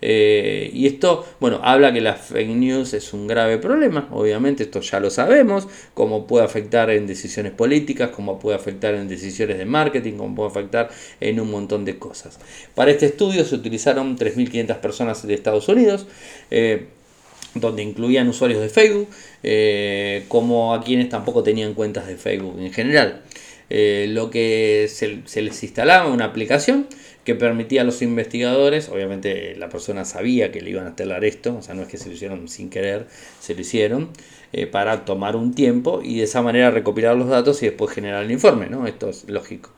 Eh, 0.01 0.71
y 0.73 0.87
esto, 0.87 1.25
bueno, 1.39 1.59
habla 1.63 1.93
que 1.93 2.01
la 2.01 2.15
fake 2.15 2.49
news 2.49 2.93
es 2.93 3.13
un 3.13 3.27
grave 3.27 3.59
problema, 3.59 4.07
obviamente 4.11 4.63
esto 4.63 4.81
ya 4.81 4.99
lo 4.99 5.11
sabemos, 5.11 5.67
cómo 5.93 6.25
puede 6.25 6.43
afectar 6.43 6.89
en 6.89 7.05
decisiones 7.05 7.51
políticas, 7.51 8.09
cómo 8.09 8.39
puede 8.39 8.55
afectar 8.55 8.95
en 8.95 9.07
decisiones 9.07 9.59
de 9.59 9.65
marketing, 9.65 10.13
cómo 10.13 10.35
puede 10.35 10.49
afectar 10.49 10.89
en 11.19 11.39
un 11.39 11.51
montón 11.51 11.85
de 11.85 11.99
cosas. 11.99 12.39
Para 12.73 12.91
este 12.91 13.05
estudio 13.05 13.45
se 13.45 13.55
utilizaron 13.55 14.17
3.500 14.17 14.79
personas 14.79 15.25
de 15.25 15.33
Estados 15.33 15.67
Unidos. 15.67 16.07
Eh, 16.49 16.87
donde 17.53 17.83
incluían 17.83 18.29
usuarios 18.29 18.61
de 18.61 18.69
Facebook, 18.69 19.09
eh, 19.43 20.23
como 20.29 20.73
a 20.73 20.81
quienes 20.81 21.09
tampoco 21.09 21.43
tenían 21.43 21.73
cuentas 21.73 22.07
de 22.07 22.15
Facebook 22.15 22.57
en 22.61 22.71
general. 22.71 23.23
lo 23.69 24.29
que 24.29 24.87
se, 24.89 25.19
se 25.25 25.41
les 25.41 25.61
instalaba 25.63 26.09
una 26.09 26.25
aplicación 26.25 26.87
que 27.23 27.35
permitía 27.35 27.81
a 27.81 27.83
los 27.83 28.01
investigadores, 28.01 28.89
obviamente 28.89 29.55
la 29.55 29.69
persona 29.69 30.05
sabía 30.05 30.51
que 30.51 30.61
le 30.61 30.71
iban 30.71 30.87
a 30.87 30.95
telar 30.95 31.23
esto, 31.23 31.55
o 31.57 31.61
sea, 31.61 31.75
no 31.75 31.83
es 31.83 31.87
que 31.87 31.97
se 31.97 32.09
lo 32.09 32.15
hicieron 32.15 32.47
sin 32.47 32.69
querer, 32.69 33.07
se 33.39 33.53
lo 33.53 33.61
hicieron, 33.61 34.09
eh, 34.53 34.67
para 34.67 35.05
tomar 35.05 35.35
un 35.35 35.53
tiempo 35.53 36.01
y 36.03 36.17
de 36.17 36.23
esa 36.23 36.41
manera 36.41 36.71
recopilar 36.71 37.15
los 37.15 37.29
datos 37.29 37.61
y 37.63 37.67
después 37.67 37.93
generar 37.93 38.23
el 38.23 38.31
informe, 38.31 38.67
¿no? 38.67 38.87
Esto 38.87 39.09
es 39.09 39.29
lógico. 39.29 39.71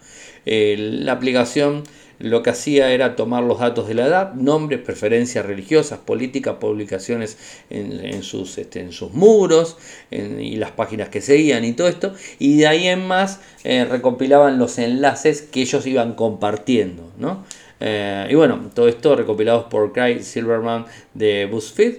Eh, 0.45 0.75
la 0.77 1.13
aplicación 1.13 1.83
lo 2.19 2.41
que 2.41 2.51
hacía 2.51 2.91
era 2.91 3.15
tomar 3.15 3.43
los 3.43 3.59
datos 3.59 3.87
de 3.87 3.95
la 3.95 4.07
edad, 4.07 4.33
nombres, 4.33 4.79
preferencias 4.79 5.45
religiosas, 5.45 5.99
políticas, 5.99 6.55
publicaciones 6.55 7.37
en, 7.69 8.23
sus, 8.23 8.57
este, 8.57 8.79
en 8.79 8.93
sus 8.93 9.11
muros 9.11 9.77
y 10.09 10.55
las 10.55 10.71
páginas 10.71 11.09
que 11.09 11.21
seguían 11.21 11.65
y 11.65 11.73
todo 11.73 11.89
esto, 11.89 12.13
y 12.39 12.57
de 12.57 12.67
ahí 12.67 12.87
en 12.87 13.05
más 13.05 13.41
eh, 13.65 13.83
recopilaban 13.83 14.57
los 14.57 14.77
enlaces 14.77 15.41
que 15.41 15.61
ellos 15.63 15.85
iban 15.85 16.13
compartiendo. 16.13 17.11
¿no? 17.17 17.43
Eh, 17.81 18.27
y 18.29 18.35
bueno, 18.35 18.69
todo 18.73 18.87
esto 18.87 19.17
recopilados 19.17 19.65
por 19.65 19.91
Craig 19.91 20.21
Silverman 20.23 20.85
de 21.13 21.47
BuzzFeed 21.47 21.95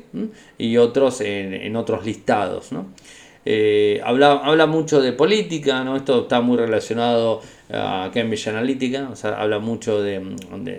y 0.57 0.79
otros 0.79 1.21
en, 1.21 1.77
otros 1.77 2.07
listados. 2.07 2.73
¿no? 2.73 2.87
Eh, 3.47 4.01
habla, 4.03 4.33
habla, 4.33 4.67
mucho 4.67 5.03
de 5.03 5.13
política, 5.13 5.85
¿no? 5.85 5.97
esto 5.97 6.23
está 6.23 6.41
muy 6.41 6.57
relacionado 6.57 7.43
a 7.71 8.11
Cambridge 8.13 8.49
Analytica, 8.49 9.09
o 9.11 9.17
sea, 9.17 9.41
habla 9.41 9.59
mucho 9.59 10.03
de, 10.03 10.37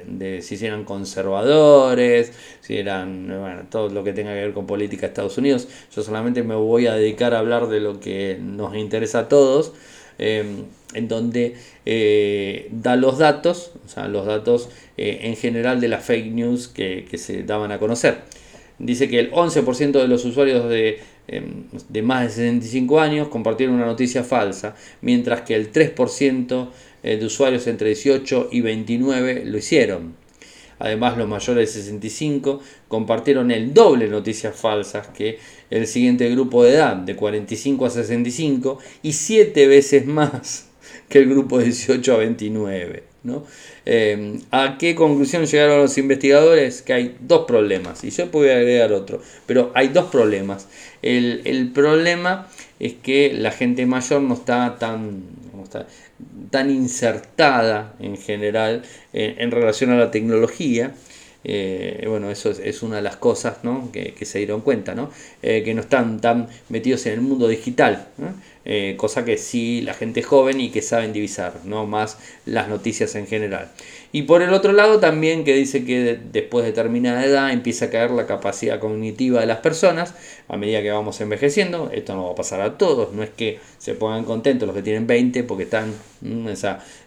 de, 0.08 0.42
si 0.42 0.66
eran 0.66 0.84
conservadores, 0.84 2.32
si 2.62 2.78
eran, 2.78 3.28
bueno, 3.28 3.64
todo 3.70 3.90
lo 3.90 4.04
que 4.04 4.14
tenga 4.14 4.34
que 4.34 4.42
ver 4.42 4.54
con 4.54 4.66
política 4.66 5.02
de 5.02 5.08
Estados 5.08 5.38
Unidos. 5.38 5.68
Yo 5.96 6.02
solamente 6.02 6.42
me 6.42 6.56
voy 6.56 6.88
a 6.88 6.94
dedicar 6.96 7.36
a 7.36 7.40
hablar 7.40 7.68
de 7.68 7.80
lo 7.82 8.00
que 8.00 8.40
nos 8.42 8.76
interesa 8.76 9.20
a 9.20 9.30
todos, 9.30 9.74
em, 10.18 10.66
en 10.94 11.08
donde 11.08 11.56
eh, 11.86 12.70
da 12.72 12.96
los 12.96 13.20
datos, 13.20 13.72
o 13.86 13.90
sea, 13.90 14.08
los 14.08 14.26
datos 14.26 14.70
eh, 14.98 15.20
en 15.24 15.36
general 15.36 15.82
de 15.82 15.90
las 15.90 16.04
fake 16.06 16.32
news 16.32 16.68
que, 16.68 17.06
que 17.10 17.18
se 17.18 17.44
daban 17.44 17.72
a 17.72 17.80
conocer. 17.80 18.22
Dice 18.80 19.08
que 19.08 19.20
el 19.20 19.32
11% 19.32 19.92
de 19.92 20.08
los 20.08 20.26
usuarios 20.26 20.70
de 20.70 21.00
Em, 21.28 21.64
de 21.90 22.04
más 22.04 22.24
de 22.24 22.30
65 22.30 23.00
años 23.00 23.30
compartieron 23.30 23.76
una 23.76 23.86
noticia 23.86 24.24
falsa, 24.24 24.76
mientras 25.02 25.42
que 25.42 25.56
el 25.56 25.72
3% 25.72 26.70
eh, 27.02 27.18
de 27.18 27.26
usuarios 27.26 27.66
entre 27.66 27.88
18 27.88 28.50
y 28.52 28.62
29 28.62 29.46
lo 29.46 29.58
hicieron. 29.58 30.16
Además, 30.78 31.18
los 31.18 31.28
mayores 31.28 31.74
de 31.74 31.82
65 31.82 32.62
compartieron 32.88 33.50
el 33.50 33.74
doble 33.74 34.06
de 34.06 34.12
noticias 34.12 34.56
falsas 34.56 35.08
que 35.08 35.40
el 35.72 35.88
siguiente 35.88 36.30
grupo 36.30 36.64
de 36.64 36.74
edad, 36.74 36.96
de 36.96 37.16
45 37.16 37.86
a 37.86 37.90
65, 37.90 38.78
y 39.02 39.14
7 39.14 39.68
veces 39.68 40.06
más 40.06 40.68
que 41.10 41.20
el 41.20 41.30
grupo 41.30 41.58
18 41.60 42.14
a 42.14 42.18
29. 42.18 43.15
¿No? 43.26 43.46
Eh, 43.86 44.40
¿A 44.52 44.78
qué 44.80 44.96
conclusión 44.96 45.46
llegaron 45.46 45.82
los 45.82 45.98
investigadores? 45.98 46.82
Que 46.82 46.94
hay 46.94 47.18
dos 47.20 47.46
problemas, 47.46 48.04
y 48.04 48.12
yo 48.12 48.32
puedo 48.32 48.50
agregar 48.52 48.94
otro, 48.94 49.22
pero 49.46 49.72
hay 49.76 49.90
dos 49.90 50.06
problemas. 50.06 50.68
El, 51.02 51.72
problema 51.74 52.48
es 52.80 52.94
que 52.94 53.34
la 53.34 53.52
gente 53.52 53.86
mayor 53.86 54.22
no 54.22 54.36
está 54.36 54.78
tan, 54.80 55.24
tan 56.50 56.72
insertada 56.72 57.96
en 58.00 58.18
general 58.18 58.84
en 59.14 59.52
relación 59.52 59.92
a 59.92 59.98
la 59.98 60.12
tecnología 60.12 60.94
eh, 61.48 62.06
bueno, 62.10 62.32
eso 62.32 62.50
es, 62.50 62.82
una 62.82 62.96
de 62.96 63.04
las 63.04 63.18
cosas 63.18 63.58
que, 63.94 64.26
se 64.26 64.40
dieron 64.40 64.62
cuenta, 64.62 64.96
¿no? 64.96 65.12
Eh, 65.44 65.62
que 65.64 65.76
no 65.76 65.82
están 65.82 66.20
tan 66.20 66.48
metidos 66.70 67.06
en 67.06 67.14
el 67.14 67.22
mundo 67.22 67.48
digital, 67.48 68.08
eh, 68.66 68.96
cosa 68.98 69.24
que 69.24 69.38
sí 69.38 69.82
la 69.82 69.94
gente 69.94 70.24
joven 70.24 70.60
y 70.60 70.72
que 70.72 70.82
saben 70.82 71.14
divisar, 71.14 71.54
no 71.66 71.86
más 71.86 72.18
las 72.46 72.68
noticias 72.68 73.16
en 73.16 73.28
general. 73.28 73.72
Y 74.12 74.24
por 74.24 74.42
el 74.42 74.54
otro 74.54 74.72
lado 74.72 75.00
también 75.00 75.44
que 75.44 75.54
dice 75.54 75.84
que 75.84 76.18
después 76.32 76.64
de 76.64 76.72
determinada 76.72 77.26
edad 77.26 77.52
empieza 77.52 77.86
a 77.86 77.90
caer 77.90 78.12
la 78.12 78.26
capacidad 78.26 78.80
cognitiva 78.80 79.42
de 79.42 79.46
las 79.46 79.58
personas 79.58 80.16
a 80.48 80.58
medida 80.58 80.82
que 80.82 80.90
vamos 80.90 81.20
envejeciendo. 81.22 81.90
Esto 81.92 82.16
no 82.16 82.26
va 82.26 82.32
a 82.32 82.36
pasar 82.36 82.62
a 82.62 82.78
todos, 82.78 83.14
no 83.14 83.24
es 83.24 83.30
que 83.30 83.60
se 83.78 83.94
pongan 83.94 84.24
contentos 84.24 84.66
los 84.68 84.76
que 84.76 84.82
tienen 84.84 85.06
20 85.06 85.44
porque 85.44 85.64
están, 85.64 85.94
mm, 86.22 86.48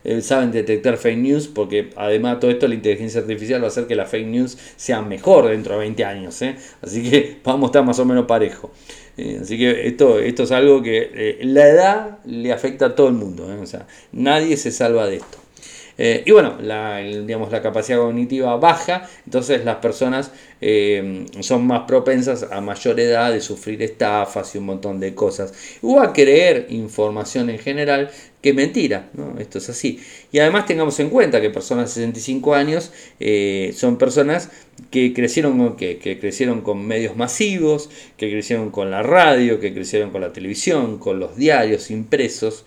eh, 0.05 0.21
saben 0.21 0.53
detectar 0.53 0.97
fake 0.99 1.19
news 1.19 1.49
porque 1.49 1.91
además 1.97 2.35
de 2.35 2.41
todo 2.41 2.51
esto 2.51 2.69
la 2.69 2.75
inteligencia 2.75 3.21
artificial 3.21 3.63
va 3.63 3.67
a 3.67 3.69
hacer 3.69 3.87
que 3.87 3.97
la 3.97 4.05
fake 4.05 4.27
news 4.27 4.59
sea 4.77 5.01
mejor 5.01 5.49
dentro 5.49 5.75
de 5.75 5.81
20 5.81 6.05
años. 6.05 6.41
¿eh? 6.43 6.57
Así 6.83 7.09
que 7.09 7.39
vamos 7.45 7.65
a 7.65 7.67
estar 7.69 7.85
más 7.85 7.99
o 7.99 8.05
menos 8.05 8.27
parejo. 8.27 8.71
Eh, 9.19 9.41
así 9.43 9.59
que 9.59 9.87
esto, 9.87 10.19
esto 10.19 10.45
es 10.45 10.53
algo 10.53 10.83
que 10.83 11.39
la 11.43 11.69
edad 11.69 12.19
le 12.25 12.53
afecta 12.53 12.87
a 12.87 12.95
todo 12.95 13.09
el 13.09 13.15
mundo. 13.15 13.47
O 13.61 13.67
sea, 13.67 13.87
nadie 14.13 14.57
se 14.57 14.71
salva 14.71 15.07
de 15.07 15.17
esto. 15.17 15.39
Eh, 16.01 16.23
y 16.25 16.31
bueno, 16.31 16.57
la, 16.63 16.99
digamos, 16.99 17.51
la 17.51 17.61
capacidad 17.61 17.99
cognitiva 17.99 18.57
baja, 18.57 19.09
entonces 19.25 19.65
las 19.65 19.77
personas 19.79 20.31
eh, 20.61 21.27
son 21.41 21.67
más 21.67 21.83
propensas 21.89 22.45
a 22.45 22.61
mayor 22.61 23.01
edad 23.01 23.33
de 23.33 23.41
sufrir 23.41 23.83
estafas 23.83 24.55
y 24.55 24.59
un 24.59 24.67
montón 24.67 25.01
de 25.01 25.17
cosas. 25.17 25.53
O 25.83 26.01
a 26.01 26.13
creer 26.13 26.67
información 26.71 27.51
en 27.51 27.59
general 27.59 28.11
que 28.43 28.53
mentira, 28.53 29.11
¿no? 29.15 29.39
Esto 29.39 29.59
es 29.59 29.69
así. 29.69 30.01
Y 30.33 30.39
además 30.39 30.67
tengamos 30.67 30.99
en 31.01 31.11
cuenta 31.11 31.41
que 31.41 31.51
personas 31.51 31.95
de 31.95 32.03
65 32.03 32.55
años 32.55 32.93
eh, 33.21 33.73
son 33.77 33.99
personas 33.99 34.51
que 34.91 35.13
crecieron, 35.13 35.77
que, 35.77 35.99
que, 35.99 36.19
crecieron 36.19 36.61
con 36.61 36.87
medios 36.87 37.17
masivos, 37.17 37.91
que 38.17 38.31
crecieron 38.31 38.71
con 38.71 38.91
la 38.91 39.03
radio, 39.03 39.61
que 39.61 39.75
crecieron 39.75 40.11
con 40.11 40.21
la 40.21 40.33
televisión, 40.33 40.99
con 40.99 41.19
los 41.19 41.37
diarios 41.37 41.91
impresos. 41.91 42.65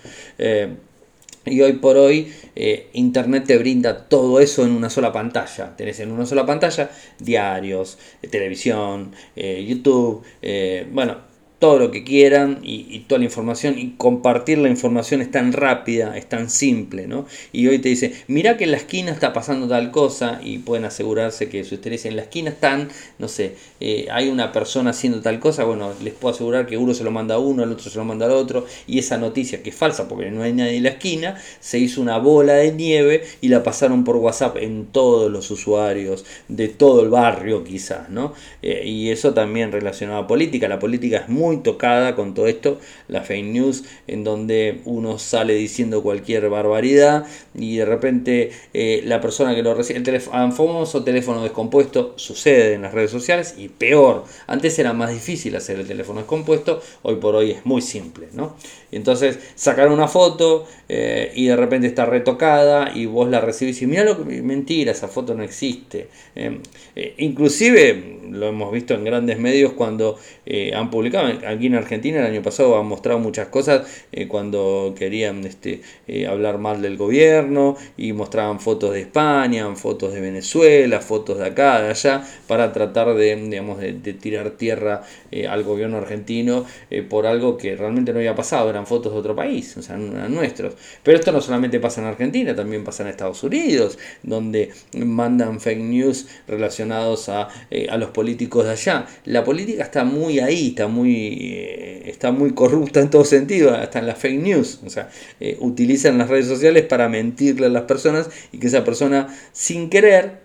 Y 1.43 1.59
hoy 1.61 1.73
por 1.73 1.97
hoy 1.97 2.31
eh, 2.55 2.89
Internet 2.93 3.45
te 3.47 3.57
brinda 3.57 4.07
todo 4.07 4.39
eso 4.39 4.63
en 4.63 4.71
una 4.71 4.91
sola 4.91 5.11
pantalla. 5.11 5.75
Tenés 5.75 5.99
en 5.99 6.11
una 6.11 6.27
sola 6.27 6.45
pantalla 6.45 6.91
diarios, 7.19 7.97
eh, 8.21 8.27
televisión, 8.27 9.11
eh, 9.35 9.65
YouTube, 9.67 10.23
bueno, 10.91 11.30
todo 11.61 11.77
lo 11.77 11.91
que 11.91 12.03
quieran 12.03 12.57
y, 12.63 13.01
toda 13.07 13.19
la 13.19 13.25
información 13.25 13.77
y 13.77 13.91
compartir 13.91 14.57
la 14.57 14.67
información 14.67 15.21
es 15.21 15.29
tan 15.29 15.53
rápida, 15.53 16.17
es 16.17 16.27
tan 16.27 16.49
simple, 16.49 17.05
¿no? 17.05 17.27
Y 17.51 17.67
hoy 17.67 17.77
te 17.77 17.89
dice, 17.89 18.13
mira 18.25 18.57
que 18.57 18.63
en 18.63 18.71
la 18.71 18.77
esquina 18.77 19.11
está 19.11 19.31
pasando 19.31 19.67
tal 19.67 19.91
cosa 19.91 20.41
y 20.43 20.57
pueden 20.57 20.85
asegurarse 20.85 21.49
que 21.49 21.63
si 21.63 21.75
ustedes 21.75 22.05
en 22.05 22.15
la 22.15 22.23
esquina 22.23 22.49
están, 22.49 22.89
no 23.19 23.27
sé, 23.27 23.57
eh, 23.79 24.07
hay 24.11 24.29
una 24.29 24.51
persona 24.51 24.89
haciendo 24.89 25.21
tal 25.21 25.39
cosa, 25.39 25.63
bueno, 25.63 25.93
les 26.03 26.15
puedo 26.15 26.33
asegurar 26.33 26.65
que 26.65 26.77
uno 26.77 26.95
se 26.95 27.03
lo 27.03 27.11
manda 27.11 27.35
a 27.35 27.37
uno, 27.37 27.63
el 27.63 27.71
otro 27.71 27.91
se 27.91 27.97
lo 27.99 28.05
manda 28.05 28.25
al 28.25 28.31
otro 28.31 28.65
y 28.87 28.97
esa 28.97 29.19
noticia 29.19 29.61
que 29.61 29.69
es 29.69 29.75
falsa 29.75 30.07
porque 30.07 30.31
no 30.31 30.41
hay 30.41 30.53
nadie 30.53 30.77
en 30.77 30.83
la 30.83 30.89
esquina, 30.89 31.39
se 31.59 31.77
hizo 31.77 32.01
una 32.01 32.17
bola 32.17 32.53
de 32.53 32.71
nieve 32.71 33.23
y 33.39 33.49
la 33.49 33.61
pasaron 33.61 34.03
por 34.03 34.15
WhatsApp 34.15 34.57
en 34.57 34.87
todos 34.87 35.31
los 35.31 35.51
usuarios 35.51 36.25
de 36.47 36.69
todo 36.69 37.03
el 37.03 37.09
barrio 37.09 37.63
quizás, 37.63 38.09
¿no? 38.09 38.33
Eh, 38.63 38.81
y 38.83 39.11
eso 39.11 39.35
también 39.35 39.71
relacionado 39.71 40.21
a 40.21 40.27
política, 40.27 40.67
la 40.67 40.79
política 40.79 41.17
es 41.17 41.29
muy 41.29 41.50
tocada 41.57 42.15
con 42.15 42.33
todo 42.33 42.47
esto, 42.47 42.79
la 43.07 43.21
fake 43.21 43.45
news, 43.45 43.83
en 44.07 44.23
donde 44.23 44.81
uno 44.85 45.19
sale 45.19 45.53
diciendo 45.53 46.01
cualquier 46.03 46.49
barbaridad 46.49 47.25
y 47.53 47.77
de 47.77 47.85
repente 47.85 48.51
eh, 48.73 49.01
la 49.05 49.21
persona 49.21 49.55
que 49.55 49.63
lo 49.63 49.73
recibe, 49.73 49.99
el 49.99 50.03
teléfono, 50.03 50.51
famoso 50.51 51.03
teléfono 51.03 51.43
descompuesto, 51.43 52.13
sucede 52.17 52.73
en 52.73 52.83
las 52.83 52.93
redes 52.93 53.11
sociales 53.11 53.55
y 53.57 53.69
peor, 53.69 54.25
antes 54.47 54.77
era 54.79 54.93
más 54.93 55.11
difícil 55.11 55.55
hacer 55.55 55.79
el 55.79 55.87
teléfono 55.87 56.19
descompuesto, 56.19 56.81
hoy 57.03 57.15
por 57.15 57.35
hoy 57.35 57.51
es 57.51 57.65
muy 57.65 57.81
simple, 57.81 58.27
¿no? 58.33 58.55
Entonces 58.91 59.39
sacar 59.55 59.89
una 59.89 60.07
foto 60.07 60.65
eh, 60.89 61.31
y 61.35 61.47
de 61.47 61.55
repente 61.55 61.87
está 61.87 62.05
retocada 62.05 62.91
y 62.93 63.05
vos 63.05 63.29
la 63.29 63.41
recibís 63.41 63.81
y 63.81 63.87
mira 63.87 64.03
lo 64.03 64.17
que 64.17 64.41
mentira, 64.41 64.91
esa 64.91 65.07
foto 65.07 65.33
no 65.33 65.43
existe. 65.43 66.07
Eh, 66.35 66.59
inclusive 67.17 68.19
lo 68.31 68.47
hemos 68.47 68.71
visto 68.71 68.93
en 68.93 69.03
grandes 69.03 69.39
medios 69.39 69.73
cuando 69.73 70.17
han 70.73 70.89
publicado, 70.89 71.27
aquí 71.47 71.67
en 71.67 71.75
Argentina 71.75 72.19
el 72.19 72.25
año 72.25 72.41
pasado 72.41 72.77
han 72.77 72.85
mostrado 72.85 73.19
muchas 73.19 73.47
cosas 73.47 74.05
eh, 74.11 74.27
cuando 74.27 74.93
querían 74.97 75.45
este, 75.45 75.81
eh, 76.07 76.27
hablar 76.27 76.57
mal 76.57 76.81
del 76.81 76.97
gobierno 76.97 77.77
y 77.97 78.13
mostraban 78.13 78.59
fotos 78.59 78.93
de 78.93 79.01
España, 79.01 79.73
fotos 79.75 80.13
de 80.13 80.21
Venezuela, 80.21 80.99
fotos 80.99 81.39
de 81.39 81.45
acá, 81.45 81.81
de 81.81 81.89
allá, 81.89 82.23
para 82.47 82.73
tratar 82.73 83.13
de, 83.13 83.35
digamos, 83.35 83.79
de, 83.79 83.93
tirar 83.93 84.51
tierra 84.51 85.03
eh, 85.31 85.47
al 85.47 85.63
gobierno 85.63 85.97
argentino 85.97 86.65
por 87.09 87.25
algo 87.25 87.57
que 87.57 87.75
realmente 87.75 88.11
no 88.11 88.19
había 88.19 88.35
pasado, 88.35 88.69
fotos 88.85 89.13
de 89.13 89.19
otro 89.19 89.35
país, 89.35 89.75
o 89.77 89.81
sea, 89.81 89.97
nuestros. 89.97 90.75
Pero 91.03 91.17
esto 91.17 91.31
no 91.31 91.41
solamente 91.41 91.79
pasa 91.79 92.01
en 92.01 92.07
Argentina, 92.07 92.55
también 92.55 92.83
pasa 92.83 93.03
en 93.03 93.09
Estados 93.09 93.43
Unidos, 93.43 93.97
donde 94.23 94.71
mandan 94.93 95.59
fake 95.59 95.79
news 95.79 96.27
relacionados 96.47 97.29
a, 97.29 97.47
a 97.89 97.97
los 97.97 98.09
políticos 98.11 98.65
de 98.65 98.71
allá. 98.71 99.05
La 99.25 99.43
política 99.43 99.83
está 99.83 100.03
muy 100.03 100.39
ahí, 100.39 100.69
está 100.69 100.87
muy 100.87 101.37
eh, 101.41 102.03
está 102.05 102.31
muy 102.31 102.51
corrupta 102.51 102.99
en 102.99 103.09
todo 103.09 103.25
sentido, 103.25 103.73
hasta 103.73 103.99
en 103.99 104.07
las 104.07 104.17
fake 104.17 104.41
news. 104.41 104.79
O 104.85 104.89
sea, 104.89 105.09
eh, 105.39 105.57
utilizan 105.59 106.17
las 106.17 106.29
redes 106.29 106.47
sociales 106.47 106.85
para 106.85 107.09
mentirle 107.09 107.67
a 107.67 107.69
las 107.69 107.83
personas 107.83 108.29
y 108.51 108.57
que 108.59 108.67
esa 108.67 108.83
persona 108.83 109.27
sin 109.51 109.89
querer 109.89 110.40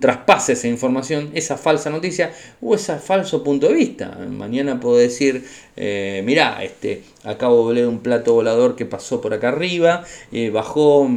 traspase 0.00 0.52
esa 0.52 0.68
información, 0.68 1.30
esa 1.32 1.56
falsa 1.56 1.88
noticia 1.88 2.32
o 2.60 2.74
ese 2.74 2.96
falso 2.98 3.42
punto 3.42 3.68
de 3.68 3.74
vista. 3.74 4.18
Mañana 4.30 4.78
puedo 4.78 4.98
decir, 4.98 5.44
eh, 5.76 6.22
mirá, 6.26 6.62
este, 6.62 7.02
acabo 7.24 7.68
de 7.68 7.80
ver 7.80 7.88
un 7.88 8.00
plato 8.00 8.34
volador 8.34 8.76
que 8.76 8.84
pasó 8.84 9.22
por 9.22 9.32
acá 9.32 9.48
arriba, 9.48 10.04
eh, 10.30 10.50
bajó, 10.50 11.08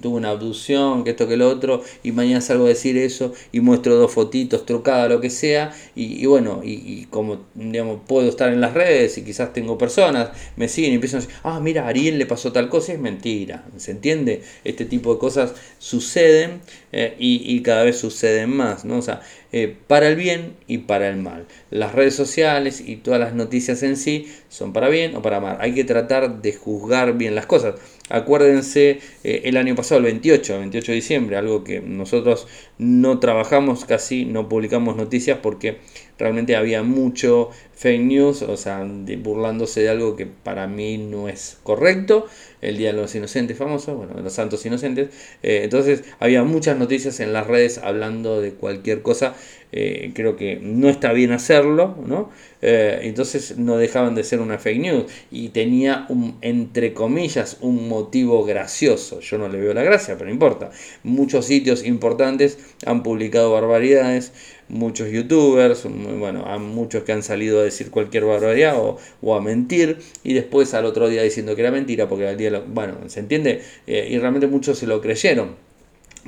tuvo 0.00 0.16
una 0.16 0.30
abducción, 0.30 1.04
que 1.04 1.10
esto 1.10 1.28
que 1.28 1.36
lo 1.36 1.50
otro, 1.50 1.82
y 2.02 2.12
mañana 2.12 2.40
salgo 2.40 2.64
a 2.64 2.68
decir 2.68 2.96
eso 2.96 3.34
y 3.52 3.60
muestro 3.60 3.96
dos 3.96 4.10
fotitos 4.10 4.64
trucadas, 4.64 5.10
lo 5.10 5.20
que 5.20 5.28
sea, 5.28 5.74
y, 5.94 6.24
bueno, 6.24 6.62
y, 6.64 7.04
como 7.10 7.40
digamos, 7.54 8.00
puedo 8.06 8.28
estar 8.28 8.50
en 8.52 8.62
las 8.62 8.72
redes 8.72 9.18
y 9.18 9.22
quizás 9.22 9.52
tengo 9.52 9.76
personas, 9.76 10.30
me 10.56 10.68
siguen 10.68 10.92
y 10.92 10.94
empiezan 10.94 11.20
a 11.20 11.24
decir, 11.24 11.36
ah, 11.42 11.60
mira, 11.60 11.84
a 11.84 11.88
Ariel 11.88 12.18
le 12.18 12.24
pasó 12.24 12.52
tal 12.52 12.70
cosa, 12.70 12.94
es 12.94 12.98
mentira, 12.98 13.66
¿se 13.76 13.90
entiende? 13.90 14.42
Este 14.64 14.86
tipo 14.86 15.12
de 15.12 15.20
cosas 15.20 15.52
suceden 15.78 16.62
eh, 16.92 17.16
y, 17.18 17.42
y, 17.56 17.62
cada 17.62 17.84
vez 17.84 17.98
suceden 17.98 18.50
más, 18.50 18.84
¿no? 18.84 18.98
O 18.98 19.02
sea, 19.02 19.22
eh, 19.50 19.76
para 19.86 20.08
el 20.08 20.16
bien 20.16 20.56
y 20.66 20.78
para 20.78 21.08
el 21.08 21.16
mal. 21.16 21.46
Las 21.70 21.94
redes 21.94 22.14
sociales 22.14 22.82
y 22.84 22.96
todas 22.96 23.18
las 23.18 23.34
noticias 23.34 23.82
en 23.82 23.96
sí 23.96 24.32
son 24.48 24.72
para 24.72 24.88
bien 24.88 25.16
o 25.16 25.22
para 25.22 25.40
mal. 25.40 25.56
Hay 25.60 25.74
que 25.74 25.84
tratar 25.84 26.42
de 26.42 26.52
juzgar 26.52 27.16
bien 27.16 27.34
las 27.34 27.46
cosas. 27.46 27.76
Acuérdense 28.12 29.00
eh, 29.24 29.40
el 29.44 29.56
año 29.56 29.74
pasado, 29.74 29.98
el 30.00 30.04
28, 30.04 30.58
28 30.58 30.92
de 30.92 30.96
diciembre, 30.96 31.36
algo 31.38 31.64
que 31.64 31.80
nosotros 31.80 32.46
no 32.76 33.20
trabajamos 33.20 33.86
casi, 33.86 34.26
no 34.26 34.50
publicamos 34.50 34.96
noticias 34.96 35.38
porque 35.42 35.78
realmente 36.18 36.54
había 36.54 36.82
mucho 36.82 37.48
fake 37.74 38.02
news, 38.02 38.42
o 38.42 38.58
sea, 38.58 38.86
burlándose 39.18 39.80
de 39.80 39.88
algo 39.88 40.14
que 40.14 40.26
para 40.26 40.66
mí 40.66 40.98
no 40.98 41.30
es 41.30 41.56
correcto, 41.62 42.26
el 42.60 42.76
Día 42.76 42.92
de 42.92 43.00
los 43.00 43.14
Inocentes 43.14 43.56
famoso, 43.56 43.96
bueno, 43.96 44.20
los 44.22 44.34
Santos 44.34 44.64
Inocentes, 44.66 45.08
eh, 45.42 45.62
entonces 45.64 46.04
había 46.20 46.44
muchas 46.44 46.78
noticias 46.78 47.18
en 47.20 47.32
las 47.32 47.46
redes 47.46 47.78
hablando 47.78 48.42
de 48.42 48.52
cualquier 48.52 49.00
cosa, 49.00 49.34
eh, 49.72 50.12
creo 50.14 50.36
que 50.36 50.58
no 50.62 50.88
está 50.88 51.12
bien 51.12 51.32
hacerlo, 51.32 51.96
¿no? 52.06 52.30
Eh, 52.60 53.00
entonces 53.02 53.58
no 53.58 53.76
dejaban 53.76 54.14
de 54.14 54.22
ser 54.22 54.40
una 54.40 54.58
fake 54.58 54.80
news 54.80 55.04
y 55.30 55.48
tenía 55.48 56.06
un, 56.08 56.36
entre 56.42 56.92
comillas, 56.92 57.56
un 57.60 57.88
motivo 57.88 58.44
gracioso, 58.44 59.20
yo 59.20 59.38
no 59.38 59.48
le 59.48 59.58
veo 59.58 59.74
la 59.74 59.82
gracia, 59.82 60.14
pero 60.14 60.26
no 60.26 60.32
importa, 60.32 60.70
muchos 61.02 61.46
sitios 61.46 61.84
importantes 61.84 62.58
han 62.86 63.02
publicado 63.02 63.52
barbaridades, 63.52 64.32
muchos 64.68 65.10
youtubers, 65.10 65.84
bueno, 65.84 66.44
muchos 66.58 67.02
que 67.04 67.12
han 67.12 67.22
salido 67.22 67.60
a 67.60 67.64
decir 67.64 67.90
cualquier 67.90 68.24
barbaridad 68.24 68.76
o, 68.78 69.34
a 69.34 69.40
mentir 69.40 69.98
y 70.22 70.34
después 70.34 70.74
al 70.74 70.84
otro 70.84 71.08
día 71.08 71.22
diciendo 71.22 71.54
que 71.54 71.62
era 71.62 71.70
mentira 71.70 72.08
porque 72.08 72.28
al 72.28 72.36
día, 72.36 72.62
bueno, 72.66 72.98
¿se 73.06 73.20
entiende? 73.20 73.62
Eh, 73.86 74.08
y 74.10 74.18
realmente 74.18 74.46
muchos 74.46 74.78
se 74.78 74.86
lo 74.86 75.00
creyeron. 75.00 75.71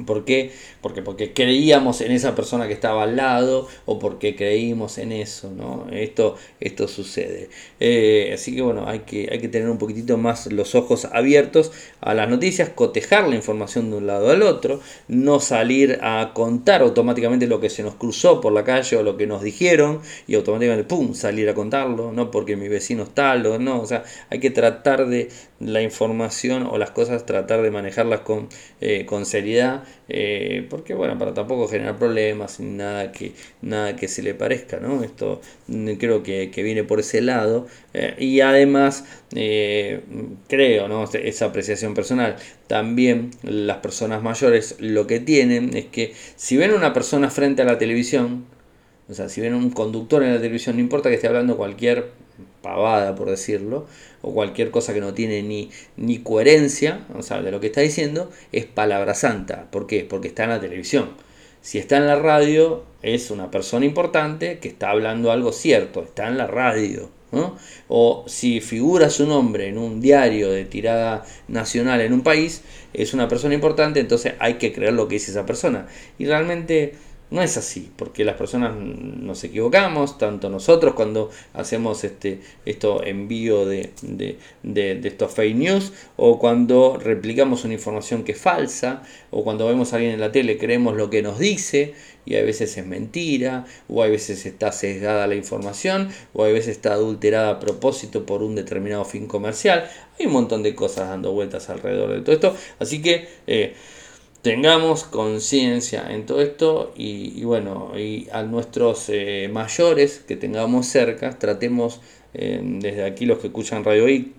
¿Por 0.06 0.24
qué? 0.24 0.50
Porque, 0.80 1.02
porque 1.02 1.32
creíamos 1.32 2.00
en 2.00 2.10
esa 2.10 2.34
persona 2.34 2.66
que 2.66 2.72
estaba 2.72 3.04
al 3.04 3.14
lado 3.14 3.68
o 3.86 4.00
porque 4.00 4.34
creímos 4.34 4.98
en 4.98 5.12
eso, 5.12 5.52
¿no? 5.52 5.86
Esto, 5.92 6.34
esto 6.58 6.88
sucede. 6.88 7.48
Eh, 7.78 8.32
así 8.34 8.56
que 8.56 8.62
bueno, 8.62 8.88
hay 8.88 9.00
que, 9.00 9.28
hay 9.30 9.38
que 9.38 9.48
tener 9.48 9.68
un 9.68 9.78
poquitito 9.78 10.16
más 10.16 10.50
los 10.50 10.74
ojos 10.74 11.04
abiertos 11.04 11.70
a 12.00 12.12
las 12.12 12.28
noticias, 12.28 12.70
cotejar 12.70 13.28
la 13.28 13.36
información 13.36 13.90
de 13.90 13.98
un 13.98 14.08
lado 14.08 14.30
al 14.30 14.42
otro, 14.42 14.80
no 15.06 15.38
salir 15.38 16.00
a 16.02 16.32
contar 16.34 16.82
automáticamente 16.82 17.46
lo 17.46 17.60
que 17.60 17.70
se 17.70 17.84
nos 17.84 17.94
cruzó 17.94 18.40
por 18.40 18.52
la 18.52 18.64
calle 18.64 18.96
o 18.96 19.04
lo 19.04 19.16
que 19.16 19.28
nos 19.28 19.42
dijeron 19.42 20.00
y 20.26 20.34
automáticamente, 20.34 20.88
¡pum!, 20.88 21.14
salir 21.14 21.48
a 21.48 21.54
contarlo, 21.54 22.10
no 22.10 22.32
porque 22.32 22.56
mi 22.56 22.66
vecino 22.66 23.04
es 23.04 23.10
tal 23.10 23.46
o 23.46 23.60
no, 23.60 23.80
o 23.80 23.86
sea, 23.86 24.02
hay 24.30 24.40
que 24.40 24.50
tratar 24.50 25.06
de 25.06 25.28
la 25.60 25.82
información 25.82 26.66
o 26.66 26.78
las 26.78 26.90
cosas, 26.90 27.26
tratar 27.26 27.62
de 27.62 27.70
manejarlas 27.70 28.20
con, 28.20 28.48
eh, 28.80 29.06
con 29.06 29.24
seriedad 29.24 29.83
eh, 30.08 30.66
porque 30.70 30.94
bueno, 30.94 31.18
para 31.18 31.34
tampoco 31.34 31.68
generar 31.68 31.98
problemas, 31.98 32.60
nada 32.60 33.12
que, 33.12 33.32
nada 33.62 33.96
que 33.96 34.08
se 34.08 34.22
le 34.22 34.34
parezca, 34.34 34.78
¿no? 34.78 35.02
Esto 35.02 35.40
mm, 35.68 35.92
creo 35.94 36.22
que, 36.22 36.50
viene 36.56 36.84
por 36.84 37.00
ese 37.00 37.20
lado. 37.20 37.66
Eh, 37.92 38.14
y 38.18 38.40
además, 38.40 39.04
eh, 39.34 40.00
creo, 40.48 40.88
¿no? 40.88 41.04
Esa 41.12 41.46
apreciación 41.46 41.94
personal. 41.94 42.36
También 42.66 43.30
las 43.42 43.78
personas 43.78 44.22
mayores 44.22 44.76
lo 44.80 45.06
que 45.06 45.20
tienen 45.20 45.76
es 45.76 45.86
que 45.86 46.14
si 46.36 46.56
ven 46.56 46.72
una 46.72 46.92
persona 46.92 47.30
frente 47.30 47.62
a 47.62 47.64
la 47.64 47.78
televisión, 47.78 48.46
o 49.08 49.14
sea, 49.14 49.28
si 49.28 49.40
ven 49.40 49.54
un 49.54 49.70
conductor 49.70 50.22
en 50.22 50.32
la 50.34 50.40
televisión, 50.40 50.76
no 50.76 50.82
importa 50.82 51.08
que 51.08 51.16
esté 51.16 51.26
hablando 51.26 51.56
cualquier 51.56 52.10
pavada, 52.64 53.14
por 53.14 53.28
decirlo, 53.28 53.86
o 54.22 54.32
cualquier 54.32 54.70
cosa 54.70 54.94
que 54.94 55.00
no 55.00 55.12
tiene 55.12 55.42
ni, 55.42 55.70
ni 55.96 56.18
coherencia, 56.18 57.06
o 57.14 57.22
sea, 57.22 57.42
de 57.42 57.52
lo 57.52 57.60
que 57.60 57.66
está 57.66 57.82
diciendo, 57.82 58.30
es 58.52 58.64
palabra 58.64 59.14
santa. 59.14 59.70
¿Por 59.70 59.86
qué? 59.86 60.04
Porque 60.08 60.28
está 60.28 60.44
en 60.44 60.50
la 60.50 60.60
televisión. 60.60 61.10
Si 61.60 61.78
está 61.78 61.98
en 61.98 62.06
la 62.06 62.16
radio, 62.16 62.84
es 63.02 63.30
una 63.30 63.50
persona 63.50 63.84
importante 63.84 64.58
que 64.58 64.68
está 64.68 64.90
hablando 64.90 65.30
algo 65.30 65.52
cierto, 65.52 66.02
está 66.02 66.26
en 66.28 66.38
la 66.38 66.46
radio. 66.46 67.10
O 67.88 68.24
si 68.28 68.60
figura 68.60 69.10
su 69.10 69.26
nombre 69.26 69.68
en 69.68 69.78
un 69.78 70.00
diario 70.00 70.50
de 70.50 70.64
tirada 70.64 71.24
nacional 71.48 72.00
en 72.00 72.12
un 72.12 72.22
país, 72.22 72.62
es 72.92 73.12
una 73.12 73.28
persona 73.28 73.54
importante, 73.54 74.00
entonces 74.00 74.34
hay 74.38 74.54
que 74.54 74.72
creer 74.72 74.92
lo 74.92 75.08
que 75.08 75.16
dice 75.16 75.32
esa 75.32 75.44
persona. 75.44 75.86
Y 76.18 76.26
realmente 76.26 76.94
no 77.30 77.42
es 77.42 77.56
así, 77.56 77.90
porque 77.96 78.24
las 78.24 78.36
personas 78.36 78.76
nos 78.76 79.42
equivocamos, 79.44 80.18
tanto 80.18 80.50
nosotros 80.50 80.94
cuando 80.94 81.30
hacemos 81.52 82.04
este, 82.04 82.40
esto 82.64 83.02
envío 83.02 83.66
de, 83.66 83.90
de, 84.62 85.00
estos 85.02 85.32
fake 85.32 85.56
news, 85.56 85.92
o 86.16 86.38
cuando 86.38 86.98
replicamos 86.98 87.64
una 87.64 87.74
información 87.74 88.24
que 88.24 88.32
es 88.32 88.38
falsa, 88.38 89.02
o 89.30 89.42
cuando 89.42 89.66
vemos 89.66 89.92
a 89.92 89.96
alguien 89.96 90.14
en 90.14 90.20
la 90.20 90.32
tele 90.32 90.58
creemos 90.58 90.96
lo 90.96 91.10
que 91.10 91.22
nos 91.22 91.38
dice, 91.38 91.94
y 92.26 92.36
a 92.36 92.42
veces 92.42 92.76
es 92.76 92.86
mentira, 92.86 93.64
o 93.88 94.02
a 94.02 94.06
veces 94.06 94.46
está 94.46 94.70
sesgada 94.70 95.26
la 95.26 95.34
información, 95.34 96.10
o 96.34 96.44
a 96.44 96.48
veces 96.48 96.76
está 96.76 96.92
adulterada 96.92 97.50
a 97.50 97.60
propósito 97.60 98.26
por 98.26 98.42
un 98.42 98.54
determinado 98.54 99.04
fin 99.04 99.26
comercial. 99.26 99.90
Hay 100.18 100.26
un 100.26 100.32
montón 100.32 100.62
de 100.62 100.74
cosas 100.74 101.08
dando 101.08 101.32
vueltas 101.32 101.68
alrededor 101.68 102.12
de 102.12 102.20
todo 102.20 102.34
esto, 102.34 102.56
así 102.78 103.02
que... 103.02 103.28
Eh, 103.46 103.74
tengamos 104.44 105.04
conciencia 105.04 106.04
en 106.10 106.26
todo 106.26 106.42
esto 106.42 106.92
y, 106.94 107.42
bueno, 107.44 107.92
y 107.98 108.28
a 108.30 108.42
nuestros 108.42 109.08
eh, 109.08 109.48
mayores 109.50 110.18
que 110.18 110.36
tengamos 110.36 110.86
cerca, 110.86 111.38
tratemos, 111.38 112.02
eh, 112.34 112.60
desde 112.62 113.04
aquí 113.04 113.24
los 113.24 113.38
que 113.38 113.46
escuchan 113.46 113.84
Radio 113.84 114.06
I, 114.06 114.34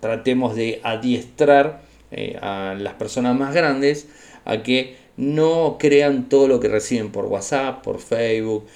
tratemos 0.00 0.56
de 0.56 0.80
adiestrar 0.82 1.82
eh, 2.10 2.36
a 2.42 2.74
las 2.76 2.94
personas 2.94 3.38
más 3.38 3.54
grandes 3.54 4.08
a 4.44 4.64
que 4.64 4.96
no 5.16 5.76
crean 5.78 6.28
todo 6.28 6.48
lo 6.48 6.58
que 6.58 6.66
reciben 6.66 7.12
por 7.12 7.26
WhatsApp, 7.26 7.84
por 7.84 8.00
Facebook, 8.00 8.66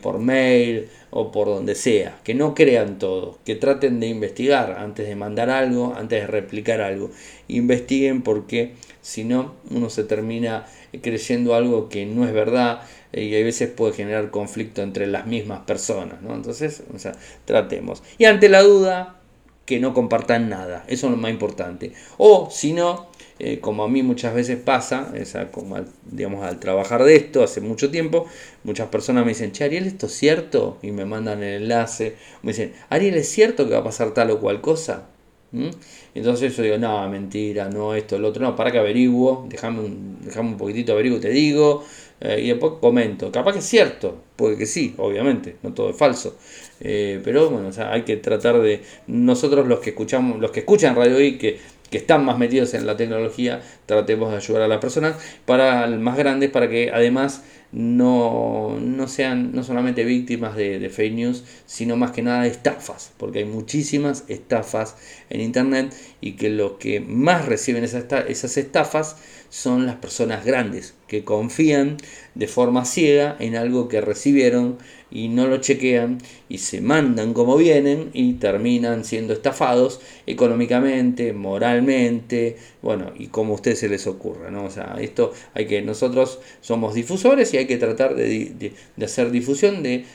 por 0.00 0.18
mail 0.20 0.88
o 1.10 1.30
por 1.30 1.48
donde 1.48 1.74
sea. 1.74 2.18
Que 2.24 2.34
no 2.34 2.54
crean 2.54 2.98
todo, 2.98 3.38
que 3.44 3.56
traten 3.56 4.00
de 4.00 4.06
investigar 4.06 4.76
antes 4.78 5.06
de 5.06 5.16
mandar 5.16 5.50
algo, 5.50 5.92
antes 5.94 6.22
de 6.22 6.26
replicar 6.26 6.80
algo. 6.80 7.10
Investiguen 7.46 8.22
porque 8.22 8.72
si 9.02 9.24
no, 9.24 9.54
uno 9.70 9.90
se 9.90 10.04
termina 10.04 10.66
creyendo 11.02 11.54
algo 11.54 11.88
que 11.88 12.06
no 12.06 12.24
es 12.24 12.32
verdad 12.32 12.82
eh, 13.12 13.24
y 13.24 13.36
a 13.36 13.44
veces 13.44 13.68
puede 13.68 13.92
generar 13.92 14.30
conflicto 14.30 14.80
entre 14.80 15.06
las 15.06 15.26
mismas 15.26 15.60
personas. 15.60 16.22
¿no? 16.22 16.34
Entonces, 16.34 16.84
o 16.94 16.98
sea, 16.98 17.12
tratemos. 17.44 18.02
Y 18.16 18.24
ante 18.24 18.48
la 18.48 18.62
duda, 18.62 19.18
que 19.66 19.80
no 19.80 19.94
compartan 19.94 20.48
nada. 20.48 20.84
Eso 20.88 21.06
es 21.06 21.12
lo 21.12 21.16
más 21.16 21.30
importante. 21.30 21.92
O 22.18 22.48
si 22.50 22.72
no, 22.72 23.08
eh, 23.38 23.60
como 23.60 23.84
a 23.84 23.88
mí 23.88 24.02
muchas 24.02 24.34
veces 24.34 24.58
pasa, 24.58 25.12
como 25.50 25.76
al, 25.76 25.86
digamos, 26.10 26.44
al 26.44 26.58
trabajar 26.58 27.04
de 27.04 27.16
esto 27.16 27.42
hace 27.42 27.60
mucho 27.60 27.90
tiempo, 27.90 28.26
muchas 28.64 28.88
personas 28.88 29.24
me 29.24 29.30
dicen, 29.30 29.52
che, 29.52 29.64
Ariel, 29.64 29.86
¿esto 29.86 30.06
es 30.06 30.12
cierto? 30.12 30.78
Y 30.82 30.90
me 30.90 31.04
mandan 31.04 31.42
el 31.42 31.62
enlace. 31.62 32.16
Me 32.42 32.52
dicen, 32.52 32.72
Ariel, 32.88 33.14
¿es 33.16 33.28
cierto 33.28 33.66
que 33.66 33.74
va 33.74 33.80
a 33.80 33.84
pasar 33.84 34.14
tal 34.14 34.30
o 34.30 34.40
cual 34.40 34.60
cosa? 34.60 35.08
¿Mm? 35.52 35.68
Entonces 36.14 36.56
yo 36.56 36.62
digo, 36.62 36.78
no, 36.78 37.08
mentira, 37.08 37.68
no, 37.68 37.94
esto, 37.94 38.16
el 38.16 38.24
otro, 38.24 38.42
no, 38.42 38.56
para 38.56 38.72
que 38.72 38.78
averiguo, 38.78 39.46
déjame 39.48 39.80
un, 39.80 40.18
un 40.34 40.56
poquitito 40.56 40.92
averiguo, 40.92 41.20
te 41.20 41.28
digo, 41.28 41.84
eh, 42.20 42.40
y 42.42 42.48
después 42.48 42.74
comento. 42.80 43.30
Capaz 43.30 43.52
que 43.52 43.58
es 43.58 43.66
cierto, 43.66 44.22
puede 44.36 44.56
que 44.56 44.66
sí, 44.66 44.94
obviamente, 44.98 45.56
no 45.62 45.74
todo 45.74 45.90
es 45.90 45.96
falso. 45.96 46.36
Eh, 46.80 47.20
pero 47.22 47.50
bueno, 47.50 47.68
o 47.68 47.72
sea, 47.72 47.92
hay 47.92 48.02
que 48.02 48.16
tratar 48.16 48.60
de, 48.60 48.82
nosotros 49.06 49.66
los 49.68 49.80
que 49.80 49.90
escuchamos, 49.90 50.40
los 50.40 50.50
que 50.50 50.60
escuchan 50.60 50.96
Radio 50.96 51.20
I, 51.20 51.38
que 51.38 51.58
que 51.92 51.98
están 51.98 52.24
más 52.24 52.38
metidos 52.38 52.72
en 52.72 52.86
la 52.86 52.96
tecnología, 52.96 53.60
tratemos 53.84 54.30
de 54.30 54.38
ayudar 54.38 54.62
a 54.62 54.68
las 54.68 54.78
personas 54.80 55.14
para 55.44 55.86
más 55.86 56.16
grandes, 56.16 56.50
para 56.50 56.68
que 56.68 56.90
además 56.92 57.44
no, 57.72 58.78
sean 59.08 59.52
no 59.52 59.64
solamente 59.64 60.04
víctimas 60.04 60.54
de, 60.56 60.90
fake 60.90 61.14
news, 61.14 61.44
sino 61.66 61.96
más 61.96 62.10
que 62.10 62.22
nada 62.22 62.42
de 62.42 62.48
estafas, 62.48 63.12
porque 63.16 63.40
hay 63.40 63.44
muchísimas 63.46 64.24
estafas 64.28 64.96
en 65.30 65.40
Internet 65.40 65.94
y 66.20 66.32
que 66.32 66.50
los 66.50 66.72
que 66.72 67.00
más 67.00 67.46
reciben 67.46 67.82
esas, 67.82 68.04
esas 68.28 68.56
estafas 68.58 69.16
son 69.52 69.84
las 69.84 69.96
personas 69.96 70.46
grandes, 70.46 70.94
que 71.08 71.24
confían 71.24 71.98
de 72.34 72.48
forma 72.48 72.86
ciega 72.86 73.36
en 73.38 73.54
algo 73.54 73.86
que 73.86 74.00
recibieron 74.00 74.78
y 75.10 75.28
no 75.28 75.46
lo 75.46 75.58
chequean 75.58 76.18
y 76.48 76.56
se 76.58 76.80
mandan 76.80 77.34
como 77.34 77.58
vienen 77.58 78.08
y 78.14 78.32
terminan 78.34 79.04
siendo 79.04 79.34
estafados 79.34 80.00
económicamente, 80.26 81.34
moralmente, 81.34 82.56
bueno, 82.80 83.12
y 83.14 83.26
como 83.26 83.52
a 83.52 83.56
ustedes 83.56 83.80
se 83.80 83.90
les 83.90 84.06
ocurra, 84.06 84.50
¿no? 84.50 84.64
O 84.64 84.70
sea, 84.70 84.96
esto 85.00 85.32
hay 85.52 85.66
que, 85.66 85.82
nosotros 85.82 86.40
somos 86.62 86.94
difusores 86.94 87.52
y 87.52 87.58
hay 87.58 87.66
que 87.66 87.76
tratar 87.76 88.14
de, 88.14 88.72
hacer 89.02 89.30
difusión 89.30 89.82
de, 89.82 90.06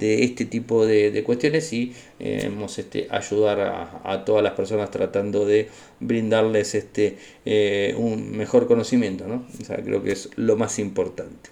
este 0.00 0.46
tipo 0.46 0.86
de, 0.86 1.22
cuestiones 1.24 1.70
y 1.74 1.92
eh, 2.18 2.50
este, 2.78 3.06
ayudar 3.10 3.60
a, 4.02 4.24
todas 4.24 4.42
las 4.42 4.54
personas 4.54 4.90
tratando 4.90 5.44
de 5.44 5.68
brindarles 6.00 6.74
este, 6.74 7.16
eh, 7.44 7.94
un 7.98 8.34
mejor 8.36 8.61
conocimiento, 8.66 9.26
¿no? 9.26 9.44
Creo 9.84 10.02
que 10.02 10.12
es 10.12 10.30
lo 10.36 10.56
más 10.56 10.78
importante. 10.78 11.50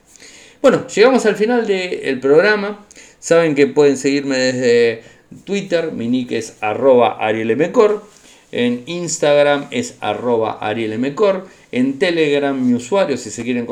Bueno, 0.63 0.87
llegamos 0.89 1.27
al 1.27 1.37
final 1.37 1.67
del 1.67 2.21
programa. 2.21 2.85
Saben 3.19 3.55
que 3.55 3.67
pueden 3.67 3.97
seguirme 3.97 4.37
desde 4.39 5.03
Twitter, 5.45 5.93
mi 5.93 6.09
nick 6.09 6.33
es 6.33 6.57
arroba 6.61 7.17
arielmcor. 7.19 8.05
En 8.53 8.83
Instagram 8.87 9.67
es 9.71 9.97
arroba 10.01 10.59
arielmcor. 10.61 11.47
En 11.73 11.99
Telegram 11.99 12.59
mi 12.61 12.75
usuario, 12.75 13.17
si 13.17 13.31
se 13.31 13.45
quieren 13.45 13.67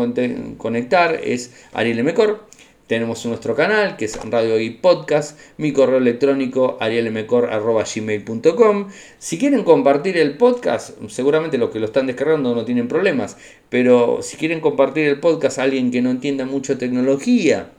conectar, 0.57 1.20
es 1.22 1.51
arielmcor. 1.72 2.47
Tenemos 2.89 3.24
nuestro 3.26 3.55
canal 3.55 3.97
que 3.99 4.07
es 4.07 4.18
Radio 4.30 4.59
y 4.59 4.70
Podcast, 4.70 5.39
mi 5.59 5.74
correo 5.74 5.99
electrónico 5.99 6.78
arielmecor.gmail.com. 6.80 8.89
Si 9.18 9.39
quieren 9.39 9.62
compartir 9.62 10.16
el 10.16 10.39
podcast, 10.39 10.99
seguramente 11.09 11.59
los 11.59 11.68
que 11.68 11.80
lo 11.80 11.84
están 11.84 12.07
descargando 12.07 12.55
no 12.55 12.64
tienen 12.64 12.89
problemas, 12.89 13.36
pero 13.68 14.22
si 14.22 14.39
quieren 14.39 14.61
compartir 14.61 15.07
el 15.07 15.20
podcast 15.20 15.59
a 15.59 15.64
alguien 15.64 15.91
que 15.91 16.01
no 16.01 16.09
entienda 16.09 16.47
mucho 16.47 16.78
tecnología, 16.78 17.72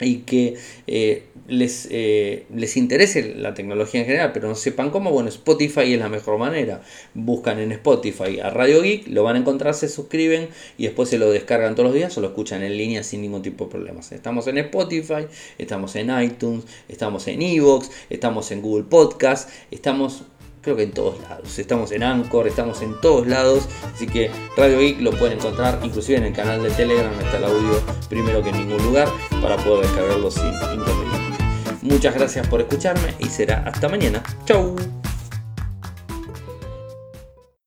y 0.00 0.18
que 0.18 0.56
eh, 0.86 1.24
les, 1.48 1.88
eh, 1.90 2.46
les 2.54 2.76
interese 2.76 3.34
la 3.34 3.54
tecnología 3.54 4.00
en 4.00 4.06
general, 4.06 4.32
pero 4.32 4.48
no 4.48 4.54
sepan 4.54 4.90
cómo, 4.90 5.10
bueno, 5.10 5.28
Spotify 5.28 5.92
es 5.92 5.98
la 5.98 6.08
mejor 6.08 6.38
manera. 6.38 6.82
Buscan 7.14 7.58
en 7.58 7.72
Spotify 7.72 8.40
a 8.40 8.50
Radio 8.50 8.82
Geek, 8.82 9.08
lo 9.08 9.24
van 9.24 9.36
a 9.36 9.38
encontrar, 9.40 9.74
se 9.74 9.88
suscriben 9.88 10.48
y 10.76 10.84
después 10.84 11.08
se 11.08 11.18
lo 11.18 11.30
descargan 11.30 11.74
todos 11.74 11.88
los 11.88 11.94
días 11.94 12.16
o 12.16 12.20
lo 12.20 12.28
escuchan 12.28 12.62
en 12.62 12.76
línea 12.76 13.02
sin 13.02 13.22
ningún 13.22 13.42
tipo 13.42 13.64
de 13.64 13.70
problemas. 13.70 14.12
Estamos 14.12 14.46
en 14.46 14.58
Spotify, 14.58 15.26
estamos 15.56 15.96
en 15.96 16.22
iTunes, 16.22 16.64
estamos 16.88 17.26
en 17.28 17.42
Evox, 17.42 17.90
estamos 18.10 18.50
en 18.50 18.62
Google 18.62 18.84
Podcast, 18.84 19.50
estamos 19.70 20.22
creo 20.60 20.76
que 20.76 20.82
en 20.84 20.92
todos 20.92 21.20
lados. 21.20 21.58
Estamos 21.58 21.92
en 21.92 22.02
Anchor, 22.02 22.46
estamos 22.46 22.82
en 22.82 23.00
todos 23.00 23.26
lados. 23.26 23.68
Así 23.94 24.06
que 24.06 24.30
Radio 24.56 24.78
Geek 24.78 25.00
lo 25.00 25.12
pueden 25.12 25.38
encontrar 25.38 25.80
inclusive 25.82 26.18
en 26.18 26.24
el 26.24 26.32
canal 26.32 26.62
de 26.62 26.70
Telegram. 26.70 27.12
Está 27.20 27.38
el 27.38 27.44
audio 27.44 27.80
primero 28.08 28.42
que 28.42 28.50
en 28.50 28.68
ningún 28.68 28.84
lugar 28.84 29.08
para 29.40 29.56
poder 29.56 29.86
descargarlo 29.86 30.30
sin 30.30 30.46
inconveniente. 30.46 31.44
Muchas 31.82 32.14
gracias 32.14 32.46
por 32.48 32.60
escucharme 32.60 33.14
y 33.18 33.26
será 33.26 33.62
hasta 33.66 33.88
mañana. 33.88 34.22
Chau. 34.44 34.76